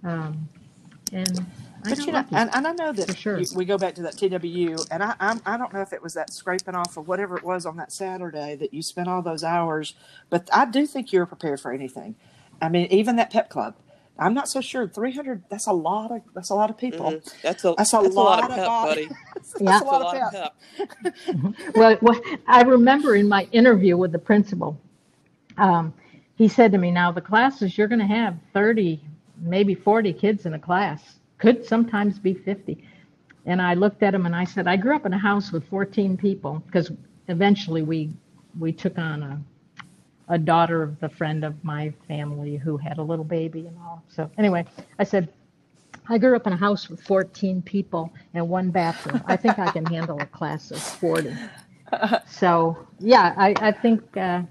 um, 0.07 0.49
and 1.13 1.45
I 1.85 1.89
But 1.89 1.97
got 1.97 2.07
you 2.07 2.13
know, 2.13 2.25
lucky. 2.25 2.35
and, 2.35 2.49
and 2.53 2.67
I 2.67 2.73
know 2.73 2.93
that 2.93 3.11
sure. 3.15 3.39
you, 3.39 3.47
we 3.55 3.65
go 3.65 3.77
back 3.77 3.95
to 3.95 4.03
that 4.03 4.17
TWU, 4.17 4.87
and 4.91 5.03
I 5.03 5.15
I'm, 5.19 5.41
I 5.45 5.57
don't 5.57 5.73
know 5.73 5.81
if 5.81 5.93
it 5.93 6.03
was 6.03 6.15
that 6.15 6.33
scraping 6.33 6.75
off 6.75 6.97
of 6.97 7.07
whatever 7.07 7.37
it 7.37 7.43
was 7.43 7.65
on 7.65 7.77
that 7.77 7.91
Saturday 7.93 8.55
that 8.55 8.73
you 8.73 8.83
spent 8.83 9.07
all 9.09 9.21
those 9.23 9.43
hours, 9.43 9.95
but 10.29 10.49
I 10.53 10.65
do 10.65 10.87
think 10.87 11.13
you 11.13 11.19
were 11.19 11.27
prepared 11.27 11.61
for 11.61 11.71
anything. 11.73 12.15
I 12.61 12.69
mean, 12.69 12.87
even 12.91 13.17
that 13.17 13.31
pep 13.31 13.49
club, 13.49 13.75
I'm 14.19 14.33
not 14.33 14.49
so 14.49 14.61
sure. 14.61 14.87
300, 14.87 15.43
that's 15.49 15.67
a 15.67 15.73
lot 15.73 16.11
of 16.11 16.21
that's 16.35 16.51
a 16.51 16.55
lot 16.55 16.69
of 16.71 16.77
people. 16.77 17.17
Mhm. 17.17 17.33
That's 17.43 17.65
a 17.65 17.77
That's 17.77 17.93
a 17.93 17.97
that's 18.01 18.17
a 18.17 18.21
lot 18.21 18.39
lot 18.39 18.43
of 18.43 18.51
of 18.51 18.55
pep, 18.55 18.65
body. 18.65 19.07
buddy. 19.07 19.09
that's 19.35 19.55
Yeah. 19.59 19.79
a 19.79 19.79
That's 19.79 19.91
a 19.91 19.97
lot 19.97 20.01
lot 20.01 20.17
of 20.17 20.17
of 20.17 20.31
pep. 20.31 20.55
pep. 20.75 21.15
well, 21.75 21.97
well, 22.01 22.21
I 22.47 22.63
remember 22.63 23.15
in 23.15 23.29
my 23.29 23.47
interview 23.51 23.97
with 23.97 24.11
the 24.13 24.19
principal, 24.19 24.81
um, 25.57 25.93
he 26.35 26.47
said 26.47 26.71
to 26.73 26.77
me, 26.79 26.91
"Now 26.91 27.11
the 27.11 27.21
classes 27.21 27.77
you're 27.77 27.87
going 27.87 27.99
to 27.99 28.05
have 28.07 28.37
30, 28.53 29.03
maybe 29.41 29.75
40 29.75 30.13
kids 30.13 30.45
in 30.45 30.53
a 30.53 30.59
class, 30.59 31.19
could 31.37 31.65
sometimes 31.65 32.19
be 32.19 32.33
50." 32.33 32.83
And 33.45 33.61
I 33.61 33.75
looked 33.75 34.03
at 34.03 34.13
him 34.13 34.25
and 34.25 34.35
I 34.35 34.43
said, 34.45 34.67
"I 34.67 34.77
grew 34.77 34.95
up 34.95 35.05
in 35.05 35.13
a 35.13 35.17
house 35.17 35.51
with 35.51 35.63
14 35.69 36.17
people 36.17 36.63
because 36.67 36.91
eventually 37.27 37.83
we 37.83 38.11
we 38.59 38.71
took 38.73 38.97
on 38.97 39.23
a 39.23 39.41
a 40.29 40.37
daughter 40.37 40.83
of 40.83 40.99
the 40.99 41.09
friend 41.09 41.45
of 41.45 41.63
my 41.63 41.93
family 42.07 42.57
who 42.57 42.77
had 42.77 42.97
a 42.97 43.03
little 43.03 43.25
baby 43.25 43.67
and 43.67 43.77
all. 43.79 44.03
So 44.09 44.29
anyway, 44.37 44.65
I 44.99 45.03
said." 45.03 45.29
I 46.09 46.17
grew 46.17 46.35
up 46.35 46.47
in 46.47 46.53
a 46.53 46.57
house 46.57 46.89
with 46.89 47.01
14 47.01 47.61
people 47.63 48.13
and 48.33 48.47
one 48.49 48.71
bathroom. 48.71 49.21
I 49.27 49.35
think 49.35 49.59
I 49.59 49.71
can 49.71 49.85
handle 49.85 50.19
a 50.21 50.25
class 50.25 50.71
of 50.71 50.81
40. 50.81 51.33
So, 52.27 52.77
yeah, 52.99 53.33
I, 53.37 53.53
I 53.61 53.71
think, 53.71 54.17
uh, 54.17 54.41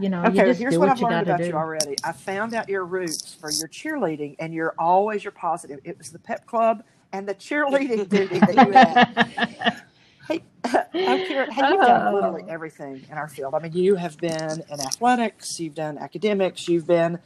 you 0.00 0.08
know, 0.08 0.26
you 0.28 0.40
Okay, 0.40 0.44
just 0.46 0.60
here's 0.60 0.74
do 0.74 0.80
what 0.80 0.88
I've 0.88 1.00
you 1.00 1.06
learned 1.06 1.28
about 1.28 1.44
you 1.44 1.54
already. 1.54 1.96
I 2.04 2.12
found 2.12 2.54
out 2.54 2.68
your 2.68 2.84
roots 2.84 3.34
for 3.34 3.50
your 3.50 3.68
cheerleading, 3.68 4.36
and 4.38 4.54
you're 4.54 4.74
always 4.78 5.24
your 5.24 5.32
positive. 5.32 5.80
It 5.84 5.98
was 5.98 6.10
the 6.10 6.18
pep 6.18 6.46
club 6.46 6.84
and 7.12 7.28
the 7.28 7.34
cheerleading 7.34 8.08
duty 8.08 8.38
that 8.40 8.54
you 8.54 8.72
had. 8.72 9.82
Hey, 10.28 10.44
oh, 10.64 10.84
I'm 10.94 11.26
curious. 11.26 11.52
Hey, 11.54 11.62
you've 11.68 11.84
done 11.86 12.02
oh. 12.08 12.14
literally 12.14 12.44
Oh. 12.46 12.48
everything 12.48 13.04
in 13.10 13.18
our 13.18 13.28
field. 13.28 13.54
I 13.54 13.58
mean, 13.58 13.72
you 13.72 13.96
have 13.96 14.18
been 14.18 14.62
in 14.70 14.80
athletics, 14.80 15.58
you've 15.60 15.74
done 15.74 15.98
academics, 15.98 16.68
you've 16.68 16.86
been 16.86 17.18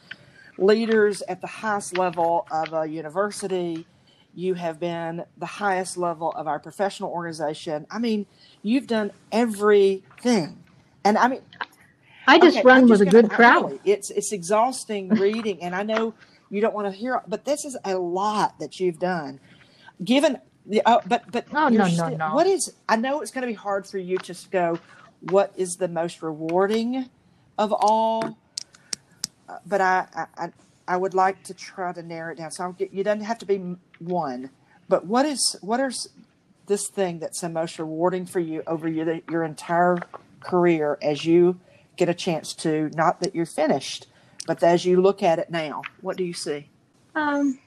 leaders 0.59 1.23
at 1.29 1.41
the 1.43 1.47
highest 1.47 1.99
level 1.99 2.47
of 2.51 2.73
a 2.73 2.87
university, 2.87 3.87
you 4.35 4.55
have 4.55 4.81
been 4.81 5.25
the 5.37 5.47
highest 5.47 5.97
level 5.99 6.33
of 6.33 6.47
our 6.47 6.59
professional 6.59 7.11
organization. 7.11 7.87
I 7.91 7.99
mean, 7.99 8.27
you've 8.62 8.87
done 8.87 9.12
everything. 9.33 10.64
And 11.05 11.19
I 11.19 11.29
mean, 11.29 11.43
I 12.27 12.39
just 12.39 12.59
Okay, 12.59 12.62
run 12.66 12.89
with 12.89 13.01
a 13.01 13.07
good 13.07 13.31
crowd. 13.31 13.79
it's 13.85 14.11
it's 14.11 14.33
exhausting 14.33 15.09
reading, 15.11 15.62
and 15.62 15.74
I 15.74 15.83
know 15.83 16.14
you 16.51 16.61
don't 16.61 16.74
want 16.74 16.87
to 16.93 16.93
hear, 16.97 17.22
but 17.27 17.45
this 17.45 17.64
is 17.64 17.77
a 17.85 17.97
lot 17.97 18.59
that 18.61 18.81
you've 18.81 18.99
done. 18.99 19.41
Given 20.05 20.39
the, 20.66 20.83
uh, 20.85 21.01
but 21.07 21.31
but 21.31 21.47
Oh, 21.53 21.68
no, 21.68 21.85
no, 21.85 21.87
still- 21.89 22.16
no. 22.16 22.35
What 22.35 22.47
is? 22.47 22.72
I 22.89 22.97
know 22.97 23.20
it's 23.20 23.31
going 23.31 23.43
to 23.43 23.47
be 23.49 23.55
hard 23.55 23.87
for 23.87 23.99
you 23.99 24.18
to 24.18 24.35
go. 24.51 24.79
What 25.20 25.53
is 25.57 25.77
the 25.77 25.89
most 25.89 26.22
rewarding 26.22 27.09
of 27.59 27.72
all? 27.72 28.37
Uh, 29.49 29.59
but 29.64 29.81
I, 29.81 30.07
I 30.37 30.49
I 30.89 30.97
would 30.97 31.14
like 31.14 31.43
to 31.45 31.55
try 31.55 31.93
to 31.93 32.03
narrow 32.03 32.33
it 32.33 32.39
down. 32.39 32.51
So 32.51 32.64
I'll 32.64 32.72
get, 32.72 32.93
you 32.93 33.03
doesn't 33.05 33.24
have 33.24 33.39
to 33.39 33.47
be 33.47 33.77
one, 33.99 34.51
but 34.89 35.07
what 35.07 35.24
is 35.27 35.57
what 35.62 35.81
is 35.81 36.09
this 36.66 36.89
thing 36.89 37.20
that's 37.20 37.41
the 37.41 37.49
most 37.49 37.79
rewarding 37.79 38.27
for 38.27 38.41
you 38.41 38.62
over 38.66 38.89
your 38.89 39.20
your 39.31 39.45
entire 39.45 39.99
career 40.41 40.99
as 41.01 41.24
you 41.24 41.59
get 41.97 42.09
a 42.09 42.14
chance 42.14 42.55
to 42.57 42.90
not 42.94 43.20
that 43.20 43.34
you're 43.34 43.47
finished, 43.47 44.09
but 44.47 44.62
as 44.62 44.84
you 44.84 45.01
look 45.03 45.22
at 45.22 45.38
it 45.38 45.51
now, 45.51 45.88
what 46.01 46.16
do 46.16 46.24
you 46.24 46.34
see? 46.34 46.70
Um, 47.14 47.59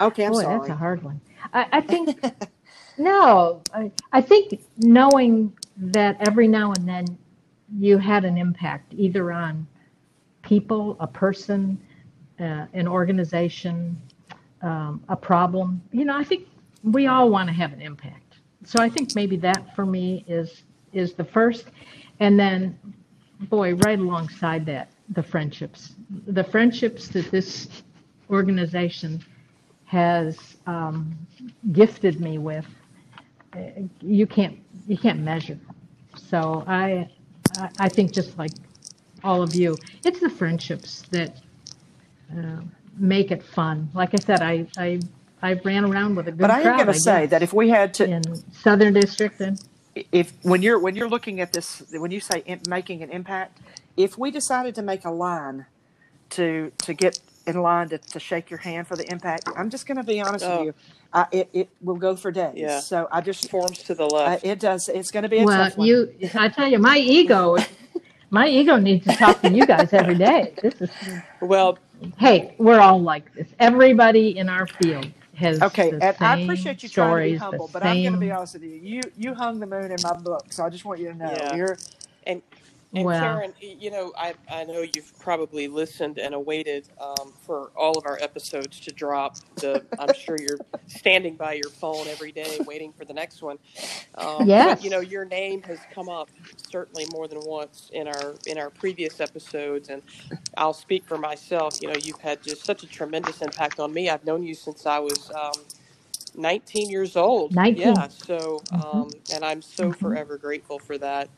Okay, 0.00 0.26
I'm 0.26 0.32
boy, 0.32 0.42
sorry. 0.42 0.58
that's 0.60 0.68
a 0.70 0.76
hard 0.76 1.02
one. 1.02 1.20
I, 1.52 1.66
I 1.72 1.80
think, 1.82 2.22
no, 2.98 3.62
I, 3.74 3.92
I 4.12 4.20
think 4.22 4.60
knowing 4.78 5.54
that 5.76 6.16
every 6.26 6.48
now 6.48 6.72
and 6.72 6.88
then 6.88 7.18
you 7.78 7.98
had 7.98 8.24
an 8.24 8.38
impact 8.38 8.94
either 8.96 9.32
on 9.32 9.66
people, 10.42 10.96
a 11.00 11.06
person, 11.06 11.80
uh, 12.40 12.66
an 12.74 12.88
organization, 12.88 14.00
um, 14.62 15.02
a 15.08 15.16
problem. 15.16 15.82
You 15.92 16.04
know, 16.04 16.16
I 16.18 16.24
think 16.24 16.48
we 16.84 17.06
all 17.06 17.30
want 17.30 17.48
to 17.48 17.54
have 17.54 17.72
an 17.72 17.82
impact. 17.82 18.36
So 18.64 18.80
I 18.80 18.88
think 18.88 19.14
maybe 19.14 19.36
that 19.38 19.74
for 19.76 19.86
me 19.86 20.24
is 20.28 20.64
is 20.92 21.14
the 21.14 21.24
first, 21.24 21.66
and 22.20 22.38
then, 22.40 22.78
boy, 23.48 23.74
right 23.74 23.98
alongside 23.98 24.66
that, 24.66 24.88
the 25.10 25.22
friendships, 25.22 25.94
the 26.26 26.44
friendships 26.44 27.08
that 27.08 27.30
this 27.30 27.68
organization 28.30 29.22
has 29.86 30.56
um, 30.66 31.14
gifted 31.72 32.20
me 32.20 32.38
with. 32.38 32.66
uh, 33.54 33.58
You 34.00 34.26
can't 34.26 34.58
you 34.86 34.96
can't 34.98 35.20
measure. 35.20 35.58
So 36.16 36.64
I 36.66 37.08
I- 37.58 37.70
I 37.78 37.88
think 37.88 38.12
just 38.12 38.36
like 38.38 38.50
all 39.22 39.42
of 39.42 39.54
you, 39.54 39.76
it's 40.04 40.20
the 40.20 40.30
friendships 40.30 41.02
that 41.10 41.36
uh, 42.36 42.60
make 42.98 43.30
it 43.30 43.42
fun. 43.42 43.88
Like 43.94 44.10
I 44.14 44.18
said, 44.24 44.42
I 44.42 44.66
I, 44.76 45.00
I 45.42 45.52
ran 45.64 45.84
around 45.84 46.16
with 46.16 46.26
a 46.28 46.32
good 46.32 46.38
but 46.40 46.50
I 46.50 46.60
am 46.62 46.76
going 46.76 46.86
to 46.88 46.94
say 46.94 47.26
that 47.26 47.42
if 47.42 47.52
we 47.52 47.68
had 47.68 47.94
to, 47.94 48.04
in 48.08 48.22
Southern 48.52 48.94
District 48.94 49.40
and 49.40 49.60
if 50.12 50.32
when 50.42 50.62
you're 50.62 50.78
when 50.78 50.96
you're 50.96 51.08
looking 51.08 51.40
at 51.40 51.52
this, 51.52 51.82
when 51.92 52.10
you 52.10 52.20
say 52.20 52.42
im- 52.46 52.60
making 52.68 53.02
an 53.02 53.10
impact, 53.10 53.58
if 53.96 54.18
we 54.18 54.30
decided 54.30 54.74
to 54.76 54.82
make 54.82 55.04
a 55.04 55.10
line 55.10 55.66
to 56.30 56.72
to 56.78 56.94
get 56.94 57.18
in 57.46 57.60
line 57.60 57.90
to, 57.90 57.98
to 57.98 58.18
shake 58.18 58.50
your 58.50 58.58
hand 58.60 58.86
for 58.88 58.96
the 58.96 59.10
impact, 59.12 59.48
I'm 59.56 59.70
just 59.70 59.86
going 59.86 59.98
to 59.98 60.04
be 60.04 60.20
honest 60.20 60.44
Oh. 60.46 60.58
with 60.58 60.66
you, 60.66 60.74
I, 61.12 61.26
it 61.32 61.48
it 61.52 61.68
will 61.82 61.96
go 61.96 62.16
for 62.16 62.30
days. 62.32 62.54
Yeah. 62.56 62.80
So 62.80 63.08
I 63.12 63.20
just 63.20 63.50
Forms 63.50 63.82
to 63.84 63.94
the 63.94 64.06
left. 64.06 64.44
it 64.44 64.60
does. 64.60 64.88
It's 64.88 65.10
going 65.10 65.24
to 65.24 65.28
be 65.28 65.40
a 65.40 65.44
well, 65.44 65.64
tough 65.68 65.78
one. 65.78 65.86
you 65.86 66.12
I 66.34 66.48
tell 66.48 66.68
you, 66.68 66.78
my 66.78 66.98
ego 66.98 67.56
my 68.30 68.48
ego 68.48 68.76
needs 68.76 69.06
to 69.06 69.14
talk 69.14 69.40
to 69.42 69.50
you 69.52 69.64
guys 69.66 69.92
every 69.92 70.16
day. 70.16 70.54
This 70.62 70.80
is 70.80 70.90
Well, 71.40 71.78
hey, 72.18 72.54
we're 72.58 72.80
all 72.80 73.00
like 73.00 73.32
this. 73.34 73.46
Everybody 73.60 74.36
in 74.36 74.48
our 74.48 74.66
field 74.66 75.06
has 75.36 75.62
Okay, 75.62 75.90
the 75.90 76.00
and 76.00 76.16
I 76.22 76.34
same 76.34 76.36
appreciate 76.36 76.84
you 76.84 76.88
trying 76.88 77.16
to 77.16 77.22
be 77.22 77.32
stories, 77.32 77.46
the 77.50 77.60
humble, 77.60 77.68
but 77.68 77.82
I'm 77.82 78.00
going 78.00 78.12
to 78.12 78.18
be 78.18 78.30
same- 78.30 78.32
honest 78.32 78.54
with 78.54 78.62
you. 78.64 78.76
You 78.76 79.10
you 79.16 79.34
hung 79.34 79.60
the 79.60 79.66
moon 79.66 79.90
in 79.90 80.00
my 80.02 80.14
book, 80.14 80.52
so 80.52 80.64
I 80.64 80.70
just 80.70 80.84
want 80.84 81.00
you 81.00 81.08
to 81.08 81.14
know 81.18 81.40
Yeah. 81.40 81.50
you're 81.50 81.80
and. 82.96 83.10
Karen, 83.12 83.54
you 83.60 83.90
know, 83.90 84.12
I 84.18 84.34
I 84.50 84.64
know 84.64 84.82
you've 84.82 85.18
probably 85.18 85.68
listened 85.68 86.18
and 86.18 86.34
awaited 86.34 86.88
um, 87.00 87.34
for 87.46 87.70
all 87.76 87.98
of 87.98 88.06
our 88.06 88.18
episodes 88.22 88.80
to 88.80 88.92
drop. 88.92 89.38
The 89.60 89.84
I'm 89.98 90.12
sure 90.12 90.38
you're 90.38 90.62
standing 90.86 91.36
by 91.36 91.54
your 91.54 91.70
phone 91.70 92.08
every 92.08 92.32
day 92.32 92.60
waiting 92.60 92.92
for 92.92 93.04
the 93.06 93.14
next 93.14 93.42
one. 93.42 93.58
Um, 94.16 94.54
Yes. 94.54 94.62
But, 94.62 94.82
you 94.82 94.90
know, 94.90 95.00
your 95.00 95.24
name 95.26 95.62
has 95.64 95.86
come 95.86 96.08
up 96.10 96.30
certainly 96.56 97.06
more 97.06 97.28
than 97.28 97.44
once 97.44 97.90
in 97.94 98.08
our 98.08 98.40
in 98.46 98.58
our 98.58 98.70
previous 98.70 99.20
episodes, 99.20 99.88
and 99.90 100.02
I'll 100.56 100.74
speak 100.74 101.06
for 101.08 101.18
myself. 101.18 101.76
You 101.80 101.88
know, 101.88 101.96
you've 101.96 102.20
had 102.20 102.42
just 102.42 102.66
such 102.66 102.84
a 102.84 102.88
tremendous 102.88 103.42
impact 103.42 103.80
on 103.80 103.94
me. 103.94 104.10
I've 104.10 104.24
known 104.24 104.44
you 104.44 104.54
since 104.54 104.86
I 104.86 105.00
was 105.00 105.30
um, 105.32 105.66
19 106.34 106.90
years 106.90 107.16
old. 107.16 107.56
19. 107.56 107.72
Yeah. 107.72 108.08
So, 108.08 108.66
Mm-hmm. 108.72 109.02
um, 109.02 109.20
and 109.30 109.44
I'm 109.44 109.62
so 109.62 109.92
forever 109.92 110.38
grateful 110.38 110.78
for 110.78 110.98
that. 110.98 111.30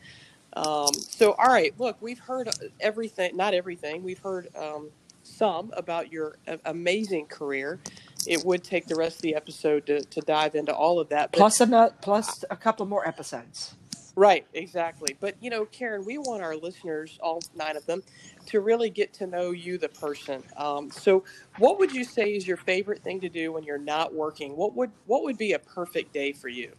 Um, 0.56 0.92
so, 0.94 1.32
all 1.32 1.48
right, 1.48 1.78
look, 1.78 1.96
we've 2.00 2.18
heard 2.18 2.48
everything, 2.80 3.36
not 3.36 3.52
everything, 3.52 4.02
we've 4.02 4.18
heard 4.18 4.48
um, 4.56 4.90
some 5.22 5.70
about 5.76 6.10
your 6.10 6.38
a- 6.46 6.58
amazing 6.64 7.26
career. 7.26 7.78
It 8.26 8.44
would 8.44 8.64
take 8.64 8.86
the 8.86 8.96
rest 8.96 9.16
of 9.16 9.22
the 9.22 9.34
episode 9.34 9.86
to, 9.86 10.00
to 10.02 10.20
dive 10.22 10.54
into 10.54 10.74
all 10.74 10.98
of 10.98 11.10
that. 11.10 11.30
But 11.30 11.38
Plus 11.38 11.60
a 11.60 11.94
plus 12.00 12.44
a 12.50 12.56
couple 12.56 12.86
more 12.86 13.06
episodes. 13.06 13.76
Right, 14.16 14.46
exactly. 14.54 15.14
But 15.20 15.34
you 15.42 15.50
know, 15.50 15.66
Karen, 15.66 16.04
we 16.06 16.16
want 16.16 16.42
our 16.42 16.56
listeners, 16.56 17.18
all 17.22 17.42
nine 17.54 17.76
of 17.76 17.84
them, 17.84 18.02
to 18.46 18.60
really 18.60 18.88
get 18.88 19.12
to 19.14 19.26
know 19.26 19.50
you, 19.50 19.76
the 19.76 19.90
person. 19.90 20.42
Um, 20.56 20.90
so, 20.90 21.22
what 21.58 21.78
would 21.78 21.92
you 21.92 22.02
say 22.02 22.30
is 22.30 22.46
your 22.46 22.56
favorite 22.56 23.02
thing 23.02 23.20
to 23.20 23.28
do 23.28 23.52
when 23.52 23.62
you're 23.62 23.76
not 23.76 24.14
working? 24.14 24.56
What 24.56 24.74
would 24.74 24.90
what 25.04 25.22
would 25.24 25.36
be 25.36 25.52
a 25.52 25.58
perfect 25.58 26.14
day 26.14 26.32
for 26.32 26.48
you? 26.48 26.72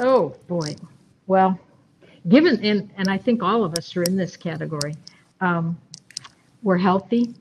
Oh 0.00 0.34
boy. 0.48 0.74
Well, 1.26 1.58
given 2.28 2.64
and 2.64 2.90
and 2.96 3.08
I 3.08 3.18
think 3.18 3.42
all 3.42 3.64
of 3.64 3.74
us 3.74 3.96
are 3.96 4.02
in 4.04 4.16
this 4.16 4.36
category. 4.36 4.94
Um, 5.40 5.78
we're 6.62 6.78
healthy. 6.78 7.34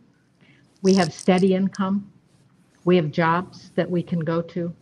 We 0.81 0.93
have 0.95 1.13
steady 1.13 1.55
income. 1.55 2.11
We 2.85 2.97
have 2.97 3.11
jobs 3.11 3.71
that 3.75 3.89
we 3.89 4.03
can 4.03 4.19
go 4.19 4.41
to. 4.41 4.73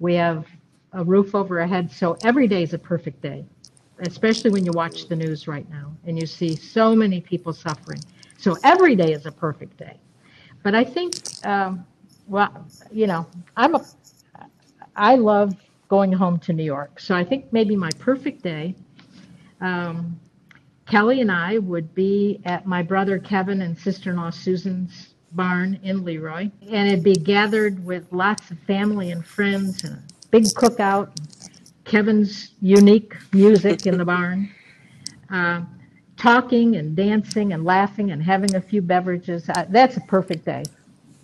We 0.00 0.14
have 0.14 0.46
a 0.92 1.04
roof 1.04 1.34
over 1.34 1.60
our 1.60 1.66
head. 1.66 1.90
So 1.92 2.16
every 2.24 2.48
day 2.48 2.62
is 2.64 2.74
a 2.74 2.78
perfect 2.78 3.22
day, 3.22 3.44
especially 4.00 4.50
when 4.50 4.64
you 4.64 4.72
watch 4.72 5.08
the 5.08 5.16
news 5.16 5.48
right 5.48 5.68
now 5.70 5.92
and 6.06 6.18
you 6.20 6.26
see 6.26 6.56
so 6.56 6.96
many 6.96 7.20
people 7.20 7.52
suffering. 7.52 8.00
So 8.38 8.56
every 8.64 8.96
day 8.96 9.12
is 9.12 9.26
a 9.26 9.32
perfect 9.32 9.76
day. 9.78 9.98
But 10.62 10.74
I 10.74 10.84
think, 10.84 11.14
um, 11.44 11.86
well, 12.28 12.66
you 12.92 13.06
know, 13.06 13.26
I'm 13.56 13.74
a, 13.76 13.84
I 14.96 15.16
love 15.16 15.54
going 15.90 16.12
home 16.12 16.38
to 16.38 16.52
New 16.52 16.64
York. 16.64 17.00
So 17.00 17.16
I 17.16 17.24
think 17.24 17.52
maybe 17.52 17.74
my 17.74 17.90
perfect 17.98 18.42
day, 18.42 18.76
um, 19.60 20.18
Kelly 20.88 21.20
and 21.20 21.30
I 21.30 21.58
would 21.58 21.94
be 21.94 22.40
at 22.44 22.64
my 22.64 22.82
brother 22.82 23.18
Kevin 23.18 23.60
and 23.62 23.76
sister-in-law 23.76 24.30
Susan's 24.30 25.14
barn 25.32 25.78
in 25.82 26.04
Le 26.04 26.18
Roy, 26.18 26.50
and 26.70 26.88
it'd 26.88 27.04
be 27.04 27.14
gathered 27.14 27.84
with 27.84 28.04
lots 28.12 28.50
of 28.50 28.58
family 28.60 29.10
and 29.10 29.26
friends 29.26 29.84
and 29.84 29.96
a 29.96 30.02
big 30.30 30.44
cookout, 30.44 31.10
Kevin's 31.84 32.52
unique 32.60 33.14
music 33.32 33.86
in 33.86 33.98
the 33.98 34.04
barn, 34.04 34.48
uh, 35.30 35.62
talking 36.16 36.76
and 36.76 36.94
dancing 36.94 37.52
and 37.52 37.64
laughing 37.64 38.12
and 38.12 38.22
having 38.22 38.54
a 38.54 38.60
few 38.60 38.80
beverages. 38.80 39.48
Uh, 39.48 39.66
that's 39.70 39.96
a 39.96 40.00
perfect 40.02 40.44
day. 40.44 40.62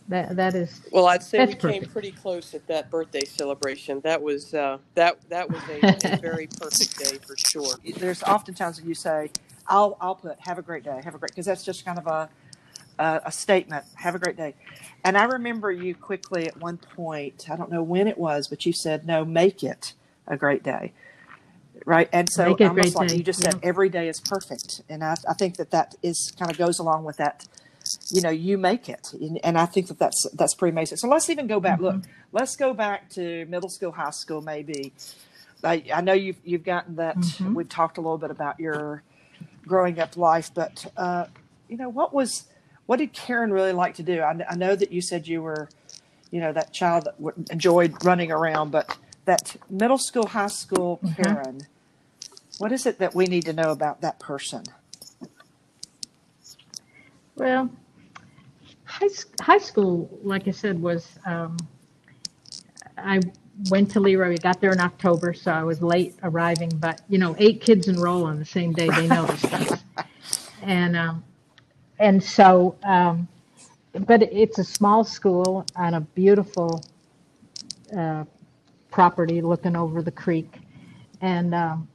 That 0.08 0.36
that 0.36 0.54
is 0.54 0.82
Well, 0.90 1.06
I'd 1.06 1.22
say 1.22 1.38
That's 1.38 1.52
we 1.52 1.56
came 1.56 1.86
pretty 1.86 2.12
close 2.12 2.54
at 2.54 2.66
that 2.68 2.90
birthday 2.90 3.24
celebration. 3.24 4.00
That 4.02 4.22
was 4.22 4.54
uh, 4.54 4.78
that 4.94 5.18
that 5.30 5.50
was 5.50 5.68
a, 5.68 5.86
a 6.04 6.12
very 6.16 6.48
perfect 6.48 6.98
day 6.98 7.18
for 7.26 7.36
sure. 7.36 7.76
There's 7.98 8.22
oftentimes 8.22 8.80
when 8.80 8.88
you 8.88 8.94
say, 8.94 9.32
"I'll 9.68 9.96
I'll 10.00 10.16
put 10.16 10.40
have 10.40 10.58
a 10.58 10.62
great 10.62 10.84
day, 10.84 11.00
have 11.04 11.14
a 11.14 11.18
great," 11.18 11.32
because 11.32 11.46
that's 11.46 11.64
just 11.64 11.84
kind 11.84 11.98
of 11.98 12.06
a 12.06 12.30
a, 12.98 13.22
a 13.26 13.32
statement. 13.32 13.84
Have 13.96 14.14
a 14.14 14.18
great 14.18 14.36
day. 14.36 14.54
And 15.04 15.18
I 15.18 15.24
remember 15.24 15.72
you 15.72 15.94
quickly 15.94 16.46
at 16.46 16.58
one 16.58 16.78
point. 16.78 17.46
I 17.50 17.56
don't 17.56 17.70
know 17.70 17.82
when 17.82 18.08
it 18.08 18.18
was, 18.18 18.48
but 18.48 18.66
you 18.66 18.72
said, 18.72 19.06
"No, 19.06 19.24
make 19.24 19.64
it 19.64 19.94
a 20.26 20.36
great 20.36 20.62
day." 20.62 20.92
Right, 21.86 22.08
and 22.12 22.28
so 22.30 22.46
Make 22.50 22.60
it 22.62 22.64
a 22.64 22.68
almost 22.70 22.96
like 22.96 23.08
day, 23.08 23.16
you 23.16 23.22
just 23.24 23.40
said, 23.42 23.54
yeah. 23.54 23.60
every 23.62 23.88
day 23.88 24.08
is 24.08 24.20
perfect, 24.20 24.82
and 24.88 25.04
I, 25.04 25.16
I 25.28 25.34
think 25.34 25.56
that 25.56 25.70
that 25.72 25.94
is 26.02 26.32
kind 26.38 26.50
of 26.50 26.58
goes 26.58 26.78
along 26.78 27.04
with 27.04 27.16
that 27.18 27.46
you 28.10 28.20
know 28.20 28.30
you 28.30 28.56
make 28.58 28.88
it 28.88 29.12
and, 29.42 29.58
i 29.58 29.66
think 29.66 29.88
that 29.88 29.98
that's 29.98 30.26
that's 30.34 30.54
pretty 30.54 30.72
amazing 30.72 30.96
so 30.96 31.08
let's 31.08 31.28
even 31.30 31.46
go 31.46 31.58
back 31.60 31.80
look 31.80 31.96
Mm-hmm. 31.96 32.10
let's 32.32 32.56
go 32.56 32.72
back 32.74 33.08
to 33.10 33.44
middle 33.46 33.68
school 33.68 33.92
high 33.92 34.10
school 34.10 34.40
maybe 34.42 34.92
i, 35.64 35.82
I 35.94 36.00
know 36.00 36.12
you've 36.12 36.38
you've 36.44 36.64
gotten 36.64 36.96
that 36.96 37.16
Mhm. 37.16 37.54
we've 37.54 37.68
talked 37.68 37.98
a 37.98 38.00
little 38.00 38.18
bit 38.18 38.30
about 38.30 38.60
your 38.60 39.02
growing 39.66 39.98
up 39.98 40.16
life 40.16 40.50
but 40.54 40.86
uh, 40.96 41.26
you 41.68 41.76
know 41.76 41.88
what 41.88 42.14
was 42.14 42.44
what 42.86 42.98
did 42.98 43.12
karen 43.12 43.52
really 43.52 43.72
like 43.72 43.94
to 43.96 44.02
do 44.02 44.20
I, 44.20 44.38
I 44.48 44.54
know 44.54 44.76
that 44.76 44.92
you 44.92 45.00
said 45.00 45.26
you 45.26 45.42
were 45.42 45.68
you 46.30 46.40
know 46.40 46.52
that 46.52 46.72
child 46.72 47.04
that 47.04 47.16
w- 47.18 47.44
enjoyed 47.50 48.04
running 48.04 48.30
around 48.30 48.70
but 48.70 48.96
that 49.24 49.56
middle 49.68 49.98
school 49.98 50.26
high 50.26 50.46
school 50.46 51.00
Mhm. 51.02 51.16
karen 51.16 51.66
what 52.58 52.70
is 52.72 52.86
it 52.86 52.98
that 53.00 53.14
we 53.14 53.26
need 53.26 53.44
to 53.46 53.52
know 53.52 53.70
about 53.70 54.00
that 54.02 54.18
person 54.20 54.62
Well, 57.36 57.70
high, 58.84 59.08
high 59.40 59.58
school, 59.58 60.10
like 60.22 60.48
I 60.48 60.52
said, 60.52 60.80
was 60.80 61.08
um, 61.26 61.56
I 62.98 63.20
went 63.70 63.90
to 63.92 64.00
Le 64.00 64.16
Roy. 64.16 64.30
We 64.30 64.38
got 64.38 64.60
there 64.60 64.72
in 64.72 64.80
October, 64.80 65.34
so 65.34 65.52
I 65.52 65.64
was 65.64 65.82
late 65.82 66.14
arriving. 66.22 66.70
But 66.76 67.02
you 67.08 67.18
know, 67.18 67.36
eight 67.38 67.60
kids 67.60 67.88
enroll 67.88 68.24
on 68.24 68.38
the 68.38 68.44
same 68.44 68.72
day. 68.72 68.88
They 68.90 69.08
know 69.08 69.26
this 69.26 69.42
stuff, 69.42 69.84
and 70.62 70.96
um, 70.96 71.24
and 71.98 72.22
so, 72.22 72.76
um, 72.84 73.28
but 74.06 74.22
it's 74.22 74.58
a 74.58 74.64
small 74.64 75.04
school 75.04 75.66
on 75.76 75.94
a 75.94 76.00
beautiful 76.02 76.84
uh, 77.96 78.24
property 78.90 79.42
looking 79.42 79.76
over 79.76 80.02
the 80.02 80.12
creek, 80.12 80.60
and 81.22 81.54
um, 81.54 81.88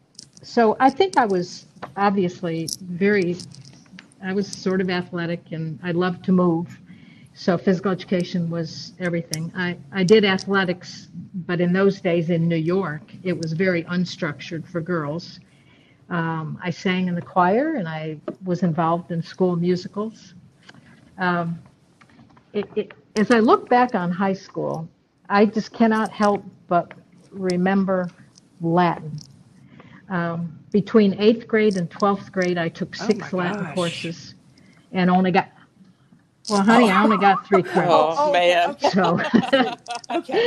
so 0.43 0.77
I 0.79 0.89
think 0.89 1.17
I 1.17 1.25
was 1.25 1.65
obviously 1.97 2.69
very 2.81 3.37
I 4.23 4.33
was 4.33 4.47
sort 4.47 4.81
of 4.81 4.89
athletic 4.89 5.51
and 5.51 5.79
I 5.83 5.91
loved 5.91 6.23
to 6.25 6.31
move. 6.31 6.79
So 7.33 7.57
physical 7.57 7.91
education 7.91 8.49
was 8.49 8.93
everything. 8.99 9.51
I, 9.55 9.77
I 9.91 10.03
did 10.03 10.25
athletics, 10.25 11.07
but 11.33 11.61
in 11.61 11.73
those 11.73 12.01
days 12.01 12.29
in 12.29 12.47
New 12.47 12.57
York, 12.57 13.03
it 13.23 13.37
was 13.37 13.53
very 13.53 13.83
unstructured 13.85 14.67
for 14.67 14.81
girls. 14.81 15.39
Um, 16.09 16.59
I 16.61 16.69
sang 16.69 17.07
in 17.07 17.15
the 17.15 17.21
choir 17.21 17.75
and 17.75 17.87
I 17.87 18.17
was 18.43 18.63
involved 18.63 19.11
in 19.11 19.23
school 19.23 19.55
musicals. 19.55 20.33
Um, 21.17 21.59
it, 22.53 22.67
it, 22.75 22.93
as 23.15 23.31
I 23.31 23.39
look 23.39 23.69
back 23.69 23.95
on 23.95 24.11
high 24.11 24.33
school, 24.33 24.89
I 25.29 25.45
just 25.45 25.71
cannot 25.71 26.11
help 26.11 26.43
but 26.67 26.93
remember 27.31 28.09
Latin. 28.59 29.17
Um, 30.11 30.59
between 30.73 31.15
eighth 31.21 31.47
grade 31.47 31.77
and 31.77 31.89
12th 31.91 32.31
grade, 32.33 32.59
I 32.59 32.69
took 32.69 32.95
Oh 32.99 33.13
six 33.13 33.17
my 33.17 33.33
Latin 33.33 33.67
gosh. 33.67 33.75
courses 33.75 34.35
and 34.93 35.09
only 35.11 35.31
got, 35.31 35.49
well, 36.47 36.63
honey, 36.63 36.91
I 36.91 37.03
only 37.03 37.17
got 37.17 37.45
three 37.47 37.63
credits. 37.63 38.17
Oh, 38.17 38.31
Oh, 38.31 38.31
man. 38.31 38.71
okay. 38.71 38.91
So, 38.91 39.19
okay 40.11 40.45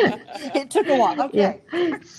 it 0.55 0.71
took 0.71 0.89
a 0.89 0.97
while 0.97 1.21
okay 1.23 1.33
yeah, 1.33 1.55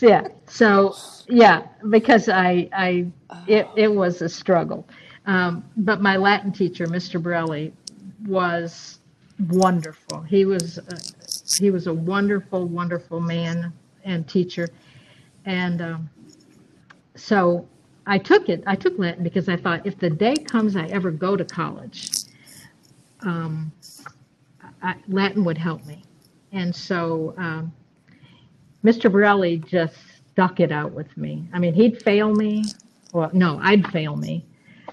yeah. 0.02 0.28
So, 0.48 1.00
yeah, 1.30 1.68
because 1.90 2.30
I, 2.30 2.70
I, 2.74 3.08
it, 3.48 3.68
it 3.76 3.90
was 3.94 4.22
a 4.24 4.30
struggle. 4.30 4.88
Um, 5.28 5.66
but 5.78 6.02
my 6.02 6.18
Latin 6.18 6.54
teacher, 6.54 6.88
Mr. 6.88 7.22
Borelli, 7.22 7.74
was 8.28 9.00
wonderful. 9.50 10.22
He 10.24 10.46
was, 10.46 10.80
uh, 10.80 11.00
he 11.60 11.72
was 11.72 11.88
a 11.88 11.94
wonderful, 11.94 12.68
wonderful 12.68 13.22
man 13.22 13.74
and 14.06 14.28
teacher. 14.28 14.70
And 15.46 15.82
um, 15.82 16.10
so 17.16 17.68
I 18.06 18.18
took 18.18 18.50
it. 18.50 18.64
I 18.68 18.76
took 18.76 18.98
Latin 19.00 19.24
because 19.24 19.50
I 19.50 19.58
thought 19.58 19.86
if 19.86 19.98
the 20.00 20.10
day 20.10 20.36
comes 20.36 20.76
I 20.76 20.86
ever 20.88 21.12
go 21.12 21.36
to 21.36 21.46
college, 21.46 22.10
um, 23.22 23.72
I, 24.82 24.96
Latin 25.08 25.44
would 25.44 25.58
help 25.58 25.86
me. 25.86 26.04
And 26.52 26.76
so 26.76 27.34
um, 27.38 27.74
Mr. 28.84 29.12
Borelli 29.12 29.58
just 29.58 29.96
stuck 30.32 30.60
it 30.60 30.72
out 30.72 30.92
with 30.92 31.16
me. 31.18 31.48
I 31.54 31.60
mean, 31.60 31.74
he'd 31.74 32.02
fail 32.04 32.34
me. 32.34 32.64
Well, 33.14 33.32
no, 33.34 33.60
I'd 33.62 33.88
fail 33.88 34.16
me. 34.16 34.46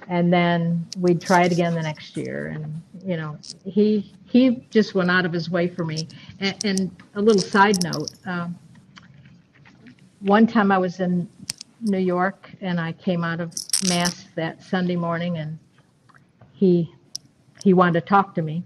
And 0.09 0.33
then 0.33 0.87
we'd 0.99 1.21
try 1.21 1.45
it 1.45 1.53
again 1.53 1.75
the 1.75 1.83
next 1.83 2.17
year. 2.17 2.49
And, 2.49 2.81
you 3.05 3.17
know, 3.17 3.39
he 3.65 4.13
he 4.27 4.67
just 4.71 4.95
went 4.95 5.11
out 5.11 5.27
of 5.27 5.33
his 5.33 5.51
way 5.51 5.69
for 5.69 5.85
me. 5.85 6.09
And, 6.41 6.65
and 6.65 7.03
a 7.15 7.21
little 7.21 7.43
side 7.43 7.83
note, 7.85 8.11
um, 8.25 8.59
one 10.21 10.47
time 10.47 10.73
I 10.73 10.79
was 10.79 11.01
in 11.01 11.29
New 11.83 11.99
York 11.99 12.51
and 12.61 12.81
I 12.81 12.93
came 12.93 13.25
out 13.25 13.41
of 13.41 13.53
Mass 13.89 14.27
that 14.37 14.63
Sunday 14.63 14.97
morning 14.97 15.39
and 15.39 15.59
he 16.53 16.95
he 17.63 17.75
wanted 17.75 18.01
to 18.01 18.07
talk 18.07 18.35
to 18.35 18.43
me. 18.43 18.65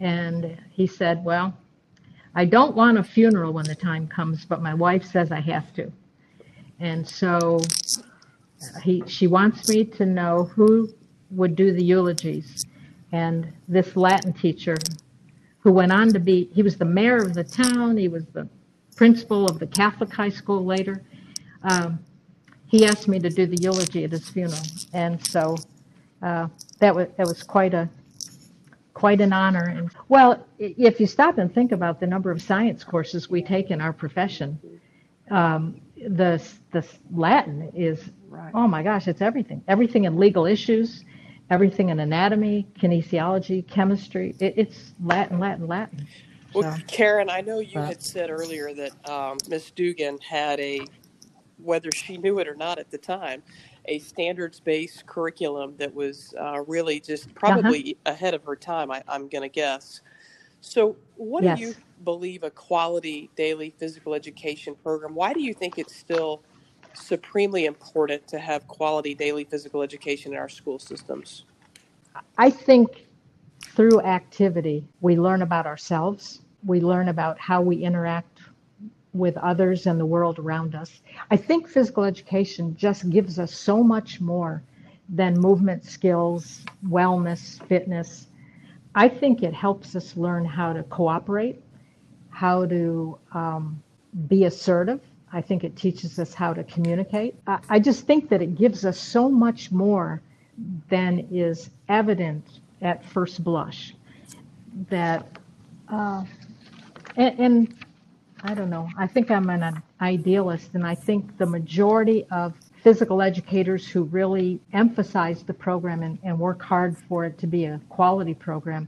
And 0.00 0.58
he 0.70 0.86
said, 0.86 1.24
Well, 1.24 1.54
I 2.34 2.44
don't 2.44 2.76
want 2.76 2.98
a 2.98 3.04
funeral 3.04 3.52
when 3.52 3.64
the 3.64 3.74
time 3.74 4.06
comes, 4.06 4.44
but 4.44 4.62
my 4.62 4.74
wife 4.74 5.04
says 5.04 5.32
I 5.32 5.40
have 5.40 5.72
to. 5.74 5.90
And 6.80 7.08
so 7.08 7.58
uh, 8.62 8.80
he, 8.80 9.02
she 9.06 9.26
wants 9.26 9.68
me 9.68 9.84
to 9.84 10.04
know 10.04 10.44
who 10.44 10.90
would 11.30 11.56
do 11.56 11.72
the 11.72 11.82
eulogies. 11.82 12.66
And 13.12 13.50
this 13.68 13.96
Latin 13.96 14.34
teacher, 14.34 14.76
who 15.60 15.72
went 15.72 15.92
on 15.92 16.12
to 16.12 16.20
be, 16.20 16.50
he 16.52 16.62
was 16.62 16.76
the 16.76 16.84
mayor 16.84 17.16
of 17.16 17.32
the 17.32 17.44
town, 17.44 17.96
he 17.96 18.08
was 18.08 18.26
the 18.26 18.46
principal 18.96 19.46
of 19.46 19.58
the 19.58 19.66
Catholic 19.66 20.12
high 20.12 20.28
school 20.28 20.64
later. 20.64 21.02
Um, 21.62 21.98
he 22.68 22.86
asked 22.86 23.08
me 23.08 23.18
to 23.20 23.30
do 23.30 23.46
the 23.46 23.58
eulogy 23.58 24.04
at 24.04 24.12
his 24.12 24.28
funeral. 24.30 24.60
And 24.92 25.24
so 25.26 25.56
uh, 26.22 26.48
that 26.80 26.94
was 26.94 27.08
that 27.18 27.26
was 27.26 27.42
quite 27.42 27.74
a 27.74 27.88
quite 28.94 29.20
an 29.20 29.32
honor. 29.32 29.64
And 29.64 29.90
well, 30.08 30.46
if 30.58 31.00
you 31.00 31.06
stop 31.06 31.38
and 31.38 31.52
think 31.54 31.72
about 31.72 32.00
the 32.00 32.06
number 32.06 32.30
of 32.30 32.42
science 32.42 32.84
courses 32.84 33.30
we 33.30 33.42
take 33.42 33.70
in 33.70 33.80
our 33.80 33.92
profession, 33.92 34.60
um, 35.30 35.80
the 35.96 36.42
the 36.72 36.86
Latin 37.12 37.70
is 37.74 38.10
Right. 38.28 38.54
oh 38.54 38.68
my 38.68 38.82
gosh, 38.82 39.08
it's 39.08 39.22
everything. 39.22 39.62
Everything 39.68 40.04
in 40.04 40.18
legal 40.18 40.46
issues, 40.46 41.04
everything 41.50 41.90
in 41.90 42.00
anatomy, 42.00 42.68
kinesiology, 42.80 43.66
chemistry. 43.68 44.36
It, 44.40 44.54
it's 44.56 44.94
Latin, 45.02 45.38
Latin, 45.38 45.66
Latin. 45.68 46.08
Well, 46.54 46.64
So, 46.64 46.82
Karen, 46.88 47.30
I 47.30 47.40
know 47.42 47.60
you 47.60 47.80
but 47.80 47.86
had 47.86 48.02
said 48.02 48.30
earlier 48.30 48.74
that 48.74 49.10
um, 49.10 49.38
Miss 49.48 49.70
Dugan 49.72 50.18
had 50.20 50.60
a, 50.60 50.80
whether 51.62 51.90
she 51.90 52.16
knew 52.16 52.38
it 52.38 52.48
or 52.48 52.54
not 52.54 52.78
at 52.78 52.90
the 52.90 52.98
time, 52.98 53.42
a 53.86 53.98
standards-based 53.98 55.06
curriculum 55.06 55.74
that 55.78 55.94
was 55.94 56.34
uh, 56.38 56.62
really 56.66 57.00
just 57.00 57.26
uh 57.26 57.28
huh. 57.28 57.34
probably 57.38 57.96
ahead 58.06 58.34
of 58.34 58.44
her 58.44 58.56
time. 58.56 58.90
I, 58.90 59.02
I'm 59.08 59.28
going 59.28 59.42
to 59.42 59.48
guess. 59.48 60.00
So, 60.60 60.96
what 61.16 61.42
do 61.42 61.54
you 61.62 61.74
believe 62.04 62.42
a 62.42 62.50
quality 62.50 63.30
daily 63.36 63.72
physical 63.78 64.14
education 64.14 64.74
program? 64.82 65.14
Why 65.14 65.32
do 65.32 65.40
you 65.40 65.54
think 65.54 65.78
it's 65.78 65.94
still 65.94 66.42
supremely 66.94 67.66
important 67.66 68.26
to 68.28 68.38
have 68.38 68.66
quality 68.66 69.14
daily 69.14 69.44
physical 69.44 69.82
education 69.82 70.32
in 70.32 70.38
our 70.38 70.48
school 70.48 70.78
systems? 70.78 71.44
I 72.38 72.50
think 72.50 73.06
through 73.62 74.00
activity, 74.00 74.86
we 75.00 75.16
learn 75.16 75.42
about 75.42 75.66
ourselves. 75.66 76.40
We 76.64 76.80
learn 76.80 77.08
about 77.08 77.38
how 77.38 77.60
we 77.60 77.76
interact 77.76 78.35
with 79.16 79.36
others 79.38 79.86
and 79.86 79.98
the 79.98 80.06
world 80.06 80.38
around 80.38 80.74
us. 80.74 81.00
I 81.30 81.36
think 81.36 81.68
physical 81.68 82.04
education 82.04 82.76
just 82.76 83.08
gives 83.10 83.38
us 83.38 83.52
so 83.54 83.82
much 83.82 84.20
more 84.20 84.62
than 85.08 85.38
movement 85.38 85.84
skills, 85.84 86.64
wellness, 86.88 87.64
fitness. 87.66 88.26
I 88.94 89.08
think 89.08 89.42
it 89.42 89.54
helps 89.54 89.94
us 89.94 90.16
learn 90.16 90.44
how 90.44 90.72
to 90.72 90.82
cooperate, 90.84 91.62
how 92.30 92.66
to 92.66 93.18
um, 93.32 93.82
be 94.28 94.44
assertive. 94.44 95.00
I 95.32 95.40
think 95.40 95.64
it 95.64 95.76
teaches 95.76 96.18
us 96.18 96.34
how 96.34 96.54
to 96.54 96.64
communicate. 96.64 97.34
I, 97.46 97.58
I 97.68 97.78
just 97.78 98.06
think 98.06 98.28
that 98.30 98.42
it 98.42 98.54
gives 98.56 98.84
us 98.84 98.98
so 98.98 99.28
much 99.28 99.70
more 99.70 100.22
than 100.88 101.26
is 101.30 101.70
evident 101.88 102.60
at 102.82 103.04
first 103.04 103.44
blush. 103.44 103.94
That, 104.90 105.26
uh, 105.88 106.24
and, 107.16 107.38
and 107.38 107.74
I 108.46 108.54
don't 108.54 108.70
know, 108.70 108.88
I 108.96 109.08
think 109.08 109.32
I'm 109.32 109.50
an 109.50 109.82
idealist, 110.00 110.70
and 110.74 110.86
I 110.86 110.94
think 110.94 111.36
the 111.36 111.46
majority 111.46 112.24
of 112.30 112.54
physical 112.80 113.20
educators 113.20 113.88
who 113.88 114.04
really 114.04 114.60
emphasize 114.72 115.42
the 115.42 115.52
program 115.52 116.04
and, 116.04 116.16
and 116.22 116.38
work 116.38 116.62
hard 116.62 116.96
for 117.08 117.24
it 117.24 117.38
to 117.38 117.48
be 117.48 117.64
a 117.64 117.80
quality 117.88 118.34
program, 118.34 118.86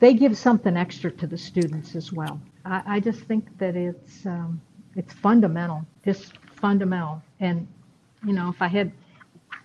they 0.00 0.14
give 0.14 0.38
something 0.38 0.74
extra 0.74 1.10
to 1.10 1.26
the 1.26 1.36
students 1.36 1.94
as 1.94 2.14
well. 2.14 2.40
I, 2.64 2.82
I 2.86 3.00
just 3.00 3.20
think 3.20 3.46
that 3.58 3.76
it's 3.76 4.24
um, 4.24 4.58
it's 4.94 5.12
fundamental, 5.12 5.84
just 6.02 6.38
fundamental. 6.54 7.22
And 7.40 7.68
you 8.26 8.32
know, 8.32 8.48
if 8.48 8.62
I 8.62 8.68
had 8.68 8.90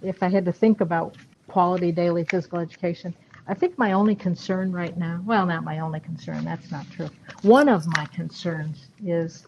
if 0.02 0.22
I 0.22 0.28
had 0.28 0.44
to 0.44 0.52
think 0.52 0.82
about 0.82 1.16
quality 1.48 1.94
daily 1.94 2.26
physical 2.26 2.60
education, 2.60 3.16
I 3.52 3.54
think 3.54 3.78
my 3.78 3.92
only 3.92 4.16
concern 4.16 4.72
right 4.72 4.98
now, 4.98 5.22
well, 5.26 5.46
not 5.46 5.66
my 5.66 5.80
only 5.80 6.00
concern, 6.00 6.46
that's 6.46 6.72
not 6.72 6.90
true. 6.90 7.10
One 7.42 7.68
of 7.68 7.86
my 7.86 8.06
concerns 8.06 8.88
is 9.06 9.46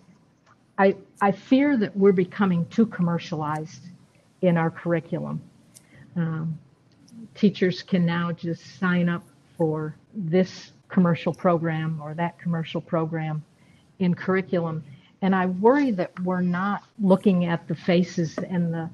I, 0.78 0.98
I 1.22 1.32
fear 1.32 1.78
that 1.78 1.96
we're 1.96 2.12
becoming 2.12 2.66
too 2.66 2.86
commercialized 2.86 3.88
in 4.42 4.58
our 4.58 4.70
curriculum. 4.70 5.42
Um, 6.18 6.60
teachers 7.34 7.82
can 7.82 8.06
now 8.06 8.34
just 8.34 8.78
sign 8.78 9.08
up 9.08 9.24
for 9.58 9.96
this 10.14 10.74
commercial 10.90 11.34
program 11.34 12.02
or 12.04 12.14
that 12.16 12.38
commercial 12.38 12.82
program 12.82 13.42
in 14.00 14.14
curriculum. 14.14 14.84
And 15.22 15.34
I 15.34 15.46
worry 15.46 15.92
that 15.92 16.12
we're 16.26 16.42
not 16.42 16.84
looking 17.02 17.46
at 17.46 17.70
the 17.70 17.76
faces 17.76 18.38
and 18.38 18.74
the 18.74 18.90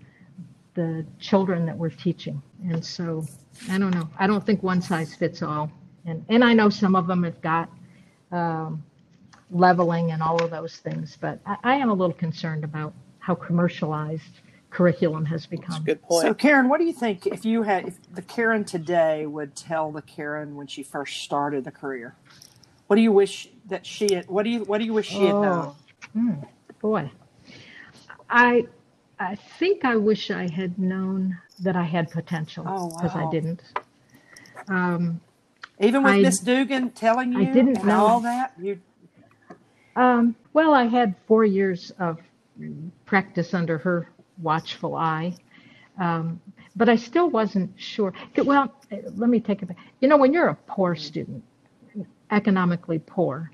the 0.76 1.03
children 1.20 1.66
that 1.66 1.76
we're 1.76 1.89
teaching. 1.89 2.41
And 2.70 2.86
so 2.86 3.26
I 3.70 3.78
don't 3.80 3.91
know. 3.91 4.10
I 4.20 4.28
don't 4.28 4.45
think 4.45 4.64
one 4.64 4.82
size 4.82 5.16
fits 5.16 5.41
all. 5.41 5.72
And 6.05 6.26
and 6.30 6.43
I 6.43 6.53
know 6.53 6.70
some 6.70 6.95
of 6.95 7.07
them 7.07 7.24
have 7.24 7.41
got 7.41 7.70
um, 8.32 8.84
leveling 9.51 10.12
and 10.12 10.22
all 10.24 10.43
of 10.43 10.51
those 10.51 10.78
things, 10.78 11.18
but 11.20 11.39
I, 11.45 11.57
I 11.64 11.76
am 11.76 11.89
a 11.89 11.93
little 11.93 12.14
concerned 12.16 12.64
about 12.64 12.93
how 13.20 13.36
commercialized 13.36 14.41
curriculum 14.72 15.26
has 15.26 15.45
That's 15.57 15.78
a 15.78 15.82
become. 15.82 15.84
good 15.84 16.01
So. 16.10 16.34
Karen, 16.34 16.70
what 16.70 16.80
do 16.80 16.86
you 16.86 16.93
think 16.93 17.28
if 17.28 17.45
you 17.45 17.64
had 17.64 17.86
if 17.88 17.99
the 18.12 18.22
Karen 18.22 18.66
today 18.66 19.26
would 19.26 19.55
tell 19.55 19.91
the 19.91 20.01
Karen 20.01 20.55
when 20.55 20.68
she 20.68 20.84
first 20.84 21.22
started 21.24 21.66
the 21.66 21.72
career? 21.72 22.18
What 22.88 22.97
do 22.97 23.01
you 23.03 23.12
wish 23.12 23.49
that 23.68 23.86
she 23.86 24.14
had? 24.14 24.28
What 24.30 24.43
do 24.43 24.49
you 24.49 24.62
What 24.66 24.80
do 24.80 24.86
you 24.86 24.93
wish 24.93 25.07
she 25.07 25.26
had 25.26 25.39
known? 25.39 25.68
Oh, 25.68 25.76
hmm, 26.14 26.34
boy. 26.82 27.12
I 28.30 28.68
I 29.20 29.36
think 29.36 29.84
I 29.84 29.97
wish 29.97 30.32
I 30.32 30.47
had 30.49 30.80
known 30.80 31.38
that 31.59 31.76
I 31.76 31.84
had 31.84 32.09
potential 32.09 32.63
Oh 32.67 32.89
because 32.89 33.15
I 33.15 33.30
didn't. 33.30 33.61
Um, 34.70 35.20
Even 35.80 36.03
with 36.03 36.22
Miss 36.22 36.39
Dugan 36.39 36.91
telling 36.91 37.36
I 37.36 37.41
you 37.41 37.53
didn't 37.53 37.78
and 37.80 37.91
all 37.91 38.22
that, 38.22 38.53
you 38.61 38.80
Um, 39.95 40.36
well, 40.53 40.74
I 40.74 40.86
had 40.86 41.15
four 41.28 41.43
years 41.43 41.91
of 41.99 42.20
practice 43.05 43.53
under 43.53 43.78
her 43.78 44.09
watchful 44.41 44.95
eye, 44.95 45.36
um, 45.99 46.39
but 46.76 46.88
I 46.88 46.95
still 46.95 47.30
wasn't 47.30 47.72
sure. 47.76 48.13
Well, 48.38 48.74
let 49.15 49.30
me 49.30 49.41
take 49.41 49.61
it 49.61 49.65
back. 49.65 49.78
You 49.99 50.07
know, 50.07 50.17
when 50.17 50.34
you're 50.34 50.47
a 50.47 50.55
poor 50.55 50.95
student, 50.95 51.43
economically 52.32 52.99
poor, 52.99 53.51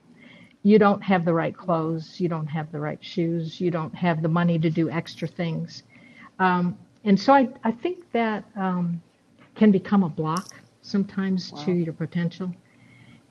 you 0.66 0.80
don't 0.80 1.04
have 1.04 1.26
the 1.26 1.34
right 1.34 1.56
clothes, 1.56 2.20
you 2.20 2.28
don't 2.28 2.48
have 2.48 2.72
the 2.72 2.80
right 2.80 2.98
shoes, 3.00 3.62
you 3.62 3.70
don't 3.70 3.94
have 3.94 4.24
the 4.24 4.28
money 4.28 4.58
to 4.58 4.68
do 4.68 4.90
extra 4.90 5.28
things. 5.28 5.84
Um, 6.40 6.76
and 7.04 7.20
so 7.20 7.34
I, 7.34 7.50
I 7.64 7.72
think 7.72 8.12
that 8.14 8.44
um, 8.56 9.00
can 9.54 9.72
become 9.72 10.02
a 10.02 10.10
block 10.10 10.56
sometimes 10.82 11.52
to 11.64 11.72
your 11.72 11.94
potential. 11.94 12.52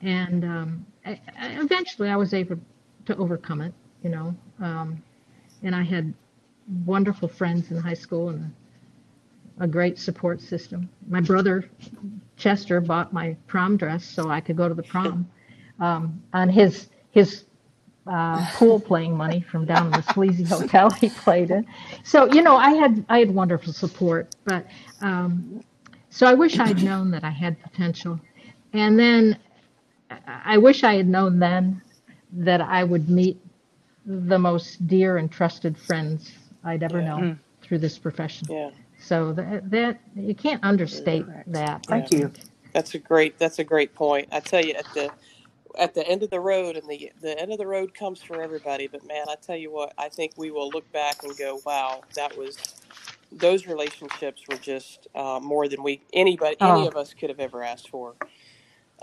And 0.01 0.45
um, 0.45 0.85
I, 1.05 1.19
I, 1.37 1.59
eventually 1.59 2.07
I 2.07 2.15
was 2.15 2.33
able 2.33 2.57
to 3.05 3.17
overcome 3.17 3.59
it, 3.59 3.73
you 4.01 4.11
know. 4.11 4.33
Um, 4.61 5.03
and 5.61 5.75
I 5.75 5.83
had 5.83 6.13
wonderful 6.85 7.27
friends 7.27 7.69
in 7.69 7.75
high 7.75 7.95
school 7.95 8.29
and 8.29 8.49
a, 9.59 9.65
a 9.65 9.67
great 9.67 9.99
support 9.99 10.39
system. 10.39 10.87
My 11.09 11.19
brother 11.19 11.69
Chester 12.37 12.79
bought 12.79 13.11
my 13.11 13.35
prom 13.45 13.75
dress 13.75 14.05
so 14.05 14.29
I 14.29 14.39
could 14.39 14.55
go 14.55 14.69
to 14.69 14.73
the 14.73 14.83
prom 14.83 15.29
um, 15.81 16.23
on 16.31 16.47
his 16.47 16.87
his 17.15 17.45
uh, 18.07 18.45
pool 18.53 18.79
playing 18.81 19.17
money 19.17 19.41
from 19.41 19.65
down 19.65 19.87
in 19.87 19.95
the 19.95 20.03
sleazy 20.03 20.45
hotel 20.55 20.91
he 20.91 21.09
played 21.11 21.51
in. 21.51 21.67
So 22.03 22.27
you 22.27 22.43
know, 22.43 22.57
I 22.57 22.71
had 22.71 23.05
I 23.09 23.19
had 23.19 23.31
wonderful 23.31 23.73
support, 23.73 24.29
but 24.45 24.67
um, 25.01 25.63
so 26.11 26.27
I 26.27 26.35
wish 26.35 26.59
I'd 26.59 26.81
known 26.83 27.11
that 27.11 27.25
I 27.25 27.31
had 27.31 27.61
potential, 27.63 28.21
and 28.73 28.99
then 28.99 29.39
I 30.11 30.19
I 30.45 30.59
wish 30.59 30.83
I 30.85 30.95
had 30.95 31.07
known 31.07 31.39
then 31.39 31.81
that 32.33 32.61
I 32.61 32.83
would 32.85 33.09
meet 33.09 33.39
the 34.05 34.39
most 34.39 34.87
dear 34.87 35.17
and 35.17 35.31
trusted 35.31 35.77
friends 35.77 36.33
I'd 36.65 36.83
ever 36.83 37.01
Yeah, 37.01 37.03
know 37.03 37.19
Mm, 37.19 37.39
through 37.61 37.79
this 37.79 37.99
profession. 37.99 38.49
yeah, 38.49 38.71
So 38.99 39.33
that 39.33 39.69
that 39.71 39.99
you 40.15 40.35
can't 40.35 40.63
understate 40.63 41.27
correct. 41.27 41.47
that. 41.47 41.83
Thank 41.87 42.11
yeah. 42.11 42.11
you. 42.11 42.33
That's 42.73 42.95
a 42.95 42.99
great. 42.99 43.39
That's 43.39 43.59
a 43.59 43.65
great 43.65 43.93
point. 43.95 44.29
I 44.31 44.41
tell 44.41 44.61
you, 44.63 44.73
at 44.75 44.91
the 44.93 45.11
at 45.79 45.95
the 45.95 46.07
end 46.07 46.23
of 46.23 46.31
the 46.31 46.41
road, 46.41 46.77
and 46.77 46.89
the 46.89 47.11
the 47.21 47.39
end 47.39 47.51
of 47.51 47.59
the 47.59 47.67
road 47.67 47.93
comes 47.93 48.21
for 48.21 48.41
everybody. 48.41 48.87
But 48.87 49.05
man, 49.05 49.27
I 49.29 49.35
tell 49.35 49.57
you 49.57 49.71
what, 49.71 49.93
I 49.97 50.09
think 50.09 50.33
we 50.37 50.51
will 50.51 50.71
look 50.71 50.91
back 50.91 51.23
and 51.23 51.37
go, 51.37 51.61
"Wow, 51.65 52.05
that 52.15 52.37
was 52.37 52.75
those 53.31 53.67
relationships 53.67 54.43
were 54.47 54.57
just 54.57 55.07
uh, 55.15 55.39
more 55.41 55.67
than 55.69 55.83
we 55.83 56.03
anybody 56.13 56.57
any 56.61 56.85
Oh, 56.85 56.87
of 56.87 56.95
us 56.97 57.13
could 57.13 57.29
have 57.29 57.39
ever 57.41 57.63
asked 57.63 57.89
for." 57.89 58.15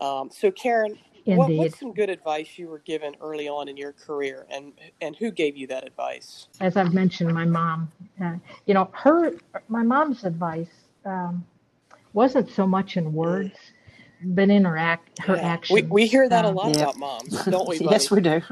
Um, 0.01 0.31
so, 0.33 0.51
Karen, 0.53 0.99
what 1.35 1.57
what's 1.57 1.79
some 1.79 1.95
good 1.95 2.11
advice 2.11 2.59
you 2.59 2.69
were 2.69 2.81
given 2.81 3.15
early 3.21 3.49
on 3.49 3.69
in 3.69 3.77
your 3.77 3.93
career, 3.93 4.47
and 4.51 4.73
and 5.01 5.17
who 5.17 5.31
gave 5.33 5.57
you 5.57 5.69
that 5.69 5.87
advice? 5.87 6.49
As 6.61 6.77
I've 6.77 6.95
mentioned, 6.95 7.35
my 7.35 7.45
mom, 7.45 7.93
uh, 8.23 8.37
you 8.67 8.75
know, 8.75 8.91
her, 8.95 9.33
my 9.69 9.83
mom's 9.83 10.25
advice 10.25 10.71
um, 11.05 11.45
wasn't 12.15 12.51
so 12.51 12.67
much 12.67 12.97
in 12.97 13.13
words, 13.13 13.59
but 14.25 14.51
in 14.51 14.65
her 14.65 14.79
act, 14.79 15.11
her 15.21 15.39
yeah, 15.39 15.53
we 15.69 15.83
we 15.83 16.07
hear 16.07 16.29
that 16.29 16.45
a 16.45 16.49
Um, 16.49 16.57
lot 16.57 16.73
Yeah. 16.73 16.75
about 16.75 16.99
moms, 16.99 17.45
don't 17.51 17.69
we, 17.69 17.79
yes, 17.81 18.11
we 18.11 18.21
do. 18.21 18.43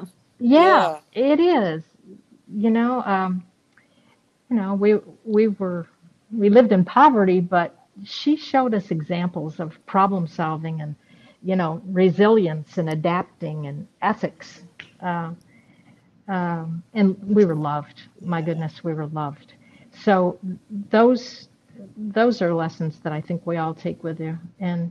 yeah, 0.40 0.84
Yeah, 0.84 1.00
it 1.12 1.40
is. 1.40 1.84
You 2.52 2.70
know, 2.70 3.02
um, 3.04 3.44
you 4.50 4.56
know, 4.56 4.74
we 4.74 4.96
we 5.24 5.48
were 5.48 5.88
we 6.32 6.50
lived 6.50 6.72
in 6.72 6.84
poverty, 6.84 7.40
but 7.40 7.76
she 8.04 8.36
showed 8.36 8.74
us 8.74 8.90
examples 8.90 9.60
of 9.60 9.74
problem 9.86 10.26
solving 10.26 10.82
and 10.82 10.96
you 11.42 11.56
know 11.56 11.82
resilience 11.86 12.78
and 12.78 12.90
adapting 12.90 13.66
and 13.68 13.88
ethics. 14.02 14.62
Uh, 15.02 15.32
um, 16.28 16.82
and 16.94 17.16
we 17.24 17.44
were 17.44 17.56
loved. 17.56 18.02
My 18.22 18.42
goodness, 18.42 18.84
we 18.84 18.94
were 18.94 19.06
loved. 19.08 19.54
So 20.04 20.38
those 20.90 21.48
those 21.96 22.42
are 22.42 22.54
lessons 22.54 23.00
that 23.00 23.12
I 23.12 23.20
think 23.20 23.46
we 23.46 23.58
all 23.58 23.74
take 23.74 24.04
with 24.04 24.20
you. 24.20 24.38
And, 24.60 24.90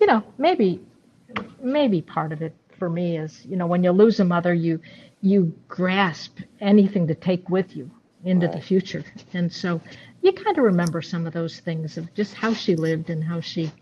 you 0.00 0.06
know, 0.06 0.24
maybe, 0.38 0.80
maybe 1.62 2.02
part 2.02 2.32
of 2.32 2.42
it 2.42 2.54
for 2.78 2.90
me 2.90 3.18
is, 3.18 3.44
you 3.46 3.56
know, 3.56 3.66
when 3.66 3.84
you 3.84 3.92
lose 3.92 4.20
a 4.20 4.24
mother, 4.24 4.54
you, 4.54 4.80
you 5.22 5.54
grasp 5.68 6.38
anything 6.60 7.06
to 7.08 7.14
take 7.14 7.48
with 7.50 7.76
you 7.76 7.90
into 8.24 8.48
the 8.48 8.60
future. 8.60 9.04
And 9.34 9.52
so 9.52 9.80
you 10.22 10.32
kind 10.32 10.58
of 10.58 10.64
remember 10.64 11.02
some 11.02 11.26
of 11.26 11.32
those 11.32 11.60
things 11.60 11.98
of 11.98 12.12
just 12.14 12.34
how 12.34 12.54
she 12.54 12.76
lived 12.76 13.10
and 13.10 13.22
how 13.24 13.40
she, 13.40 13.72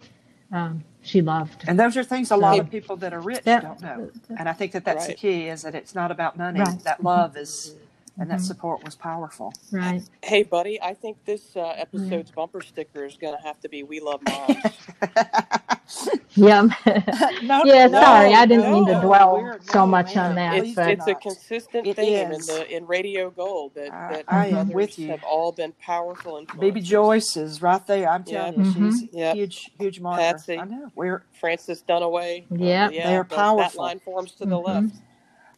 um, 0.53 0.85
she 1.03 1.23
loved. 1.23 1.65
And 1.69 1.79
those 1.79 1.97
are 1.97 2.05
things 2.05 2.31
a 2.31 2.37
lot 2.37 2.59
of 2.61 2.71
people 2.71 2.97
that 2.99 3.13
are 3.15 3.21
rich 3.23 3.43
Yeah. 3.47 3.61
don't 3.61 3.83
know. 3.83 4.11
And 4.39 4.49
I 4.49 4.53
think 4.55 4.73
that 4.73 4.85
that's 4.85 5.07
the 5.07 5.15
key 5.15 5.49
is 5.49 5.63
that 5.63 5.75
it's 5.75 5.95
not 5.95 6.11
about 6.11 6.37
money. 6.39 6.61
Right. 6.61 6.83
That 6.85 7.05
love 7.05 7.37
is, 7.37 7.75
and 8.19 8.31
that 8.31 8.41
support 8.43 8.83
was 8.85 8.97
powerful. 8.97 9.55
Right. 9.73 10.03
Hey, 10.23 10.43
buddy, 10.45 10.81
I 10.83 10.95
think 10.95 11.19
this 11.27 11.57
uh, 11.57 11.75
episode's 11.77 12.31
bumper 12.33 12.63
sticker 12.63 13.05
is 13.05 13.17
going 13.17 13.37
to 13.37 13.43
have 13.43 13.61
to 13.61 13.69
be 13.69 13.83
"We 13.85 14.01
love 14.01 14.23
moms." 14.23 14.81
Yeah. 16.35 16.69
No, 17.43 17.63
Yeah, 17.65 17.87
no, 17.89 18.01
sorry, 18.01 18.35
I 18.35 18.47
didn't 18.47 18.71
mean 18.71 18.87
to 18.87 19.01
dwell 19.01 19.41
we're- 19.43 19.59
so 19.73 19.81
no, 19.81 19.87
much 19.87 20.17
on 20.17 20.35
that, 20.37 20.59
it's, 20.59 20.75
but- 20.75 20.91
it's 20.91 21.07
a 21.07 21.15
consistent 21.15 21.87
It 21.87 21.97
theme 21.97 22.31
in 22.31 22.41
the 22.41 22.67
in 22.71 22.87
Radio 22.87 23.31
Gold 23.31 23.73
that, 23.75 23.93
I- 23.93 24.13
that 24.13 24.25
I 24.29 24.47
am 24.49 24.69
with 24.71 24.99
you. 24.99 25.09
have 25.09 25.25
all 25.25 25.51
been 25.53 25.73
powerful 25.81 26.37
and 26.37 26.47
Baby 26.61 26.81
Joyce 26.81 27.37
is 27.37 27.61
right 27.63 27.85
there. 27.87 28.09
I'm 28.09 28.23
telling 28.25 28.55
Yep. 28.65 28.77
you, 28.77 28.91
she's 28.93 29.09
Yep. 29.13 29.35
huge, 29.37 29.71
huge 29.79 30.01
marker. 30.01 30.23
Patsy. 30.23 30.59
I 30.59 30.65
know. 30.65 30.91
We're 30.95 31.23
Francis 31.41 31.83
Dunaway. 31.89 32.43
uh, 32.43 32.55
yeah, 32.57 32.89
They're 32.89 33.23
the- 33.23 33.29
That 33.31 33.37
powerful. 33.37 33.83
line 33.85 33.99
forms 34.01 34.33
to 34.33 34.45
the 34.47 34.57
Mhm. 34.57 34.67
left. 34.67 34.95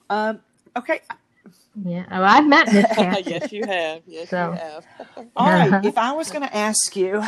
um 0.09 0.41
okay. 0.77 1.01
Yeah. 1.85 2.05
Oh, 2.11 2.23
I've 2.23 2.47
met 2.47 2.73
Miss 2.73 2.87
Patsy. 2.93 3.31
yes, 3.31 3.53
you 3.53 3.65
have. 3.67 4.03
Yes, 4.07 4.29
So- 4.31 4.53
you 4.53 4.59
have. 4.59 4.87
All 5.37 5.51
right. 5.51 5.69
Uh-huh. 5.73 5.81
If 5.85 5.97
I 5.99 6.13
was 6.13 6.31
going 6.31 6.43
to 6.43 6.55
ask 6.57 6.97
you, 6.97 7.23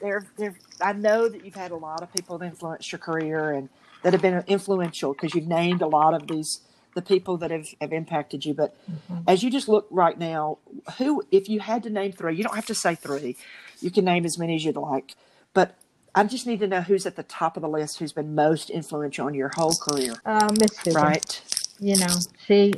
there, 0.00 0.26
there, 0.36 0.56
I 0.80 0.92
know 0.92 1.28
that 1.28 1.44
you've 1.44 1.54
had 1.56 1.70
a 1.72 1.76
lot 1.76 2.02
of 2.02 2.12
people 2.12 2.38
that 2.38 2.46
influenced 2.46 2.90
your 2.92 2.98
career 3.00 3.50
and 3.52 3.68
that 4.02 4.12
have 4.12 4.22
been 4.22 4.44
influential 4.46 5.12
because 5.12 5.34
you've 5.34 5.48
named 5.48 5.82
a 5.82 5.86
lot 5.88 6.14
of 6.14 6.26
these 6.28 6.60
the 6.94 7.02
people 7.02 7.36
that 7.36 7.50
have, 7.50 7.66
have 7.80 7.92
impacted 7.92 8.44
you. 8.44 8.54
But 8.54 8.74
Mm-hmm. 8.90 9.18
as 9.28 9.42
you 9.42 9.50
just 9.50 9.68
look 9.68 9.86
right 9.90 10.18
now, 10.18 10.58
who, 10.96 11.22
if 11.30 11.48
you 11.48 11.60
had 11.60 11.82
to 11.84 11.90
name 11.90 12.12
three, 12.12 12.34
you 12.36 12.42
don't 12.42 12.54
have 12.54 12.66
to 12.66 12.74
say 12.74 12.94
three, 12.94 13.36
you 13.80 13.90
can 13.90 14.04
name 14.04 14.24
as 14.24 14.38
many 14.38 14.54
as 14.56 14.64
you'd 14.64 14.76
like. 14.76 15.14
But 15.54 15.74
I 16.14 16.24
just 16.24 16.46
need 16.46 16.60
to 16.60 16.66
know 16.66 16.80
who's 16.80 17.04
at 17.06 17.14
the 17.16 17.22
top 17.24 17.56
of 17.56 17.62
the 17.62 17.68
list, 17.68 17.98
who's 17.98 18.12
been 18.12 18.34
most 18.34 18.70
influential 18.70 19.28
in 19.28 19.34
your 19.34 19.50
whole 19.54 19.74
career. 19.74 20.14
Uh, 20.24 20.48
Miss 20.58 20.76
Susan. 20.78 21.00
Right. 21.02 21.42
You 21.78 21.96
know, 21.98 22.06
she 22.46 22.72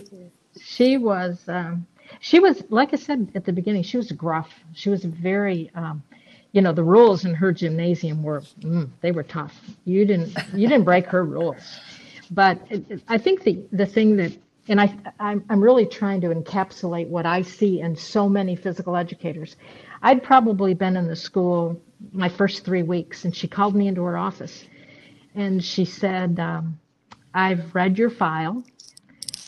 she 0.77 0.99
was 0.99 1.49
um, 1.49 1.87
she 2.21 2.41
was 2.41 2.63
like 2.71 2.95
I 2.95 2.99
said 2.99 3.33
at 3.37 3.45
the 3.47 3.53
beginning. 3.53 3.85
She 3.85 3.99
was 3.99 4.13
gruff. 4.13 4.51
She 4.75 4.91
was 4.91 5.05
very. 5.05 5.71
Um, 5.75 6.03
you 6.53 6.63
know 6.63 6.73
the 6.73 6.85
rules 6.85 7.27
in 7.27 7.35
her 7.35 7.53
gymnasium 7.53 8.23
were 8.25 8.43
mm, 8.61 8.91
they 9.03 9.13
were 9.13 9.25
tough. 9.25 9.55
You 9.87 10.07
didn't 10.07 10.35
you 10.55 10.69
didn't 10.69 10.85
break 10.85 11.07
her 11.09 11.25
rules, 11.25 11.81
but 12.31 12.61
it, 12.71 12.85
it- 12.91 13.03
I 13.09 13.19
think 13.19 13.45
the 13.45 13.61
the 13.73 13.87
thing 13.87 14.17
that 14.19 14.33
and 14.69 14.81
I 14.81 14.95
I'm, 15.21 15.45
I'm 15.51 15.63
really 15.63 15.87
trying 15.87 16.21
to 16.23 16.29
encapsulate 16.29 17.09
what 17.09 17.27
I 17.27 17.43
see 17.43 17.81
in 17.81 17.97
so 17.97 18.29
many 18.29 18.57
physical 18.57 18.97
educators. 18.97 19.57
I'd 20.03 20.23
probably 20.23 20.75
been 20.75 20.97
in 20.97 21.09
the 21.09 21.17
school 21.17 21.81
my 22.13 22.29
first 22.31 22.65
three 22.65 22.85
weeks, 22.85 23.25
and 23.27 23.37
she 23.37 23.49
called 23.49 23.77
me 23.77 23.89
into 23.89 24.03
her 24.05 24.19
office, 24.19 24.65
and 25.35 25.65
she 25.65 25.85
said, 25.87 26.41
um, 26.41 26.81
"I've 27.35 27.75
read 27.75 27.99
your 27.99 28.11
file." 28.11 28.65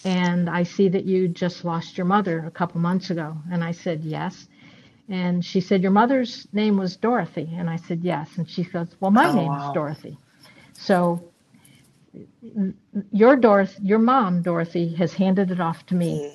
And 0.05 0.51
I 0.51 0.65
see 0.65 0.89
that 0.91 1.05
you 1.05 1.29
just 1.29 1.65
lost 1.65 1.99
your 1.99 2.07
mother 2.07 2.45
a 2.47 2.51
couple 2.53 2.81
months 2.81 3.11
ago. 3.11 3.37
And 3.53 3.65
I 3.65 3.73
said, 3.73 4.05
Yes. 4.05 4.49
And 5.09 5.45
she 5.45 5.61
said, 5.61 5.83
Your 5.83 5.93
mother's 5.93 6.49
name 6.53 6.77
was 6.79 6.97
Dorothy. 6.97 7.51
And 7.55 7.71
I 7.71 7.77
said, 7.77 8.03
Yes. 8.03 8.39
And 8.39 8.49
she 8.49 8.65
goes, 8.65 8.97
Well, 9.01 9.11
my 9.13 9.31
Oh, 9.31 9.33
name's 9.33 9.69
wow. 9.69 9.71
Dorothy. 9.71 10.19
So 10.77 11.25
your 13.13 13.37
Dorothy, 13.37 13.81
your 13.83 13.99
mom, 13.99 14.43
Dorothy, 14.43 14.95
has 14.97 15.15
handed 15.15 15.51
it 15.51 15.61
off 15.61 15.87
to 15.87 15.95
me. 15.97 16.23
Hmm. 16.23 16.35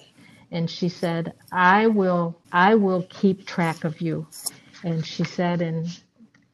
And 0.52 0.70
she 0.70 0.90
said, 0.90 1.34
I 1.52 1.88
will 1.88 2.42
I 2.52 2.76
will 2.76 3.04
keep 3.10 3.46
track 3.48 3.84
of 3.86 4.02
you. 4.02 4.28
And 4.84 5.06
she 5.06 5.26
said, 5.26 5.62
and 5.62 5.88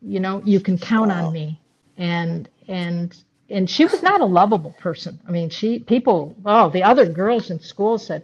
you 0.01 0.19
know, 0.19 0.41
you 0.45 0.59
can 0.61 0.77
count 0.79 1.11
Wow. 1.11 1.11
on 1.11 1.31
me. 1.31 1.61
And 1.97 2.49
and 2.67 3.15
and 3.53 3.69
she 3.69 3.85
was 3.85 4.03
not 4.03 4.21
a 4.21 4.25
lovable 4.25 4.75
person. 4.79 5.19
I 5.27 5.31
mean, 5.31 5.49
she 5.49 5.79
people 5.79 6.35
oh, 6.45 6.69
the 6.69 6.83
other 6.83 7.07
girls 7.07 7.51
in 7.51 7.59
school 7.61 7.99
said 7.99 8.23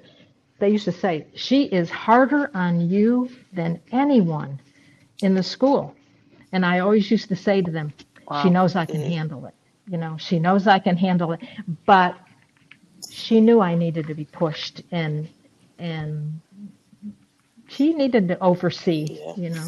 they 0.59 0.69
used 0.69 0.85
to 0.85 0.93
say, 0.93 1.27
She 1.35 1.65
is 1.65 1.89
harder 1.89 2.51
on 2.55 2.89
you 2.89 3.29
than 3.53 3.81
anyone 3.91 4.61
in 5.21 5.35
the 5.35 5.43
school. 5.43 5.95
And 6.53 6.65
I 6.65 6.79
always 6.79 7.11
used 7.11 7.29
to 7.29 7.37
say 7.37 7.61
to 7.61 7.71
them, 7.71 7.93
She 8.43 8.49
knows 8.49 8.75
I 8.75 8.85
can 8.85 9.01
handle 9.01 9.45
it. 9.47 9.55
You 9.89 9.97
know, 9.97 10.17
she 10.19 10.39
knows 10.39 10.67
I 10.67 10.79
can 10.79 10.97
handle 10.97 11.33
it. 11.33 11.41
But 11.85 12.17
she 13.09 13.41
knew 13.41 13.61
I 13.61 13.75
needed 13.75 14.07
to 14.07 14.15
be 14.15 14.25
pushed 14.25 14.83
and 14.91 15.29
and 15.79 16.41
she 17.69 17.93
needed 17.93 18.27
to 18.29 18.39
oversee, 18.43 19.07
Yeah. 19.09 19.33
you 19.37 19.49
know. 19.51 19.67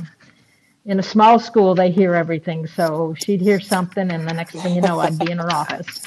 In 0.86 1.00
a 1.00 1.04
small 1.04 1.38
school 1.40 1.76
they 1.76 1.92
hear 1.92 2.16
everything, 2.16 2.66
so 2.66 3.14
she'd 3.24 3.40
hear 3.42 3.60
something 3.60 4.10
and 4.12 4.28
the 4.28 4.34
next 4.34 4.54
thing 4.54 4.74
you 4.76 4.82
know 4.82 5.00
I'd 5.00 5.18
be 5.20 5.30
in 5.32 5.38
her 5.38 5.52
office. 5.54 6.04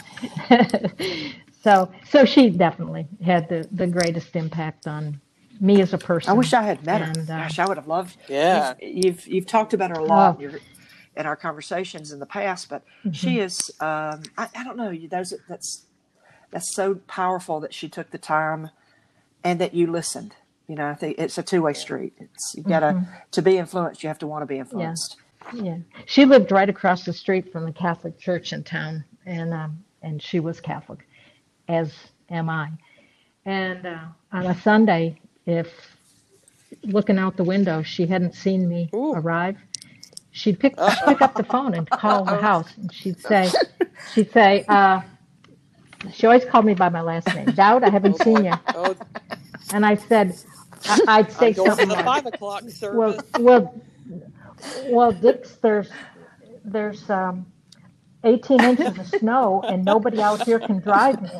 so 1.62 1.90
so 2.08 2.24
she 2.24 2.50
definitely 2.50 3.06
had 3.24 3.48
the, 3.48 3.68
the 3.70 3.86
greatest 3.86 4.34
impact 4.36 4.86
on 4.86 5.20
me 5.60 5.80
as 5.80 5.92
a 5.92 5.98
person. 5.98 6.30
I 6.30 6.32
wish 6.34 6.52
I 6.52 6.62
had 6.62 6.84
met 6.84 7.00
her. 7.00 7.06
And, 7.06 7.30
uh, 7.30 7.36
Gosh, 7.42 7.58
I 7.60 7.66
would 7.66 7.76
have 7.76 7.86
loved. 7.86 8.16
Yeah. 8.28 8.74
You've, 8.82 9.04
you've 9.04 9.26
you've 9.28 9.46
talked 9.46 9.74
about 9.74 9.90
her 9.90 9.96
a 10.00 10.04
lot 10.04 10.34
Oh. 10.38 10.44
in, 10.44 10.50
your, 10.50 10.60
in 11.16 11.26
our 11.26 11.36
conversations 11.36 12.10
in 12.10 12.18
the 12.18 12.26
past, 12.26 12.68
but 12.68 12.82
Mm-hmm. 13.04 13.12
she 13.12 13.38
is. 13.38 13.70
Um, 13.80 14.22
I, 14.36 14.48
I 14.56 14.64
don't 14.64 14.76
know. 14.76 14.90
you- 14.90 15.08
Those 15.08 15.32
that's 15.48 15.84
that's 16.50 16.74
so 16.74 16.96
powerful 17.06 17.60
that 17.60 17.72
she 17.72 17.88
took 17.88 18.10
the 18.10 18.18
time 18.18 18.70
and 19.44 19.60
that 19.60 19.72
you 19.74 19.86
listened. 19.90 20.34
You 20.68 20.76
know, 20.76 20.86
I 20.88 20.94
think 20.94 21.16
it's 21.18 21.36
a 21.38 21.42
two 21.42 21.62
way 21.62 21.74
street. 21.74 22.14
It's 22.18 22.54
you 22.56 22.62
gotta 22.62 22.86
Mm-hmm. 22.86 23.12
to 23.32 23.42
be 23.42 23.58
influenced. 23.58 24.02
You 24.02 24.08
have 24.08 24.18
to 24.20 24.26
want 24.26 24.42
to 24.42 24.46
be 24.46 24.58
influenced. 24.58 25.16
Yeah, 25.52 25.62
yeah. 25.62 25.76
she 26.06 26.24
lived 26.24 26.50
right 26.50 26.68
across 26.70 27.04
the 27.04 27.12
street 27.12 27.52
from 27.52 27.64
the 27.66 27.72
Catholic 27.72 28.18
church 28.18 28.52
in 28.52 28.62
town, 28.64 29.04
and 29.26 29.52
um, 29.52 29.84
and 30.02 30.22
she 30.22 30.40
was 30.40 30.60
Catholic, 30.60 31.06
as 31.68 31.92
am 32.30 32.48
I. 32.48 32.70
And 33.44 33.84
uh, 33.84 33.98
on 34.32 34.46
a 34.46 34.58
Sunday, 34.62 35.20
if 35.44 35.68
looking 36.82 37.18
out 37.18 37.36
the 37.36 37.44
window, 37.44 37.82
she 37.82 38.06
hadn't 38.06 38.34
seen 38.34 38.66
me 38.66 38.88
Ooh. 38.94 39.12
arrive, 39.12 39.58
she'd 40.32 40.58
pick 40.58 40.76
pick 41.06 41.20
up 41.20 41.34
the 41.34 41.44
phone 41.50 41.74
and 41.74 41.88
call 41.90 42.24
the 42.24 42.40
house, 42.40 42.74
and 42.78 42.90
she'd 42.90 43.20
say, 43.20 43.50
she'd 44.14 44.32
say, 44.32 44.64
uh, 44.68 45.02
she 46.10 46.26
always 46.26 46.46
called 46.46 46.64
me 46.64 46.72
by 46.72 46.88
my 46.88 47.02
last 47.02 47.26
name, 47.34 47.46
Dowd. 47.52 47.84
I 47.84 47.90
haven't 47.90 48.16
Oh, 48.20 48.24
seen 48.24 48.44
you, 48.46 48.52
Oh, 48.74 48.94
and 49.72 49.86
I 49.86 49.96
said, 49.96 50.36
I- 50.88 51.00
I'd 51.08 51.32
say 51.32 51.54
something 51.54 51.90
like, 51.90 52.04
five 52.04 52.26
o'clock 52.26 52.64
well, 52.90 53.16
service. 53.16 53.22
well, 53.38 53.82
well, 54.86 55.12
Dix, 55.12 55.56
there's 55.62 55.90
there's 56.64 57.08
um, 57.10 57.46
18 58.24 58.64
inches 58.64 58.98
of 58.98 59.08
snow, 59.08 59.64
and 59.68 59.84
nobody 59.84 60.22
out 60.22 60.42
here 60.42 60.60
can 60.60 60.80
drive 60.80 61.22
me. 61.22 61.30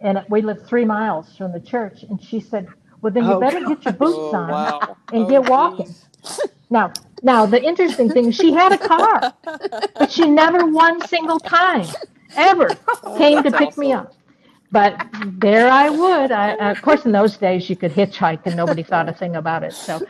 And 0.00 0.24
we 0.30 0.42
live 0.42 0.66
three 0.66 0.84
miles 0.86 1.36
from 1.36 1.52
the 1.52 1.60
church. 1.60 2.04
And 2.04 2.22
she 2.22 2.40
said, 2.40 2.68
"Well, 3.02 3.12
then 3.12 3.28
you 3.28 3.34
Oh, 3.34 3.40
better 3.40 3.60
get 3.62 3.84
your 3.84 3.94
boots 3.94 4.32
oh, 4.32 4.34
on 4.34 4.48
wow. 4.48 4.98
and 5.12 5.26
Oh, 5.26 5.28
get 5.28 5.44
walking." 5.44 5.86
geez. 5.86 6.50
Now, 6.70 6.92
now 7.22 7.46
the 7.46 7.62
interesting 7.62 8.10
thing, 8.10 8.26
is 8.28 8.36
she 8.36 8.52
had 8.52 8.72
a 8.72 8.78
car, 8.78 9.24
but 9.98 10.12
she 10.12 10.28
never 10.30 10.66
one 10.66 11.00
single 11.02 11.40
time 11.40 11.96
ever 12.36 12.80
came 13.16 13.42
to 13.44 13.52
pick 13.52 13.78
me 13.78 13.92
up. 13.92 14.15
But 14.72 15.06
there 15.24 15.68
I 15.70 15.88
would. 15.90 16.32
I, 16.32 16.70
of 16.70 16.82
course, 16.82 17.04
in 17.04 17.12
those 17.12 17.36
days 17.36 17.68
you 17.70 17.76
could 17.76 17.92
hitchhike 17.92 18.40
and 18.46 18.56
nobody 18.56 18.82
thought 18.82 19.08
a 19.08 19.12
thing 19.12 19.36
about 19.36 19.62
it. 19.62 19.72
So 19.72 20.04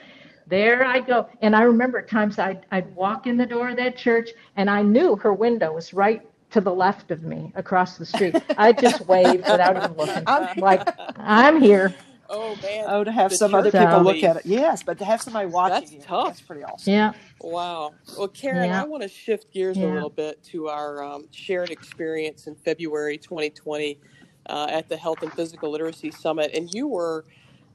there 0.47 0.85
I 0.85 1.01
go. 1.01 1.29
And 1.43 1.55
I 1.55 1.63
remember 1.63 2.01
times 2.03 2.39
I'd, 2.39 2.65
I'd 2.71 2.95
walk 2.95 3.27
in 3.27 3.37
the 3.37 3.47
door 3.47 3.69
of 3.71 3.77
that 3.77 3.97
church 3.97 4.31
and 4.57 4.71
I 4.71 4.83
knew 4.83 5.17
her 5.17 5.33
window 5.35 5.73
was 5.73 5.93
right 5.93 6.23
to 6.53 6.61
the 6.61 6.73
left 6.73 7.11
of 7.11 7.23
me 7.23 7.53
across 7.55 7.99
the 7.99 8.07
street. 8.07 8.37
I 8.57 8.73
just 8.73 9.07
waved 9.07 9.39
without 9.51 9.77
even 9.77 9.97
looking. 9.97 10.23
I'm- 10.27 10.59
like, 10.59 10.89
I'm 11.19 11.61
here. 11.61 11.95
Oh 12.29 12.57
man. 12.61 12.85
Oh, 12.89 13.05
to 13.05 13.13
have 13.13 13.31
The 13.31 13.37
some 13.37 13.55
other 13.55 13.71
church 13.71 13.87
people 13.87 14.03
look 14.03 14.23
at 14.25 14.35
it. 14.37 14.47
Yes, 14.47 14.83
but 14.83 14.99
to 14.99 15.05
have 15.05 15.23
somebody 15.23 15.47
watching 15.47 15.75
That's 15.81 15.93
you, 15.93 16.01
tough. 16.01 16.27
that's 16.27 16.41
pretty 16.41 16.65
awesome. 16.65 16.93
Yeah. 16.93 17.13
Wow. 17.41 17.95
Well, 18.19 18.27
Karen, 18.27 18.69
Yeah. 18.71 18.83
I 18.83 18.85
want 18.85 19.05
to 19.05 19.09
shift 19.09 19.53
gears 19.53 19.77
a 19.77 19.87
little 19.87 20.11
bit 20.11 20.43
to 20.47 20.67
our 20.69 21.05
um, 21.05 21.29
shared 21.31 21.71
experience 21.71 22.49
in 22.49 22.57
February 22.57 23.17
2020 23.17 24.01
uh, 24.49 24.69
at 24.71 24.89
the 24.89 24.97
Health 24.99 25.23
and 25.23 25.35
Physical 25.35 25.71
Literacy 25.73 26.13
Summit. 26.13 26.53
And 26.55 26.71
you 26.73 26.89
were 26.89 27.27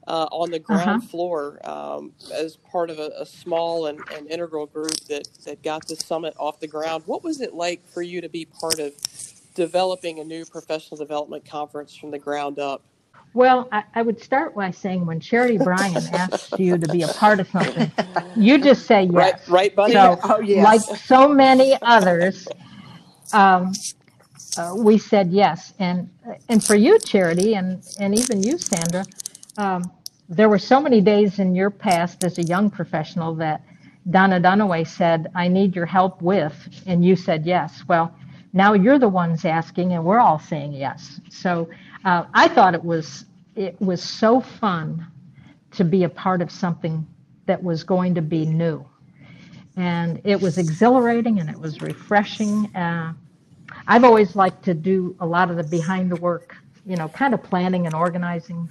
uh, 0.08 0.28
on 0.32 0.50
the 0.50 0.60
ground 0.60 1.00
Uh-huh. 1.00 1.00
floor 1.02 1.60
um, 1.68 2.12
as 2.34 2.58
part 2.58 2.90
of 2.90 2.98
a, 2.98 3.12
a 3.18 3.26
small 3.26 3.86
and, 3.86 4.04
and 4.10 4.28
integral 4.28 4.66
group 4.66 5.06
that, 5.08 5.24
that 5.46 5.62
got 5.62 5.86
the 5.88 5.96
summit 5.96 6.34
off 6.38 6.60
the 6.60 6.68
ground. 6.68 7.04
What 7.06 7.24
was 7.24 7.40
it 7.40 7.54
like 7.54 7.86
for 7.88 8.02
you 8.02 8.20
to 8.22 8.28
be 8.30 8.46
part 8.46 8.80
of 8.80 8.94
developing 9.54 10.20
a 10.20 10.24
new 10.24 10.46
professional 10.46 10.98
development 10.98 11.46
conference 11.48 11.96
from 11.96 12.10
the 12.12 12.18
ground 12.20 12.58
up? 12.58 12.84
Well, 13.34 13.68
I, 13.72 13.84
I 13.94 14.02
would 14.02 14.20
start 14.22 14.54
by 14.56 14.72
saying 14.72 15.06
when 15.06 15.20
Charity 15.20 15.58
Bryan 15.58 16.08
asks 16.08 16.58
you 16.58 16.78
to 16.78 16.88
be 16.88 17.02
a 17.02 17.08
part 17.08 17.40
of 17.40 17.48
something, 17.48 17.92
you 18.34 18.58
just 18.62 18.86
say 18.86 19.04
yes. 19.04 19.34
Right, 19.34 19.34
right, 19.46 19.74
buddy. 19.76 20.10
So, 20.10 20.20
Oh, 20.24 20.40
yes. 20.40 20.56
like 20.56 20.90
so 20.96 21.28
many 21.28 21.76
others, 21.82 22.52
um, 23.32 23.80
uh, 24.56 24.74
we 24.76 24.98
said 24.98 25.32
yes. 25.32 25.74
And 25.78 26.10
and 26.48 26.64
for 26.64 26.74
you, 26.76 26.98
Charity, 27.00 27.54
and 27.54 27.82
and 28.00 28.18
even 28.18 28.42
you, 28.42 28.58
Sandra, 28.58 29.04
um, 29.58 29.90
there 30.28 30.48
were 30.48 30.58
so 30.58 30.80
many 30.80 31.00
days 31.00 31.38
in 31.38 31.54
your 31.54 31.70
past 31.70 32.24
as 32.24 32.38
a 32.38 32.42
young 32.44 32.70
professional 32.70 33.34
that 33.36 33.62
Donna 34.10 34.40
Dunaway 34.40 34.86
said, 34.86 35.28
"I 35.34 35.48
need 35.48 35.76
your 35.76 35.86
help 35.86 36.22
with," 36.22 36.54
and 36.86 37.04
you 37.04 37.16
said 37.16 37.46
yes. 37.46 37.84
Well, 37.88 38.14
now 38.52 38.74
you're 38.74 38.98
the 38.98 39.08
ones 39.08 39.44
asking, 39.44 39.94
and 39.94 40.04
we're 40.04 40.20
all 40.20 40.40
saying 40.40 40.74
yes. 40.74 41.20
So 41.30 41.68
uh, 42.04 42.24
I 42.34 42.48
thought 42.48 42.74
it 42.74 42.84
was 42.84 43.26
it 43.56 43.80
was 43.80 44.02
so 44.02 44.40
fun 44.40 45.06
to 45.72 45.84
be 45.84 46.04
a 46.04 46.08
part 46.08 46.42
of 46.42 46.50
something 46.50 47.06
that 47.46 47.62
was 47.62 47.84
going 47.84 48.14
to 48.16 48.22
be 48.22 48.46
new 48.46 48.84
and 49.76 50.20
it 50.24 50.40
was 50.40 50.58
exhilarating 50.58 51.40
and 51.40 51.50
it 51.50 51.58
was 51.58 51.80
refreshing. 51.82 52.74
Uh, 52.76 53.14
I've 53.86 54.04
always 54.04 54.36
liked 54.36 54.64
to 54.64 54.74
do 54.74 55.16
a 55.20 55.26
lot 55.26 55.50
of 55.50 55.56
the 55.56 55.64
behind 55.64 56.10
the 56.10 56.16
work, 56.16 56.56
you 56.86 56.96
know, 56.96 57.08
kind 57.08 57.34
of 57.34 57.42
planning 57.42 57.86
and 57.86 57.94
organizing 57.94 58.68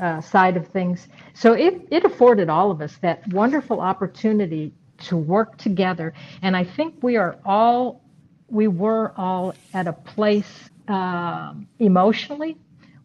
uh, 0.00 0.20
side 0.20 0.56
of 0.56 0.68
things. 0.68 1.08
So 1.34 1.52
it, 1.52 1.86
it 1.90 2.04
afforded 2.04 2.48
all 2.48 2.70
of 2.70 2.80
us 2.80 2.96
that 2.98 3.26
wonderful 3.28 3.80
opportunity 3.80 4.72
to 4.98 5.16
work 5.16 5.56
together. 5.58 6.14
And 6.42 6.56
I 6.56 6.64
think 6.64 7.02
we 7.02 7.16
are 7.16 7.38
all, 7.44 8.02
we 8.48 8.68
were 8.68 9.12
all 9.16 9.54
at 9.72 9.86
a 9.86 9.92
place 9.92 10.70
um 10.86 11.66
emotionally 11.78 12.58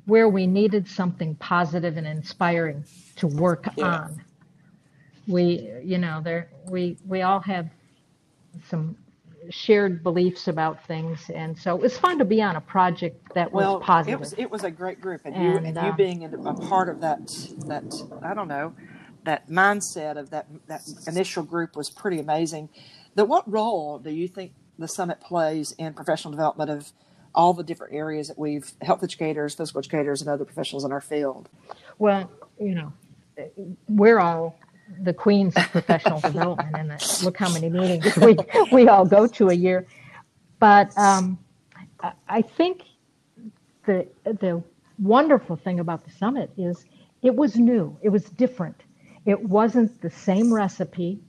where 0.05 0.27
we 0.27 0.45
needed 0.45 0.85
something 0.85 1.33
positive 1.35 1.95
and 1.95 2.05
inspiring 2.05 2.83
to 3.15 3.27
work 3.27 3.67
Yeah. 3.77 3.85
on 3.85 4.21
we 5.27 5.69
you 5.83 5.97
know 5.97 6.19
there 6.21 6.49
we 6.65 6.97
we 7.07 7.21
all 7.21 7.39
have 7.39 7.69
some 8.67 8.97
shared 9.49 10.03
beliefs 10.03 10.47
about 10.47 10.85
things 10.85 11.29
and 11.33 11.57
so 11.57 11.75
it 11.75 11.81
was 11.81 11.97
fun 11.97 12.17
to 12.19 12.25
be 12.25 12.41
on 12.41 12.55
a 12.55 12.61
project 12.61 13.33
that 13.33 13.51
was 13.51 13.63
Well, 13.65 13.77
it 13.77 13.83
positive 13.83 14.19
was 14.19 14.33
it 14.33 14.49
was 14.51 14.63
a 14.63 14.71
great 14.71 15.01
group, 15.01 15.21
and 15.25 15.35
you 15.35 15.57
And, 15.57 15.65
and 15.65 15.75
you 15.75 15.81
uh, 15.81 15.91
being 15.93 16.23
a 16.25 16.53
part 16.53 16.89
of 16.89 17.01
that 17.01 17.27
that 17.67 17.85
I 18.23 18.33
don't 18.33 18.47
know 18.47 18.73
that 19.25 19.49
mindset 19.49 20.17
of 20.17 20.29
that 20.31 20.47
that 20.67 20.83
initial 21.07 21.43
group 21.43 21.75
was 21.75 21.89
pretty 21.89 22.19
amazing. 22.19 22.69
The 23.15 23.25
what 23.25 23.49
role 23.51 23.99
do 23.99 24.11
you 24.11 24.27
think 24.27 24.53
the 24.77 24.87
summit 24.87 25.21
plays 25.21 25.73
in 25.73 25.93
professional 25.93 26.31
development 26.31 26.69
of 26.69 26.91
all 27.35 27.53
the 27.53 27.63
different 27.63 27.93
areas 27.93 28.27
that 28.29 28.39
we've 28.39 28.71
health 28.81 29.03
educators, 29.03 29.55
physical 29.55 29.79
educators, 29.79 30.21
and 30.21 30.29
other 30.29 30.45
professionals 30.45 30.85
in 30.85 30.91
our 30.91 31.01
field? 31.01 31.49
well 31.97 32.31
you 32.59 32.75
know 32.75 32.93
we're 33.87 34.19
all 34.19 34.57
the 35.03 35.13
queens 35.13 35.57
of 35.57 35.69
professional 35.71 36.21
development 36.21 36.77
and 36.77 36.91
the, 36.91 37.19
look 37.23 37.37
how 37.37 37.49
many 37.49 37.69
meetings 37.69 38.15
we 38.21 38.37
we 38.71 38.89
all 38.89 39.05
go 39.05 39.27
to 39.27 39.49
a 39.49 39.53
year 39.55 39.87
but 40.59 40.97
um, 40.97 41.39
I- 42.01 42.13
I 42.29 42.41
think 42.43 42.83
the 43.85 44.07
the 44.25 44.63
wonderful 44.99 45.57
thing 45.57 45.79
about 45.79 46.05
the 46.05 46.11
summit 46.11 46.51
is 46.57 46.85
it 47.23 47.35
was 47.35 47.57
new, 47.57 47.97
it 48.01 48.09
was 48.09 48.25
different. 48.25 48.77
It 49.25 49.41
wasn't 49.43 50.01
the 50.01 50.09
same 50.11 50.53
recipe. 50.53 51.21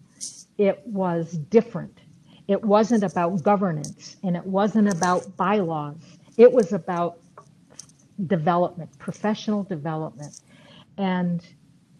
It 0.59 0.83
was 0.87 1.33
different. 1.33 2.01
It 2.49 2.65
wasn't 2.65 3.05
about 3.05 3.43
governance 3.43 4.17
and 4.25 4.37
it 4.37 4.47
wasn't 4.47 4.89
about 4.93 5.37
bylaws. 5.37 6.03
It 6.39 6.53
was 6.53 6.73
about 6.73 7.19
development, 8.27 8.99
professional 8.99 9.65
development. 9.65 10.41
And 10.99 11.45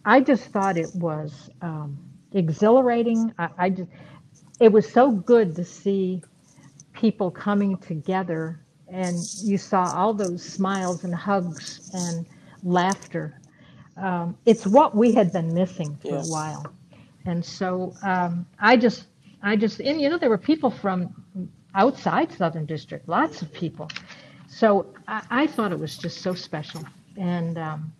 I 0.05 0.21
just 0.21 0.45
thought 0.51 0.77
it 0.77 0.93
was 0.95 1.49
um, 1.61 1.97
exhilarating. 2.33 3.33
I, 3.39 3.49
I 3.57 3.69
just, 3.69 3.89
it 4.59 4.71
was 4.71 4.91
so 4.91 5.11
good 5.11 5.55
to 5.55 5.65
see 5.65 6.23
people 6.93 7.31
coming 7.31 7.77
together 7.77 8.59
and 8.87 9.29
you 9.41 9.57
saw 9.57 9.91
all 9.93 10.13
those 10.13 10.43
smiles 10.43 11.03
and 11.03 11.15
hugs 11.15 11.81
and 11.93 12.25
laughter. 12.63 13.41
Um, 13.97 14.37
it's 14.45 14.67
what 14.67 14.95
we 14.95 15.13
had 15.13 15.31
been 15.31 15.53
missing 15.53 15.97
for 16.07 16.19
Yes. 16.19 16.21
a 16.21 16.25
while. 16.25 16.73
And 17.25 17.43
so 17.45 17.95
um, 18.03 18.45
I 18.59 18.77
just, 18.77 19.07
I 19.43 19.55
just, 19.55 19.79
and 19.79 20.01
you 20.01 20.09
know, 20.09 20.17
there 20.17 20.29
were 20.29 20.37
people 20.37 20.71
from 20.71 21.13
outside 21.75 22.31
Southern 22.31 22.65
District, 22.65 23.07
lots 23.07 23.41
of 23.41 23.51
people. 23.53 23.89
So 24.47 24.87
I, 25.07 25.23
I 25.29 25.47
thought 25.47 25.71
it 25.71 25.79
was 25.79 25.97
just 25.97 26.21
so 26.21 26.33
special. 26.33 26.85
And 27.17 27.57
um, 27.57 27.93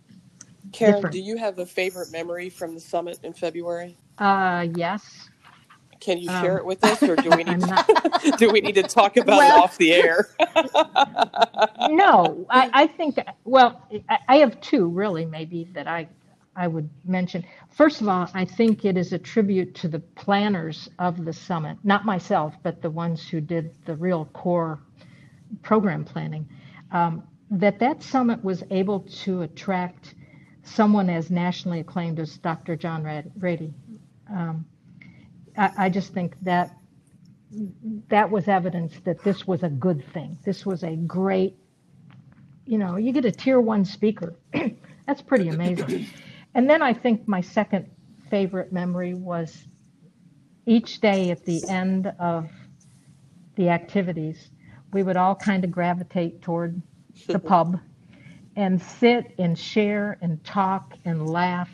Karen, 0.72 0.94
different. 0.96 1.12
do 1.14 1.20
you 1.20 1.36
have 1.36 1.58
a 1.58 1.66
favorite 1.66 2.10
memory 2.12 2.48
from 2.50 2.74
the 2.74 2.80
summit 2.80 3.18
in 3.22 3.32
February? 3.32 3.96
uh, 4.18 4.66
yes, 4.76 5.28
Can 6.00 6.18
you 6.18 6.30
Um, 6.30 6.42
share 6.42 6.58
it 6.58 6.64
with 6.66 6.84
us, 6.84 7.02
or 7.02 7.16
do 7.16 7.30
we 7.30 7.44
need 7.44 7.60
to, 7.60 8.34
do 8.38 8.50
we 8.52 8.60
need 8.60 8.74
to 8.76 8.82
talk 8.82 9.16
about 9.16 9.38
Well- 9.38 9.58
it 9.58 9.64
off 9.64 9.78
the 9.78 9.92
air? 9.92 10.28
no, 11.90 12.46
I, 12.50 12.70
I 12.72 12.86
think, 12.86 13.18
well, 13.44 13.82
I, 14.08 14.18
I 14.28 14.36
have 14.38 14.60
two 14.60 14.86
really 14.88 15.24
maybe 15.24 15.68
that 15.74 15.86
I, 15.86 16.08
I 16.56 16.68
would 16.68 16.88
mention. 17.04 17.44
First 17.70 18.00
of 18.00 18.08
all, 18.08 18.28
I 18.34 18.44
think 18.44 18.84
it 18.84 18.96
is 18.96 19.12
a 19.12 19.18
tribute 19.18 19.74
to 19.76 19.88
the 19.88 20.00
planners 20.00 20.88
of 20.98 21.24
the 21.24 21.32
summit, 21.32 21.78
not 21.84 22.04
myself, 22.04 22.54
but 22.62 22.82
the 22.82 22.90
ones 22.90 23.26
who 23.28 23.40
did 23.40 23.72
the 23.86 23.94
real 23.96 24.26
core 24.32 24.80
program 25.62 26.04
planning, 26.04 26.48
um, 26.92 27.22
that 27.50 27.78
that 27.78 28.02
summit 28.02 28.42
was 28.44 28.62
able 28.70 29.00
to 29.00 29.42
attract 29.42 30.14
someone 30.62 31.10
as 31.10 31.30
nationally 31.30 31.80
acclaimed 31.80 32.18
as 32.18 32.36
Dr. 32.38 32.76
John 32.76 33.02
Rad- 33.02 33.32
Ratey. 33.38 33.72
Um, 34.30 34.64
I, 35.56 35.70
I 35.78 35.88
just 35.88 36.12
think 36.12 36.36
that 36.42 36.76
that 38.08 38.30
was 38.30 38.48
evidence 38.48 38.94
that 39.04 39.22
this 39.22 39.46
was 39.46 39.62
a 39.62 39.68
good 39.68 40.04
thing. 40.12 40.38
This 40.44 40.64
was 40.64 40.82
a 40.82 40.96
great, 40.96 41.56
you 42.64 42.78
know, 42.78 42.96
you 42.96 43.12
get 43.12 43.24
a 43.24 43.32
tier 43.32 43.60
one 43.60 43.84
speaker. 43.84 44.34
That's 45.06 45.20
pretty 45.20 45.48
amazing. 45.48 46.06
And 46.54 46.68
then 46.68 46.82
I 46.82 46.92
think 46.92 47.26
my 47.26 47.40
second 47.40 47.90
favorite 48.30 48.72
memory 48.72 49.14
was 49.14 49.66
each 50.66 51.00
day 51.00 51.30
at 51.30 51.44
the 51.44 51.62
end 51.68 52.12
of 52.18 52.48
the 53.56 53.68
activities, 53.68 54.50
we 54.92 55.02
would 55.02 55.16
all 55.16 55.34
kind 55.34 55.64
of 55.64 55.70
gravitate 55.70 56.40
toward 56.40 56.80
the 57.26 57.38
pub 57.38 57.80
and 58.56 58.80
sit 58.80 59.34
and 59.38 59.58
share 59.58 60.18
and 60.20 60.42
talk 60.44 60.94
and 61.04 61.28
laugh. 61.28 61.70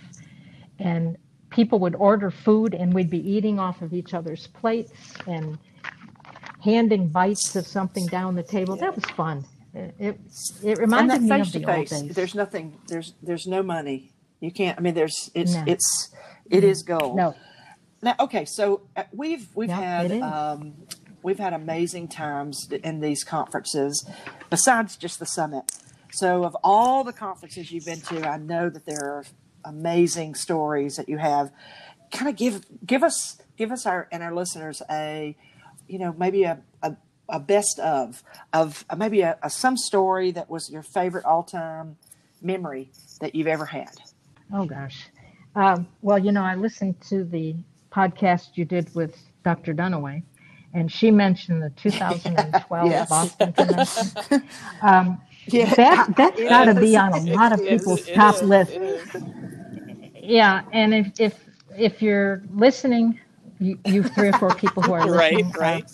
And 0.78 1.16
people 1.50 1.78
would 1.80 1.94
order 1.96 2.30
food 2.30 2.74
and 2.74 2.92
we'd 2.94 3.10
be 3.10 3.28
eating 3.28 3.58
off 3.58 3.82
of 3.82 3.92
each 3.92 4.14
other's 4.14 4.46
plates 4.48 4.92
and 5.26 5.58
handing 6.62 7.08
bites 7.08 7.56
of 7.56 7.66
something 7.66 8.06
down 8.06 8.34
the 8.34 8.42
table. 8.42 8.76
That 8.76 8.94
was 8.94 9.04
fun. 9.04 9.44
It, 9.74 10.18
it, 10.62 10.78
reminded 10.78 11.22
me 11.22 11.28
face 11.28 11.54
of 11.54 11.62
the 11.62 11.72
old 11.76 11.86
days. 11.86 12.14
there's 12.14 12.34
nothing. 12.34 12.78
There's 12.88 13.14
there's 13.22 13.46
no 13.46 13.62
money. 13.62 14.12
You 14.40 14.50
can't. 14.50 14.78
I 14.78 14.80
mean, 14.80 14.94
there's 14.94 15.30
it's 15.34 15.54
No. 15.54 15.64
it's 15.66 16.14
it 16.50 16.64
is 16.64 16.82
gold. 16.82 17.16
No, 17.16 17.34
Now, 18.02 18.14
okay, 18.18 18.44
so 18.44 18.82
uh, 18.96 19.04
we've 19.12 19.48
we've 19.54 19.68
Yeah, 19.68 20.02
had 20.02 20.22
um, 20.22 20.74
we've 21.22 21.38
had 21.38 21.52
amazing 21.52 22.08
times 22.08 22.68
in 22.82 23.00
these 23.00 23.24
conferences, 23.24 24.08
besides 24.50 24.96
just 24.96 25.18
the 25.18 25.26
summit. 25.26 25.70
So, 26.10 26.44
of 26.44 26.56
all 26.64 27.04
the 27.04 27.12
conferences 27.12 27.70
you've 27.70 27.84
been 27.84 28.00
to, 28.02 28.28
I 28.28 28.38
know 28.38 28.68
that 28.70 28.84
there 28.86 29.04
are 29.04 29.24
amazing 29.64 30.34
stories 30.34 30.96
that 30.96 31.08
you 31.08 31.18
have. 31.18 31.52
Kind 32.10 32.28
of 32.30 32.36
give 32.36 32.64
give 32.86 33.02
us 33.02 33.38
give 33.56 33.70
us 33.70 33.86
our 33.86 34.08
and 34.10 34.22
our 34.22 34.34
listeners 34.34 34.80
a, 34.90 35.36
you 35.88 35.98
know, 35.98 36.14
maybe 36.18 36.44
a 36.44 36.60
a, 36.82 36.96
a 37.28 37.38
best 37.38 37.78
of 37.80 38.22
of 38.52 38.84
uh, 38.88 38.96
maybe 38.96 39.20
a, 39.20 39.36
a 39.42 39.50
some 39.50 39.76
story 39.76 40.30
that 40.32 40.48
was 40.48 40.70
your 40.70 40.82
favorite 40.82 41.24
all 41.24 41.42
time 41.42 41.96
memory 42.40 42.90
that 43.20 43.34
you've 43.34 43.46
ever 43.46 43.66
had. 43.66 43.90
Oh 44.52 44.64
gosh. 44.64 45.06
Um, 45.54 45.86
well, 46.02 46.18
you 46.18 46.32
know, 46.32 46.42
I 46.42 46.54
listened 46.54 47.00
to 47.08 47.24
the 47.24 47.54
podcast 47.90 48.50
you 48.54 48.64
did 48.64 48.94
with 48.94 49.16
Dr. 49.44 49.74
Dunaway, 49.74 50.22
and 50.72 50.90
she 50.90 51.10
mentioned 51.10 51.62
the 51.62 51.70
2012 51.76 52.88
Yes. 52.90 53.08
Boston 53.08 53.52
Convention. 53.52 54.48
Um, 54.82 55.20
Yeah, 55.52 55.74
that 55.76 56.02
that's 56.16 56.42
it 56.42 56.48
got 56.48 56.66
to 56.66 56.74
be 56.74 56.96
on 56.96 57.12
a 57.14 57.20
lot 57.20 57.52
of 57.52 57.64
people's 57.64 58.08
it 58.08 58.10
top 58.10 58.42
is, 58.42 58.42
list. 58.42 58.78
Yeah, 60.22 60.62
and 60.72 60.94
if 60.94 61.12
if 61.18 61.34
if 61.76 62.02
you're 62.02 62.42
listening, 62.54 63.20
you, 63.60 63.78
you 63.84 64.02
three 64.04 64.28
or 64.28 64.34
four 64.34 64.52
people 64.52 64.82
who 64.82 64.92
are 64.92 65.04
Right, 65.06 65.32
listening, 65.32 65.54
uh, 65.60 65.60
right. 65.60 65.86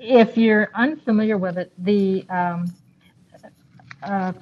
if 0.00 0.36
you're 0.38 0.70
unfamiliar 0.74 1.38
with 1.38 1.58
it, 1.58 1.72
the 1.78 2.26
um, 2.30 2.74
uh, 4.02 4.32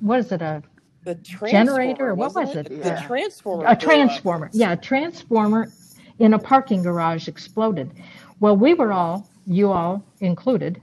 what 0.00 0.20
is 0.20 0.32
it? 0.32 0.42
A 0.42 0.62
The 1.04 1.14
Generator, 1.16 1.96
transformer, 2.04 2.14
what 2.14 2.34
wasn't 2.34 2.66
it? 2.66 2.66
it? 2.72 2.82
The 2.82 2.90
Yeah. 2.90 2.98
transformer. 3.06 3.66
a 3.66 3.76
transformer. 3.76 4.50
Yeah, 4.52 4.72
a 4.72 4.76
transformer 4.76 5.72
in 6.18 6.34
a 6.34 6.38
parking 6.38 6.82
garage 6.82 7.28
exploded. 7.28 7.92
Well, 8.40 8.56
we 8.56 8.74
were 8.74 8.92
all, 8.92 9.28
you 9.46 9.72
all 9.72 10.04
included, 10.20 10.82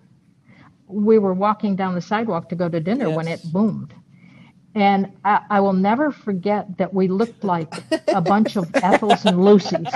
we 0.92 1.18
were 1.18 1.34
walking 1.34 1.76
down 1.76 1.96
the 1.96 2.02
sidewalk 2.02 2.50
to 2.50 2.56
go 2.56 2.70
to 2.70 2.80
dinner 2.80 3.10
when 3.10 3.28
it 3.28 3.42
boomed. 3.52 3.94
And 4.74 5.12
I, 5.26 5.42
I 5.50 5.60
will 5.60 5.74
never 5.74 6.12
forget 6.12 6.78
that 6.78 6.94
we 6.94 7.08
looked 7.08 7.44
like 7.44 7.74
a 8.08 8.22
bunch 8.22 8.56
of 8.56 8.72
Ethels 8.76 9.26
and 9.26 9.38
Lucys. 9.38 9.92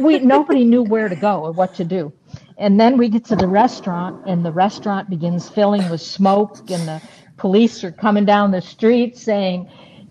we 0.00 0.20
nobody 0.20 0.64
knew 0.64 0.82
where 0.82 1.08
to 1.08 1.16
go 1.16 1.44
or 1.44 1.52
what 1.52 1.74
to 1.74 1.84
do. 1.84 2.12
And 2.56 2.78
then 2.78 2.96
we 2.96 3.08
get 3.08 3.24
to 3.26 3.36
the 3.36 3.48
restaurant, 3.48 4.22
and 4.26 4.44
the 4.44 4.52
restaurant 4.52 5.10
begins 5.10 5.48
filling 5.48 5.88
with 5.90 6.00
smoke, 6.00 6.70
and 6.70 6.86
the 6.86 7.02
police 7.36 7.82
are 7.82 7.90
coming 7.90 8.24
down 8.24 8.52
the 8.52 8.60
street 8.60 9.18
saying, 9.18 9.68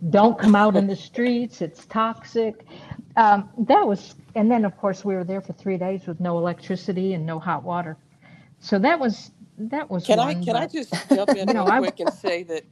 "Don't 0.09 0.37
come 0.37 0.53
out 0.55 0.75
in 0.75 0.87
the 0.87 0.95
streets; 0.95 1.61
it's 1.61 1.85
toxic." 1.85 2.65
Um, 3.15 3.49
that 3.59 3.87
was, 3.87 4.15
and 4.35 4.51
then 4.51 4.65
of 4.65 4.75
course 4.77 5.05
we 5.05 5.15
were 5.15 5.23
there 5.23 5.39
for 5.39 5.53
three 5.53 5.77
days 5.77 6.05
with 6.05 6.19
no 6.19 6.37
electricity 6.37 7.13
and 7.13 7.25
no 7.25 7.39
hot 7.39 7.63
water. 7.63 7.95
So 8.64 8.80
that 8.80 8.99
was 8.99 9.32
that 9.57 9.89
was. 9.89 10.05
Can 10.05 10.18
one, 10.18 10.28
I 10.30 10.34
can 10.36 10.55
I 10.55 10.61
but- 10.68 10.72
just 10.74 10.93
jump 11.09 11.30
in 11.32 11.47
You 11.49 11.53
know, 11.53 11.66
real 11.66 11.74
I- 11.74 11.80
quick 11.80 11.99
and 11.99 12.14
say 12.14 12.43
that 12.43 12.64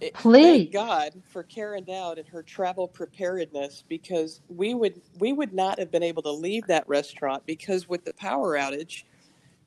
it- 0.00 0.14
Please. 0.14 0.44
thank 0.44 0.72
God 0.72 1.12
for 1.28 1.42
Karen 1.44 1.84
Dowd 1.84 2.18
and 2.18 2.28
her 2.28 2.42
travel 2.42 2.88
preparedness 2.88 3.84
because 3.88 4.40
we 4.48 4.74
would 4.74 5.00
we 5.20 5.32
would 5.32 5.54
not 5.54 5.78
have 5.78 5.90
been 5.90 6.02
able 6.02 6.22
to 6.22 6.30
leave 6.32 6.66
that 6.66 6.88
restaurant 6.88 7.44
because 7.46 7.88
with 7.88 8.04
the 8.04 8.12
power 8.14 8.56
outage, 8.58 9.04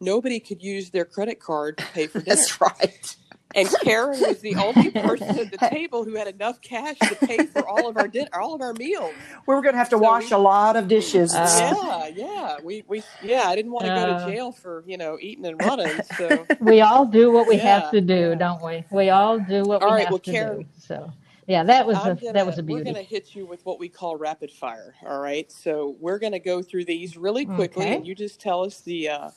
nobody 0.01 0.39
could 0.39 0.61
use 0.61 0.89
their 0.89 1.05
credit 1.05 1.39
card 1.39 1.77
to 1.77 1.85
pay 1.87 2.07
for 2.07 2.19
dinner. 2.21 2.35
That's 2.35 2.61
right. 2.61 3.15
And 3.55 3.67
Karen 3.81 4.19
was 4.21 4.41
the 4.41 4.55
only 4.55 4.91
person 4.91 5.39
at 5.39 5.51
the 5.51 5.57
table 5.69 6.03
who 6.03 6.15
had 6.15 6.27
enough 6.27 6.61
cash 6.61 6.97
to 6.99 7.15
pay 7.15 7.45
for 7.47 7.67
all 7.67 7.89
of 7.89 7.97
our 7.97 8.07
din- 8.07 8.29
all 8.31 8.53
of 8.53 8.61
our 8.61 8.73
meals. 8.73 9.11
We 9.47 9.55
were 9.55 9.61
going 9.61 9.73
to 9.73 9.79
have 9.79 9.89
to 9.89 9.95
So 9.97 10.01
wash 10.03 10.29
we- 10.29 10.35
a 10.35 10.37
lot 10.37 10.75
of 10.75 10.87
dishes. 10.87 11.33
Uh, 11.33 11.71
yeah, 11.75 12.07
yeah. 12.15 12.57
We 12.63 12.83
we 12.87 13.01
yeah. 13.23 13.43
I 13.47 13.55
didn't 13.55 13.71
want 13.71 13.85
to 13.87 13.89
go 13.91 13.95
Uh. 13.95 14.25
to 14.25 14.31
jail 14.31 14.51
for 14.51 14.83
you 14.85 14.97
know 14.97 15.17
eating 15.19 15.45
and 15.47 15.59
running. 15.61 15.99
So 16.17 16.45
we 16.59 16.81
all 16.81 17.05
do 17.05 17.31
what 17.31 17.47
we 17.47 17.55
Yeah, 17.55 17.79
have 17.81 17.91
to 17.91 18.01
do, 18.01 18.29
yeah. 18.29 18.35
don't 18.35 18.63
we? 18.63 18.83
We 18.91 19.09
all 19.09 19.39
do 19.39 19.63
what 19.63 19.81
All 19.81 19.89
we 19.89 19.95
right, 19.95 20.01
have 20.05 20.11
well, 20.11 20.19
to 20.19 20.31
Karen, 20.31 20.59
do. 20.61 20.65
So, 20.77 21.11
yeah, 21.47 21.63
that 21.63 21.87
was 21.87 21.97
I'm 21.97 22.11
a 22.11 22.15
gonna, 22.21 22.33
that 22.33 22.45
was 22.45 22.59
a 22.59 22.61
We're 22.61 22.67
beauty. 22.67 22.83
going 22.83 22.95
to 22.95 23.01
hit 23.03 23.35
you 23.35 23.47
with 23.47 23.65
what 23.65 23.79
we 23.79 23.89
call 23.89 24.15
rapid 24.15 24.51
fire. 24.51 24.93
All 25.07 25.19
right. 25.19 25.51
So 25.51 25.95
we're 25.99 26.19
going 26.19 26.33
to 26.33 26.39
go 26.39 26.61
through 26.61 26.85
these 26.85 27.17
really 27.17 27.45
quickly, 27.45 27.85
Okay. 27.85 27.95
and 27.95 28.05
you 28.07 28.13
just 28.13 28.39
tell 28.39 28.63
us 28.63 28.81
the. 28.81 29.09
Uh, 29.09 29.25
This 29.27 29.35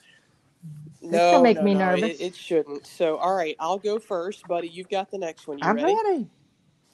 no, 1.02 1.32
will 1.32 1.42
make 1.42 1.56
no, 1.58 1.62
me 1.62 1.74
no, 1.74 1.80
nervous. 1.80 2.20
It, 2.20 2.20
it 2.20 2.36
shouldn't. 2.36 2.86
So, 2.86 3.16
all 3.16 3.34
right, 3.34 3.56
I'll 3.58 3.78
go 3.78 3.98
first, 3.98 4.46
buddy. 4.46 4.68
You've 4.68 4.88
got 4.88 5.10
the 5.10 5.18
next 5.18 5.46
one. 5.46 5.58
You 5.58 5.64
I'm 5.66 5.76
ready? 5.76 5.94
ready. 5.94 6.28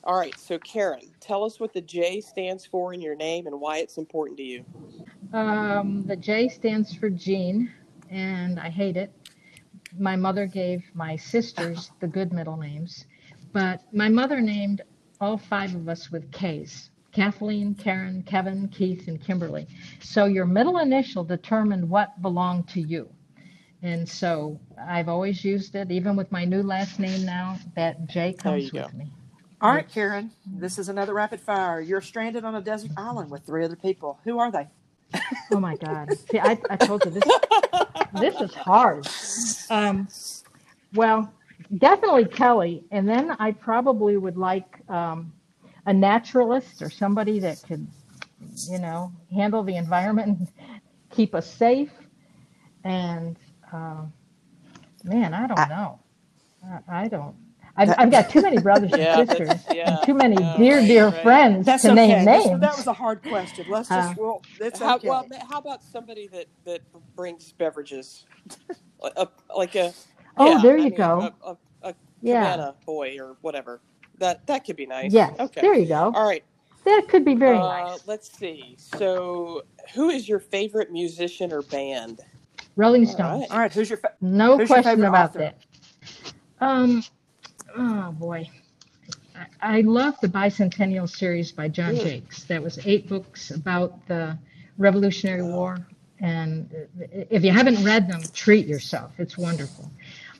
All 0.04 0.16
right. 0.16 0.38
So, 0.38 0.58
Karen, 0.58 1.02
tell 1.20 1.44
us 1.44 1.60
what 1.60 1.72
the 1.72 1.80
J 1.80 2.20
stands 2.20 2.64
for 2.64 2.94
in 2.94 3.00
your 3.00 3.14
name 3.14 3.46
and 3.46 3.60
why 3.60 3.78
it's 3.78 3.98
important 3.98 4.38
to 4.38 4.44
you. 4.44 4.64
Um, 5.32 6.04
the 6.06 6.16
J 6.16 6.48
stands 6.48 6.94
for 6.94 7.10
Jean, 7.10 7.70
and 8.10 8.58
I 8.58 8.70
hate 8.70 8.96
it. 8.96 9.12
My 9.98 10.16
mother 10.16 10.46
gave 10.46 10.84
my 10.94 11.16
sisters 11.16 11.90
the 12.00 12.06
good 12.06 12.32
middle 12.32 12.56
names, 12.56 13.06
but 13.52 13.82
my 13.92 14.08
mother 14.08 14.40
named 14.40 14.82
all 15.20 15.36
five 15.36 15.74
of 15.74 15.88
us 15.88 16.10
with 16.10 16.30
K's. 16.32 16.90
Kathleen, 17.10 17.74
Karen, 17.74 18.22
Kevin, 18.22 18.68
Keith, 18.68 19.08
and 19.08 19.20
Kimberly. 19.20 19.66
So 20.00 20.26
your 20.26 20.44
middle 20.44 20.78
initial 20.78 21.24
determined 21.24 21.88
what 21.88 22.20
belonged 22.22 22.68
to 22.68 22.80
you. 22.80 23.08
And 23.82 24.08
so 24.08 24.58
I've 24.80 25.08
always 25.08 25.44
used 25.44 25.74
it, 25.76 25.90
even 25.90 26.16
with 26.16 26.32
my 26.32 26.44
new 26.44 26.62
last 26.62 26.98
name 26.98 27.24
now, 27.24 27.58
that 27.76 28.08
J 28.08 28.32
comes 28.32 28.72
you 28.72 28.72
with 28.74 28.94
me. 28.94 29.12
All 29.60 29.72
right, 29.72 29.88
Karen. 29.88 30.30
This 30.46 30.78
is 30.78 30.88
another 30.88 31.14
rapid 31.14 31.40
fire. 31.40 31.80
You're 31.80 32.00
stranded 32.00 32.44
on 32.44 32.54
a 32.54 32.60
desert 32.60 32.92
island 32.96 33.30
with 33.30 33.44
three 33.44 33.64
other 33.64 33.76
people. 33.76 34.18
Who 34.24 34.38
are 34.38 34.50
they? 34.50 34.68
Oh 35.50 35.60
my 35.60 35.76
God. 35.76 36.10
See, 36.30 36.38
I, 36.38 36.58
I 36.70 36.76
told 36.76 37.04
you 37.04 37.10
this 37.12 37.24
this 38.20 38.40
is 38.40 38.54
hard. 38.54 39.06
Um, 39.70 40.08
well, 40.94 41.32
definitely 41.76 42.26
Kelly, 42.26 42.84
and 42.90 43.08
then 43.08 43.32
I 43.38 43.52
probably 43.52 44.16
would 44.16 44.36
like 44.36 44.80
um, 44.88 45.32
a 45.86 45.92
naturalist 45.92 46.82
or 46.82 46.90
somebody 46.90 47.40
that 47.40 47.62
could, 47.66 47.86
you 48.70 48.78
know, 48.78 49.12
handle 49.34 49.62
the 49.62 49.76
environment 49.76 50.28
and 50.28 50.48
keep 51.10 51.34
us 51.34 51.52
safe. 51.52 51.90
And 52.84 53.36
um, 53.72 54.12
man, 55.04 55.34
I 55.34 55.46
don't 55.46 55.58
I- 55.58 55.68
know. 55.68 56.00
I, 56.64 57.04
I 57.04 57.08
don't. 57.08 57.36
I've, 57.80 57.94
I've 57.96 58.10
got 58.10 58.28
too 58.28 58.42
many 58.42 58.58
brothers 58.58 58.90
Yeah, 58.96 59.20
and 59.20 59.28
sisters 59.30 59.64
yeah, 59.72 59.98
and 59.98 60.06
too 60.06 60.14
many 60.14 60.36
yeah, 60.42 60.56
dear, 60.56 60.78
right, 60.78 60.86
dear 60.88 61.04
right. 61.10 61.22
friends 61.22 61.66
That's 61.66 61.82
to 61.84 61.92
okay. 61.92 62.08
name 62.08 62.24
This- 62.24 62.46
names. 62.46 62.60
that 62.60 62.76
was 62.76 62.86
a 62.88 62.92
hard 62.92 63.22
question. 63.22 63.66
Let's 63.70 63.88
just 63.88 64.10
Uh, 64.12 64.14
well, 64.18 64.42
it's 64.60 64.80
How, 64.80 64.96
okay. 64.96 65.08
well, 65.08 65.26
how 65.48 65.58
about 65.58 65.82
somebody 65.84 66.26
that 66.28 66.46
that 66.64 66.80
brings 67.14 67.52
beverages, 67.52 68.26
a, 69.16 69.28
like 69.56 69.76
a 69.76 69.92
Oh, 70.36 70.50
yeah, 70.52 70.60
there 70.62 70.74
I 70.74 70.78
you 70.78 70.84
mean, 70.86 70.94
go. 70.96 71.32
a, 71.44 71.50
a, 71.50 71.90
a 71.90 71.94
Yeah. 72.20 72.42
cabana 72.52 72.74
boy 72.84 73.16
or 73.20 73.36
whatever. 73.42 73.80
That 74.18 74.44
that 74.48 74.64
could 74.64 74.76
be 74.76 74.86
nice. 74.86 75.12
Yes, 75.12 75.34
Okay. 75.38 75.60
there 75.60 75.74
you 75.74 75.86
go. 75.86 76.12
All 76.14 76.26
right. 76.26 76.42
That 76.84 77.06
could 77.08 77.24
be 77.24 77.34
very 77.36 77.58
uh, 77.58 77.60
nice. 77.60 78.06
Let's 78.08 78.36
see. 78.36 78.74
So, 78.78 79.62
who 79.94 80.10
is 80.10 80.28
your 80.28 80.40
favorite 80.40 80.90
musician 80.90 81.52
or 81.52 81.62
band? 81.62 82.22
Rolling 82.78 83.04
All 83.06 83.12
Stones. 83.12 83.40
right. 83.42 83.50
All 83.50 83.58
right, 83.58 83.72
who's 83.74 83.90
your 83.90 83.98
fa- 83.98 84.14
No 84.20 84.56
Who's 84.56 84.60
your 84.60 84.66
question 84.68 84.92
favorite 84.92 85.08
about 85.08 85.30
author? 85.30 85.38
that. 85.40 85.56
Um, 86.60 87.02
oh 87.76 88.12
boy, 88.12 88.48
I, 89.60 89.78
I 89.78 89.80
love 89.82 90.14
the 90.22 90.28
Bicentennial 90.28 91.08
series 91.08 91.50
by 91.52 91.68
John 91.68 91.96
Mm. 91.96 92.02
Jakes. 92.04 92.44
That 92.44 92.62
was 92.62 92.78
eight 92.86 93.08
books 93.08 93.50
about 93.50 94.06
the 94.06 94.38
Revolutionary 94.78 95.42
War, 95.42 95.84
and 96.20 96.72
if 97.30 97.42
you 97.44 97.50
haven't 97.50 97.82
read 97.84 98.08
them, 98.08 98.22
treat 98.32 98.66
yourself. 98.66 99.12
It's 99.18 99.36
wonderful. 99.36 99.90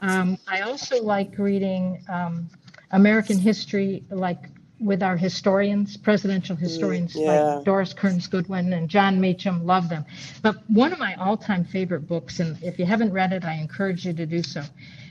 Um, 0.00 0.38
I 0.46 0.60
also 0.60 1.02
like 1.02 1.36
reading 1.38 2.00
um, 2.08 2.48
American 2.92 3.36
history, 3.36 4.04
like 4.10 4.44
with 4.80 5.02
our 5.02 5.16
historians, 5.16 5.96
presidential 5.96 6.54
historians 6.54 7.14
yeah. 7.14 7.54
like 7.56 7.64
Doris 7.64 7.92
Kearns 7.92 8.26
Goodwin 8.26 8.72
and 8.72 8.88
Jon 8.88 9.20
Meacham. 9.20 9.66
Love 9.66 9.88
them. 9.88 10.04
But 10.42 10.56
one 10.68 10.92
of 10.92 10.98
my 10.98 11.14
all-time 11.14 11.64
favorite 11.64 12.06
books, 12.06 12.40
and 12.40 12.56
if 12.62 12.78
you 12.78 12.86
haven't 12.86 13.12
read 13.12 13.32
it, 13.32 13.44
I 13.44 13.54
encourage 13.54 14.06
you 14.06 14.12
to 14.12 14.26
do 14.26 14.42
so. 14.42 14.62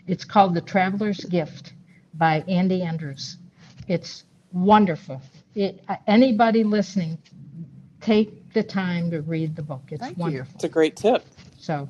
It's 0.07 0.23
called 0.23 0.53
The 0.53 0.61
Traveler's 0.61 1.19
Gift 1.25 1.73
by 2.13 2.43
Andy 2.47 2.81
Andrews. 2.81 3.37
It's 3.87 4.23
wonderful. 4.53 5.21
It, 5.55 5.83
uh, 5.89 5.97
anybody 6.07 6.63
listening, 6.63 7.17
take 7.99 8.53
the 8.53 8.63
time 8.63 9.11
to 9.11 9.21
read 9.21 9.55
the 9.55 9.63
book. 9.63 9.83
It's 9.89 10.01
Thank 10.01 10.17
you. 10.17 10.21
wonderful. 10.21 10.55
It's 10.55 10.63
a 10.63 10.69
great 10.69 10.95
tip. 10.95 11.25
So, 11.57 11.89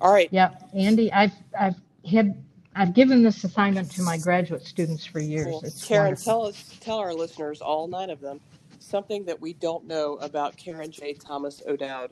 All 0.00 0.12
right. 0.12 0.28
yeah, 0.30 0.50
Andy, 0.74 1.12
I've 1.12 1.32
I've 1.58 1.76
had 2.08 2.42
I've 2.78 2.92
given 2.92 3.22
this 3.22 3.42
assignment 3.42 3.90
to 3.92 4.02
my 4.02 4.18
graduate 4.18 4.62
students 4.66 5.06
for 5.06 5.18
years. 5.18 5.46
Well, 5.46 5.62
It's 5.64 5.86
Karen, 5.86 6.08
wonderful. 6.08 6.24
tell 6.32 6.46
us, 6.46 6.76
tell 6.80 6.98
our 6.98 7.14
listeners, 7.14 7.62
all 7.62 7.88
nine 7.88 8.10
of 8.10 8.20
them, 8.20 8.38
something 8.78 9.24
that 9.24 9.40
we 9.40 9.54
don't 9.54 9.86
know 9.86 10.16
about 10.16 10.56
Karen 10.58 10.90
J. 10.90 11.14
Thomas 11.14 11.62
O'Dowd. 11.66 12.10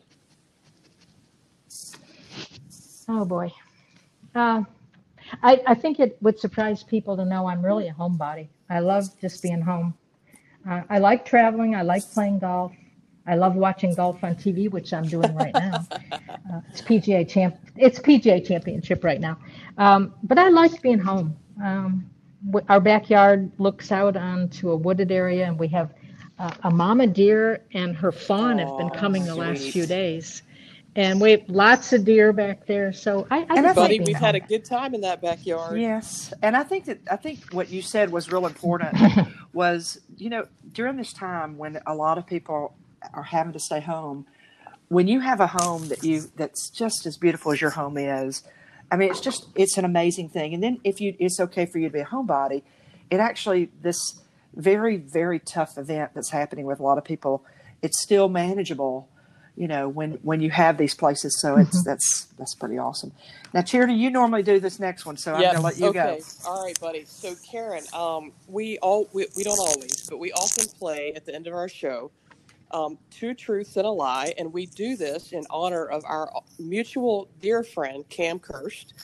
Oh 3.08 3.26
boy. 3.26 3.52
Uh, 4.34 4.62
I, 5.42 5.60
I 5.66 5.74
think 5.74 6.00
it 6.00 6.16
would 6.22 6.38
surprise 6.38 6.82
people 6.82 7.16
to 7.18 7.24
know 7.26 7.46
I'm 7.46 7.62
really 7.62 7.88
a 7.88 7.92
homebody. 7.92 8.48
I 8.70 8.80
love 8.80 9.04
just 9.20 9.42
being 9.42 9.60
home. 9.60 9.94
Uh, 10.68 10.82
I 10.88 10.98
like 10.98 11.26
traveling. 11.26 11.74
I 11.74 11.82
like 11.82 12.10
playing 12.12 12.38
golf. 12.38 12.72
I 13.26 13.36
love 13.36 13.54
watching 13.54 13.94
golf 13.94 14.22
on 14.22 14.34
TV, 14.34 14.70
which 14.70 14.92
I'm 14.92 15.04
doing 15.04 15.34
right 15.34 15.54
now. 15.54 15.86
Uh, 15.92 16.60
it's 16.68 16.82
PGA 16.82 17.26
champ. 17.28 17.56
It's 17.76 17.98
PGA 17.98 18.46
Championship 18.46 19.02
right 19.02 19.20
now. 19.20 19.38
Um, 19.78 20.14
but 20.22 20.38
I 20.38 20.50
like 20.50 20.82
being 20.82 20.98
home. 20.98 21.36
Um, 21.62 22.10
w- 22.50 22.66
our 22.68 22.80
backyard 22.80 23.50
looks 23.58 23.90
out 23.90 24.16
onto 24.16 24.70
a 24.70 24.76
wooded 24.76 25.10
area, 25.10 25.46
and 25.46 25.58
we 25.58 25.68
have 25.68 25.94
uh, 26.38 26.52
a 26.64 26.70
mama 26.70 27.06
deer 27.06 27.64
and 27.72 27.96
her 27.96 28.12
fawn 28.12 28.58
have 28.58 28.76
been 28.76 28.90
Aw, 28.90 28.98
coming 28.98 29.24
the 29.24 29.34
last 29.34 29.70
few 29.70 29.86
days, 29.86 30.42
and 30.96 31.18
we 31.20 31.30
have 31.30 31.42
lots 31.48 31.92
of 31.94 32.04
deer 32.04 32.32
back 32.32 32.66
there. 32.66 32.92
So 32.92 33.26
I, 33.30 33.38
I 33.38 33.40
And 33.42 33.58
I 33.60 33.62
just 33.62 33.76
Buddy, 33.76 34.00
we've 34.00 34.16
had 34.16 34.34
a 34.34 34.40
good 34.40 34.64
time 34.64 34.94
in 34.94 35.00
that 35.00 35.22
backyard. 35.22 35.80
Yes, 35.80 36.32
and 36.42 36.56
I 36.56 36.62
think 36.62 36.84
that 36.86 36.98
I 37.10 37.16
think 37.16 37.52
what 37.52 37.70
you 37.70 37.80
said 37.80 38.10
was 38.10 38.30
real 38.30 38.46
important. 38.46 38.98
was 39.54 40.00
you 40.16 40.28
know 40.28 40.46
during 40.72 40.96
this 40.96 41.12
time 41.12 41.56
when 41.56 41.80
a 41.86 41.94
lot 41.94 42.18
of 42.18 42.26
people 42.26 42.74
are 43.12 43.24
having 43.24 43.52
to 43.52 43.60
stay 43.60 43.80
home, 43.80 44.26
when 44.88 45.08
you 45.08 45.20
have 45.20 45.40
a 45.40 45.46
home 45.46 45.88
that 45.88 46.04
you 46.04 46.24
that's 46.36 46.70
just 46.70 47.06
as 47.06 47.16
beautiful 47.16 47.52
as 47.52 47.60
your 47.60 47.70
home 47.70 47.96
is, 47.96 48.42
I 48.90 48.96
mean 48.96 49.10
it's 49.10 49.20
just 49.20 49.46
it's 49.54 49.76
an 49.78 49.84
amazing 49.84 50.28
thing. 50.28 50.54
And 50.54 50.62
then 50.62 50.80
if 50.84 51.00
you 51.00 51.16
it's 51.18 51.40
okay 51.40 51.66
for 51.66 51.78
you 51.78 51.88
to 51.88 51.92
be 51.92 52.00
a 52.00 52.06
homebody, 52.06 52.62
it 53.10 53.20
actually 53.20 53.70
this 53.82 54.20
very 54.54 54.96
very 54.96 55.38
tough 55.38 55.76
event 55.78 56.12
that's 56.14 56.30
happening 56.30 56.66
with 56.66 56.80
a 56.80 56.82
lot 56.82 56.98
of 56.98 57.04
people, 57.04 57.44
it's 57.82 58.00
still 58.02 58.28
manageable. 58.28 59.08
You 59.56 59.68
know 59.68 59.88
when 59.88 60.12
when 60.22 60.40
you 60.40 60.50
have 60.50 60.78
these 60.78 60.94
places, 60.94 61.40
so 61.40 61.56
it's 61.56 61.84
that's 61.84 62.26
that's 62.38 62.54
pretty 62.56 62.76
awesome. 62.76 63.12
Now, 63.52 63.62
Charity, 63.62 63.94
you 63.94 64.10
normally 64.10 64.42
do 64.42 64.58
this 64.58 64.80
next 64.80 65.06
one, 65.06 65.16
so 65.16 65.32
I'm 65.32 65.40
going 65.40 65.54
to 65.54 65.60
let 65.60 65.78
you 65.78 65.86
okay. 65.86 66.18
go. 66.18 66.50
All 66.50 66.64
right, 66.64 66.78
buddy. 66.80 67.04
So, 67.04 67.36
Karen, 67.48 67.84
um, 67.92 68.32
we 68.48 68.78
all 68.78 69.08
we, 69.12 69.26
we 69.36 69.44
don't 69.44 69.60
always, 69.60 70.08
but 70.10 70.18
we 70.18 70.32
often 70.32 70.66
play 70.76 71.12
at 71.14 71.24
the 71.24 71.32
end 71.32 71.46
of 71.46 71.54
our 71.54 71.68
show, 71.68 72.10
um, 72.74 72.98
two 73.10 73.34
truths 73.34 73.78
and 73.78 73.86
a 73.86 73.90
lie, 73.90 74.34
and 74.38 74.52
we 74.52 74.66
do 74.66 74.96
this 74.98 75.32
in 75.32 75.46
honor 75.50 75.86
of 75.86 76.04
our 76.06 76.30
mutual 76.60 77.30
dear 77.40 77.64
friend 77.64 78.08
Cam 78.10 78.40
Kirst. 78.40 78.94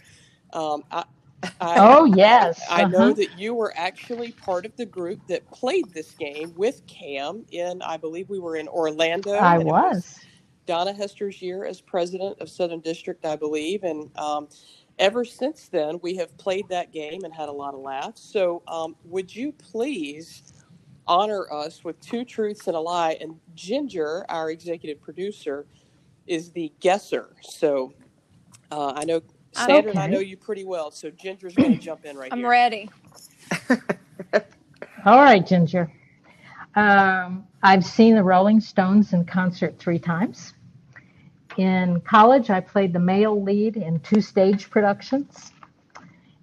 Um, 0.52 0.84
I, 0.92 1.04
I, 1.60 1.82
Oh, 1.82 2.06
yes. 2.06 2.62
I 2.68 2.84
know 2.84 3.12
Uh-huh. 3.12 3.14
that 3.14 3.32
you 3.32 3.54
were 3.54 3.74
actually 3.76 4.32
part 4.32 4.66
of 4.66 4.76
the 4.76 4.86
group 4.86 5.26
that 5.28 5.50
played 5.52 5.94
this 5.94 6.14
game 6.14 6.54
with 6.56 6.86
Cam 6.88 7.46
in, 7.52 7.82
I 7.82 7.98
believe 7.98 8.30
we 8.30 8.40
were 8.40 8.56
in 8.56 8.68
Orlando. 8.68 9.32
I 9.40 9.58
it 9.58 9.66
was. 9.66 10.20
Donna 10.66 10.94
Hester's 10.94 11.42
year 11.42 11.64
as 11.66 11.80
president 11.80 12.40
of 12.40 12.50
Southern 12.50 12.80
District, 12.80 13.24
I 13.26 13.36
believe. 13.36 13.84
And 13.84 14.16
um, 14.18 14.48
ever 14.98 15.24
since 15.24 15.68
then, 15.68 16.00
we 16.02 16.16
have 16.16 16.36
played 16.38 16.68
that 16.70 16.92
game 16.92 17.24
and 17.24 17.34
had 17.34 17.48
a 17.50 17.52
lot 17.52 17.74
of 17.74 17.80
laughs. 17.80 18.22
So, 18.22 18.62
um, 18.68 18.96
would 19.04 19.34
you 19.34 19.52
please 19.52 20.44
honor 21.10 21.52
us 21.52 21.84
with 21.84 22.00
two 22.00 22.24
truths 22.24 22.68
and 22.68 22.76
a 22.76 22.80
lie? 22.80 23.18
And 23.20 23.34
Ginger, 23.54 24.24
our 24.28 24.50
executive 24.50 25.00
producer, 25.02 25.66
is 26.26 26.52
the 26.52 26.72
guesser. 26.80 27.34
So, 27.42 27.92
uh, 28.70 28.92
I 28.94 29.04
know 29.04 29.20
Sandra 29.52 29.90
and 29.90 29.98
I 29.98 30.06
know 30.06 30.20
you 30.20 30.36
pretty 30.36 30.64
well. 30.64 30.92
So, 30.92 31.10
Ginger's 31.10 31.54
going 31.54 31.72
to 31.72 31.78
jump 31.82 32.04
in 32.04 32.16
right 32.16 32.30
now. 32.30 32.36
I'm 32.36 32.40
here. 32.40 32.48
ready. 32.48 32.90
All 35.04 35.18
right, 35.18 35.44
Ginger. 35.44 35.92
Um, 36.76 37.46
I've 37.62 37.84
seen 37.84 38.14
the 38.14 38.22
Rolling 38.22 38.60
Stones 38.60 39.12
in 39.12 39.24
concert 39.24 39.78
three 39.78 39.98
times. 39.98 40.54
In 41.56 42.00
college, 42.02 42.50
I 42.50 42.60
played 42.60 42.92
the 42.92 43.00
male 43.00 43.42
lead 43.42 43.76
in 43.76 43.98
two 44.00 44.20
stage 44.20 44.70
productions. 44.70 45.52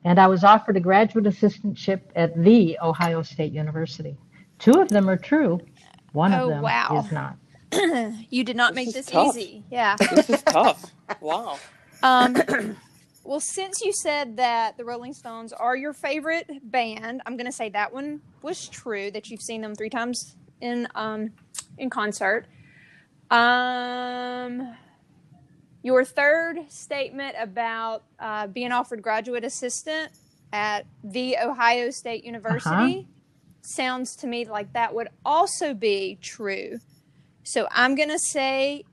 And 0.03 0.20
I 0.20 0.28
was 0.28 0.43
offered 0.43 0.78
a 0.78 0.80
graduate 0.80 1.26
assistantship 1.26 2.01
at 2.15 2.36
the 2.41 2.78
Ohio 2.82 3.22
State 3.22 3.51
University. 3.53 4.18
Two 4.59 4.81
of 4.81 4.89
them 4.89 5.09
are 5.09 5.17
true, 5.17 5.59
one 6.13 6.33
Oh, 6.33 6.43
of 6.43 6.49
them 6.49 6.61
wow. 6.63 7.03
is 7.05 7.11
not. 7.11 7.37
you 8.29 8.43
did 8.43 8.55
not 8.55 8.73
This 8.73 8.75
make 8.75 8.87
is 8.89 8.93
this 8.93 9.05
tough. 9.07 9.37
easy. 9.37 9.63
Yeah. 9.69 9.95
This 10.15 10.29
is 10.29 10.41
tough. 10.43 10.91
Wow. 11.19 11.59
Um, 12.01 12.35
well, 13.23 13.39
since 13.39 13.81
you 13.81 13.91
said 13.93 14.37
that 14.37 14.77
the 14.77 14.85
Rolling 14.85 15.13
Stones 15.13 15.53
are 15.53 15.75
your 15.75 15.93
favorite 15.93 16.47
band, 16.71 17.21
I'm 17.25 17.35
going 17.37 17.45
to 17.45 17.51
say 17.51 17.69
that 17.69 17.93
one 17.93 18.21
was 18.41 18.67
true. 18.69 19.11
That 19.11 19.29
you've 19.29 19.41
seen 19.41 19.61
them 19.61 19.75
three 19.75 19.89
times 19.89 20.35
in 20.61 20.87
um, 20.95 21.31
in 21.77 21.89
concert. 21.89 22.45
Um, 23.29 24.75
your 25.83 26.03
third 26.05 26.59
statement 26.69 27.35
about 27.39 28.03
uh, 28.19 28.47
being 28.47 28.71
offered 28.71 29.01
graduate 29.01 29.43
assistant 29.43 30.11
at 30.53 30.85
the 31.03 31.37
Ohio 31.37 31.89
State 31.91 32.23
University 32.23 33.07
sounds 33.68 34.15
to 34.18 34.28
me 34.28 34.45
like 34.45 34.74
that 34.74 34.93
would 34.93 35.09
also 35.26 35.74
be 35.74 36.18
true. 36.22 36.78
So 37.43 37.68
I'm 37.72 37.95
going 37.95 38.09
to 38.09 38.20
say 38.20 38.84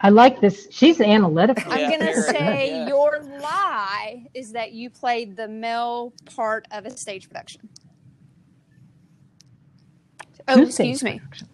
I 0.00 0.10
like 0.10 0.40
this. 0.40 0.68
She's 0.70 1.00
analytical. 1.00 1.72
I'm 1.72 1.90
Yeah, 1.90 1.98
gonna 1.98 2.22
say 2.22 2.70
yeah. 2.70 2.88
your 2.88 3.22
lie 3.40 4.26
is 4.34 4.52
that 4.52 4.72
you 4.72 4.90
played 4.90 5.36
the 5.36 5.48
male 5.48 6.12
part 6.34 6.66
of 6.70 6.84
a 6.84 6.90
stage 6.90 7.28
production. 7.28 7.70
Oh, 10.48 10.56
Two 10.56 10.62
excuse 10.64 11.02
me. 11.02 11.18
productions. 11.20 11.50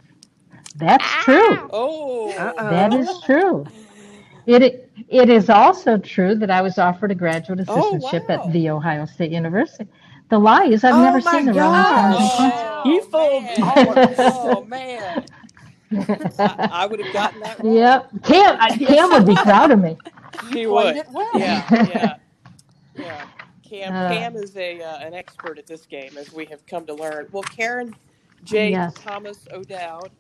That's 0.76 1.04
true. 1.24 1.68
Oh. 1.72 2.30
Uh-oh. 2.32 2.70
That 2.70 2.94
is 2.94 3.08
true. 3.24 3.66
It 4.46 4.90
it 5.08 5.30
is 5.30 5.48
also 5.48 5.98
true 5.98 6.34
that 6.36 6.50
I 6.50 6.62
was 6.62 6.78
offered 6.78 7.12
a 7.12 7.14
graduate 7.14 7.60
Oh, 7.68 7.92
assistantship 8.00 8.28
wow. 8.28 8.44
at 8.46 8.52
the 8.52 8.70
Ohio 8.70 9.06
State 9.06 9.30
University. 9.30 9.86
The 10.32 10.40
lie 10.40 10.66
is 10.66 10.84
I've 10.84 10.98
Oh, 10.98 11.00
never 11.00 11.22
seen 11.22 11.46
the 11.46 11.54
gosh. 11.54 11.54
Rolling 11.54 11.86
Stones. 11.86 12.34
in. 12.38 12.54
Oh, 12.54 12.84
You 12.84 13.02
fooled 13.02 13.44
man. 13.44 13.60
all 13.60 13.90
of 13.90 14.04
us. 14.06 14.40
Oh 14.44 14.64
man, 14.64 15.26
I, 16.38 16.68
I 16.70 16.86
would 16.86 17.00
have 17.00 17.12
gotten 17.12 17.40
that 17.40 17.60
wrong. 17.60 17.76
Yep, 17.76 18.10
Cam, 18.24 18.58
Cam 18.86 19.10
would 19.12 19.26
be 19.26 19.38
proud 19.38 19.70
of 19.72 19.80
me. 19.80 19.98
He 20.52 20.66
would. 20.66 21.02
well. 21.08 21.30
Yeah, 21.34 21.64
yeah, 21.80 22.16
yeah. 22.96 23.28
Cam, 23.62 23.94
Uh. 23.94 24.08
Cam 24.08 24.36
is 24.36 24.56
a 24.56 24.82
uh, 24.82 24.98
an 25.00 25.14
expert 25.14 25.58
at 25.58 25.66
this 25.66 25.86
game, 25.86 26.18
as 26.18 26.32
we 26.32 26.46
have 26.46 26.66
come 26.66 26.86
to 26.86 26.94
learn. 26.94 27.28
Well, 27.32 27.44
Karen, 27.44 27.96
Jake, 28.44 28.72
Yes. 28.72 28.94
Thomas, 28.94 29.46
O'Dowd, 29.52 30.10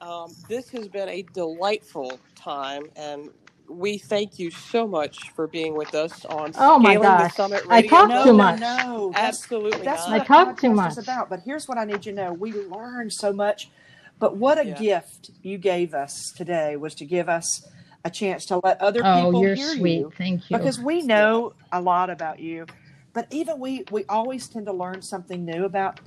um, 0.00 0.36
this 0.48 0.70
has 0.70 0.88
been 0.88 1.08
a 1.08 1.22
delightful 1.34 2.20
time, 2.36 2.84
and 2.96 3.30
we 3.76 3.98
thank 3.98 4.38
you 4.38 4.50
so 4.50 4.86
much 4.86 5.30
for 5.34 5.46
being 5.46 5.74
with 5.76 5.94
us 5.94 6.24
on 6.26 6.52
Oh, 6.56 6.78
my 6.78 6.96
gosh. 6.96 7.30
the 7.30 7.36
Summit 7.36 7.64
I 7.68 7.82
Radio. 7.82 7.90
talk 7.90 8.08
no, 8.08 8.24
too 8.24 8.32
much. 8.34 8.60
No, 8.60 9.10
that's, 9.14 9.38
Absolutely 9.42 9.84
that's 9.84 10.08
not. 10.08 10.14
I 10.14 10.18
what 10.18 10.26
talk 10.26 10.60
too 10.60 10.68
podcast 10.70 10.74
much. 10.76 10.90
is 10.92 10.98
about. 10.98 11.30
But 11.30 11.40
here's 11.44 11.66
what 11.66 11.78
I 11.78 11.84
need 11.84 12.04
you 12.06 12.12
to 12.12 12.12
know: 12.12 12.32
we 12.32 12.52
learned 12.52 13.12
so 13.12 13.32
much. 13.32 13.70
But 14.18 14.36
what 14.36 14.58
a 14.58 14.66
Yeah. 14.66 14.74
gift 14.78 15.30
you 15.42 15.58
gave 15.58 15.94
us 15.94 16.32
today 16.36 16.76
was 16.76 16.94
to 16.96 17.04
give 17.04 17.28
us 17.28 17.66
a 18.04 18.10
chance 18.10 18.44
to 18.46 18.60
let 18.62 18.80
other 18.80 19.00
Oh, 19.04 19.24
people 19.26 19.42
you're 19.42 19.54
hear 19.54 19.74
sweet. 19.74 19.98
you 19.98 20.12
Thank 20.16 20.50
you. 20.50 20.56
because 20.56 20.78
we 20.78 21.02
know 21.02 21.54
a 21.72 21.80
lot 21.80 22.10
about 22.10 22.38
you. 22.40 22.66
But 23.14 23.26
even 23.30 23.58
we, 23.60 23.84
we 23.90 24.04
always 24.08 24.48
tend 24.48 24.66
to 24.66 24.72
learn 24.72 25.02
something 25.02 25.44
new 25.44 25.64
about 25.64 26.00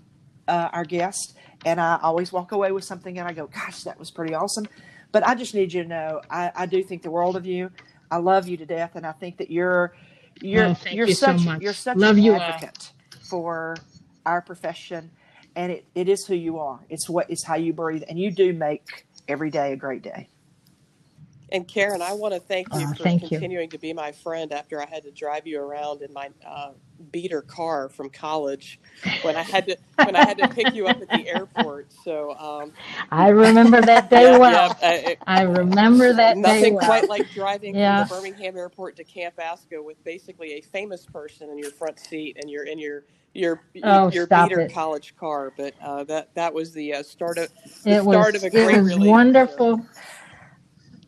uh, 0.47 0.69
our 0.73 0.83
guest, 0.85 1.35
and 1.65 1.79
I 1.79 1.99
always 2.01 2.31
walk 2.31 2.51
away 2.51 2.71
with 2.71 2.83
something, 2.83 3.17
and 3.19 3.27
I 3.27 3.33
go, 3.33 3.47
"Gosh, 3.47 3.83
that 3.83 3.97
was 3.99 4.11
pretty 4.11 4.33
awesome." 4.33 4.65
But 5.15 5.27
I 5.27 5.35
just 5.35 5.55
need 5.55 5.73
you 5.73 5.83
to 5.83 5.89
know, 5.89 6.21
I, 6.29 6.51
I 6.55 6.67
do 6.67 6.83
think 6.83 7.03
the 7.03 7.11
world 7.11 7.37
of 7.37 7.47
you. 7.47 7.71
I 8.11 8.17
love 8.19 8.47
you 8.49 8.57
to 8.59 8.67
death, 8.67 8.93
and 8.95 9.07
I 9.07 9.13
think 9.13 9.39
that 9.39 9.51
you're 9.51 9.95
you're 10.41 10.71
Oh, 10.71 10.77
you're 10.91 11.07
you 11.07 11.15
such 11.15 11.39
much. 11.39 11.59
you're 11.59 11.73
such 11.75 12.05
Love 12.05 12.19
an 12.19 12.19
you 12.19 12.39
all. 12.39 12.63
advocate 12.63 12.93
for 13.21 13.87
our 14.27 14.43
profession, 14.43 15.11
and 15.57 15.73
it, 15.73 15.87
it 15.95 16.09
is 16.09 16.27
who 16.27 16.35
you 16.35 16.59
are. 16.59 16.85
It's 16.89 17.09
what 17.09 17.27
it's 17.31 17.43
how 17.43 17.57
you 17.57 17.73
breathe, 17.73 18.03
and 18.09 18.19
you 18.19 18.31
do 18.31 18.53
make 18.53 19.07
every 19.27 19.51
day 19.51 19.73
a 19.73 19.77
great 19.77 20.03
day. 20.03 20.29
And 21.51 21.67
Karen, 21.67 22.01
I 22.03 22.13
want 22.13 22.33
to 22.35 22.41
thank 22.41 22.75
you 22.75 22.87
Aw, 22.87 22.93
for 22.97 23.05
thank 23.05 23.31
you. 23.31 23.41
continuing 23.41 23.71
to 23.71 23.79
be 23.79 23.93
my 23.93 24.11
friend 24.13 24.53
after 24.53 24.81
I 24.81 24.87
had 24.87 25.03
to 25.05 25.11
drive 25.11 25.47
you 25.47 25.61
around 25.61 26.03
in 26.03 26.13
my 26.13 26.29
uh, 26.45 26.73
beater 27.11 27.41
car 27.43 27.89
from 27.89 28.09
college 28.09 28.79
when 29.21 29.37
I 29.37 29.43
had 29.43 29.67
to 29.67 29.77
when 30.01 30.15
I 30.15 30.23
had 30.23 30.37
to 30.39 30.45
pick 30.45 30.73
you 30.73 30.87
up 30.87 31.01
at 31.01 31.11
the 31.11 31.27
airport. 31.27 31.93
So 31.93 32.35
um, 32.37 32.73
I 33.11 33.29
remember 33.29 33.81
that 33.81 34.09
day 34.11 34.27
yeah, 34.27 34.39
well. 34.39 34.77
yeah, 34.81 34.91
it- 34.91 35.21
I 35.27 35.43
remember 35.43 36.13
that 36.13 36.43
day 36.43 36.65
nothing 36.65 36.71
well. 36.71 36.85
quite 36.85 37.07
like 37.09 37.29
driving 37.31 37.75
Yeah. 37.75 37.79
from 37.79 37.95
the 37.97 38.05
Birmingham 38.05 38.57
airport 38.57 38.97
to 38.97 39.05
Camp 39.05 39.35
ASCCA 39.37 39.83
with 39.83 40.03
basically 40.03 40.53
a 40.53 40.61
famous 40.61 41.05
person 41.07 41.49
in 41.51 41.57
your 41.59 41.71
front 41.71 41.99
seat 41.99 42.37
and 42.39 42.49
you're 42.49 42.65
in 42.65 42.79
your 42.79 43.05
your 43.33 43.63
Oh, 43.83 44.09
your 44.09 44.27
beater 44.27 44.61
it. 44.61 44.73
college 44.73 45.15
car. 45.17 45.53
But 45.57 45.75
uh, 45.81 46.05
that 46.05 46.35
that 46.35 46.53
was 46.53 46.73
the 46.73 46.95
uh, 46.95 47.03
start 47.03 47.37
of 47.39 47.49
the 47.87 47.95
It 47.95 47.95
start 47.95 48.35
was 48.35 48.35
of 48.35 48.43
a 48.45 48.51
it 48.51 48.61
great 48.61 48.83
was 48.83 48.97
relationship. 48.97 48.99
wonderful. 48.99 49.85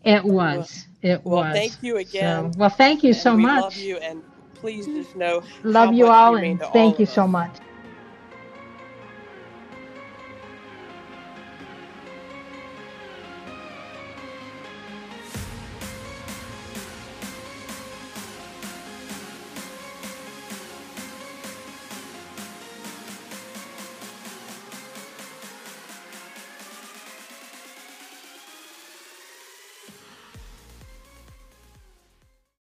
It 0.04 0.26
was. 0.26 0.88
It 1.02 1.26
Well, 1.30 1.46
was. 1.46 1.48
thank 1.52 1.84
you 1.84 1.98
again. 1.98 2.46
So, 2.46 2.52
well, 2.58 2.70
thank 2.70 3.04
you 3.04 3.14
so 3.14 3.36
we 3.36 3.42
much. 3.42 3.56
love 3.56 3.78
you, 3.78 3.98
and 3.98 4.24
please 4.60 4.86
just 4.88 5.16
know 5.16 5.44
Love 5.64 5.94
you 5.94 6.08
all, 6.08 6.36
and 6.36 6.62
all 6.62 6.72
thank 6.74 6.96
of 6.96 7.00
you 7.00 7.06
us. 7.06 7.14
so 7.14 7.28
much. 7.28 7.58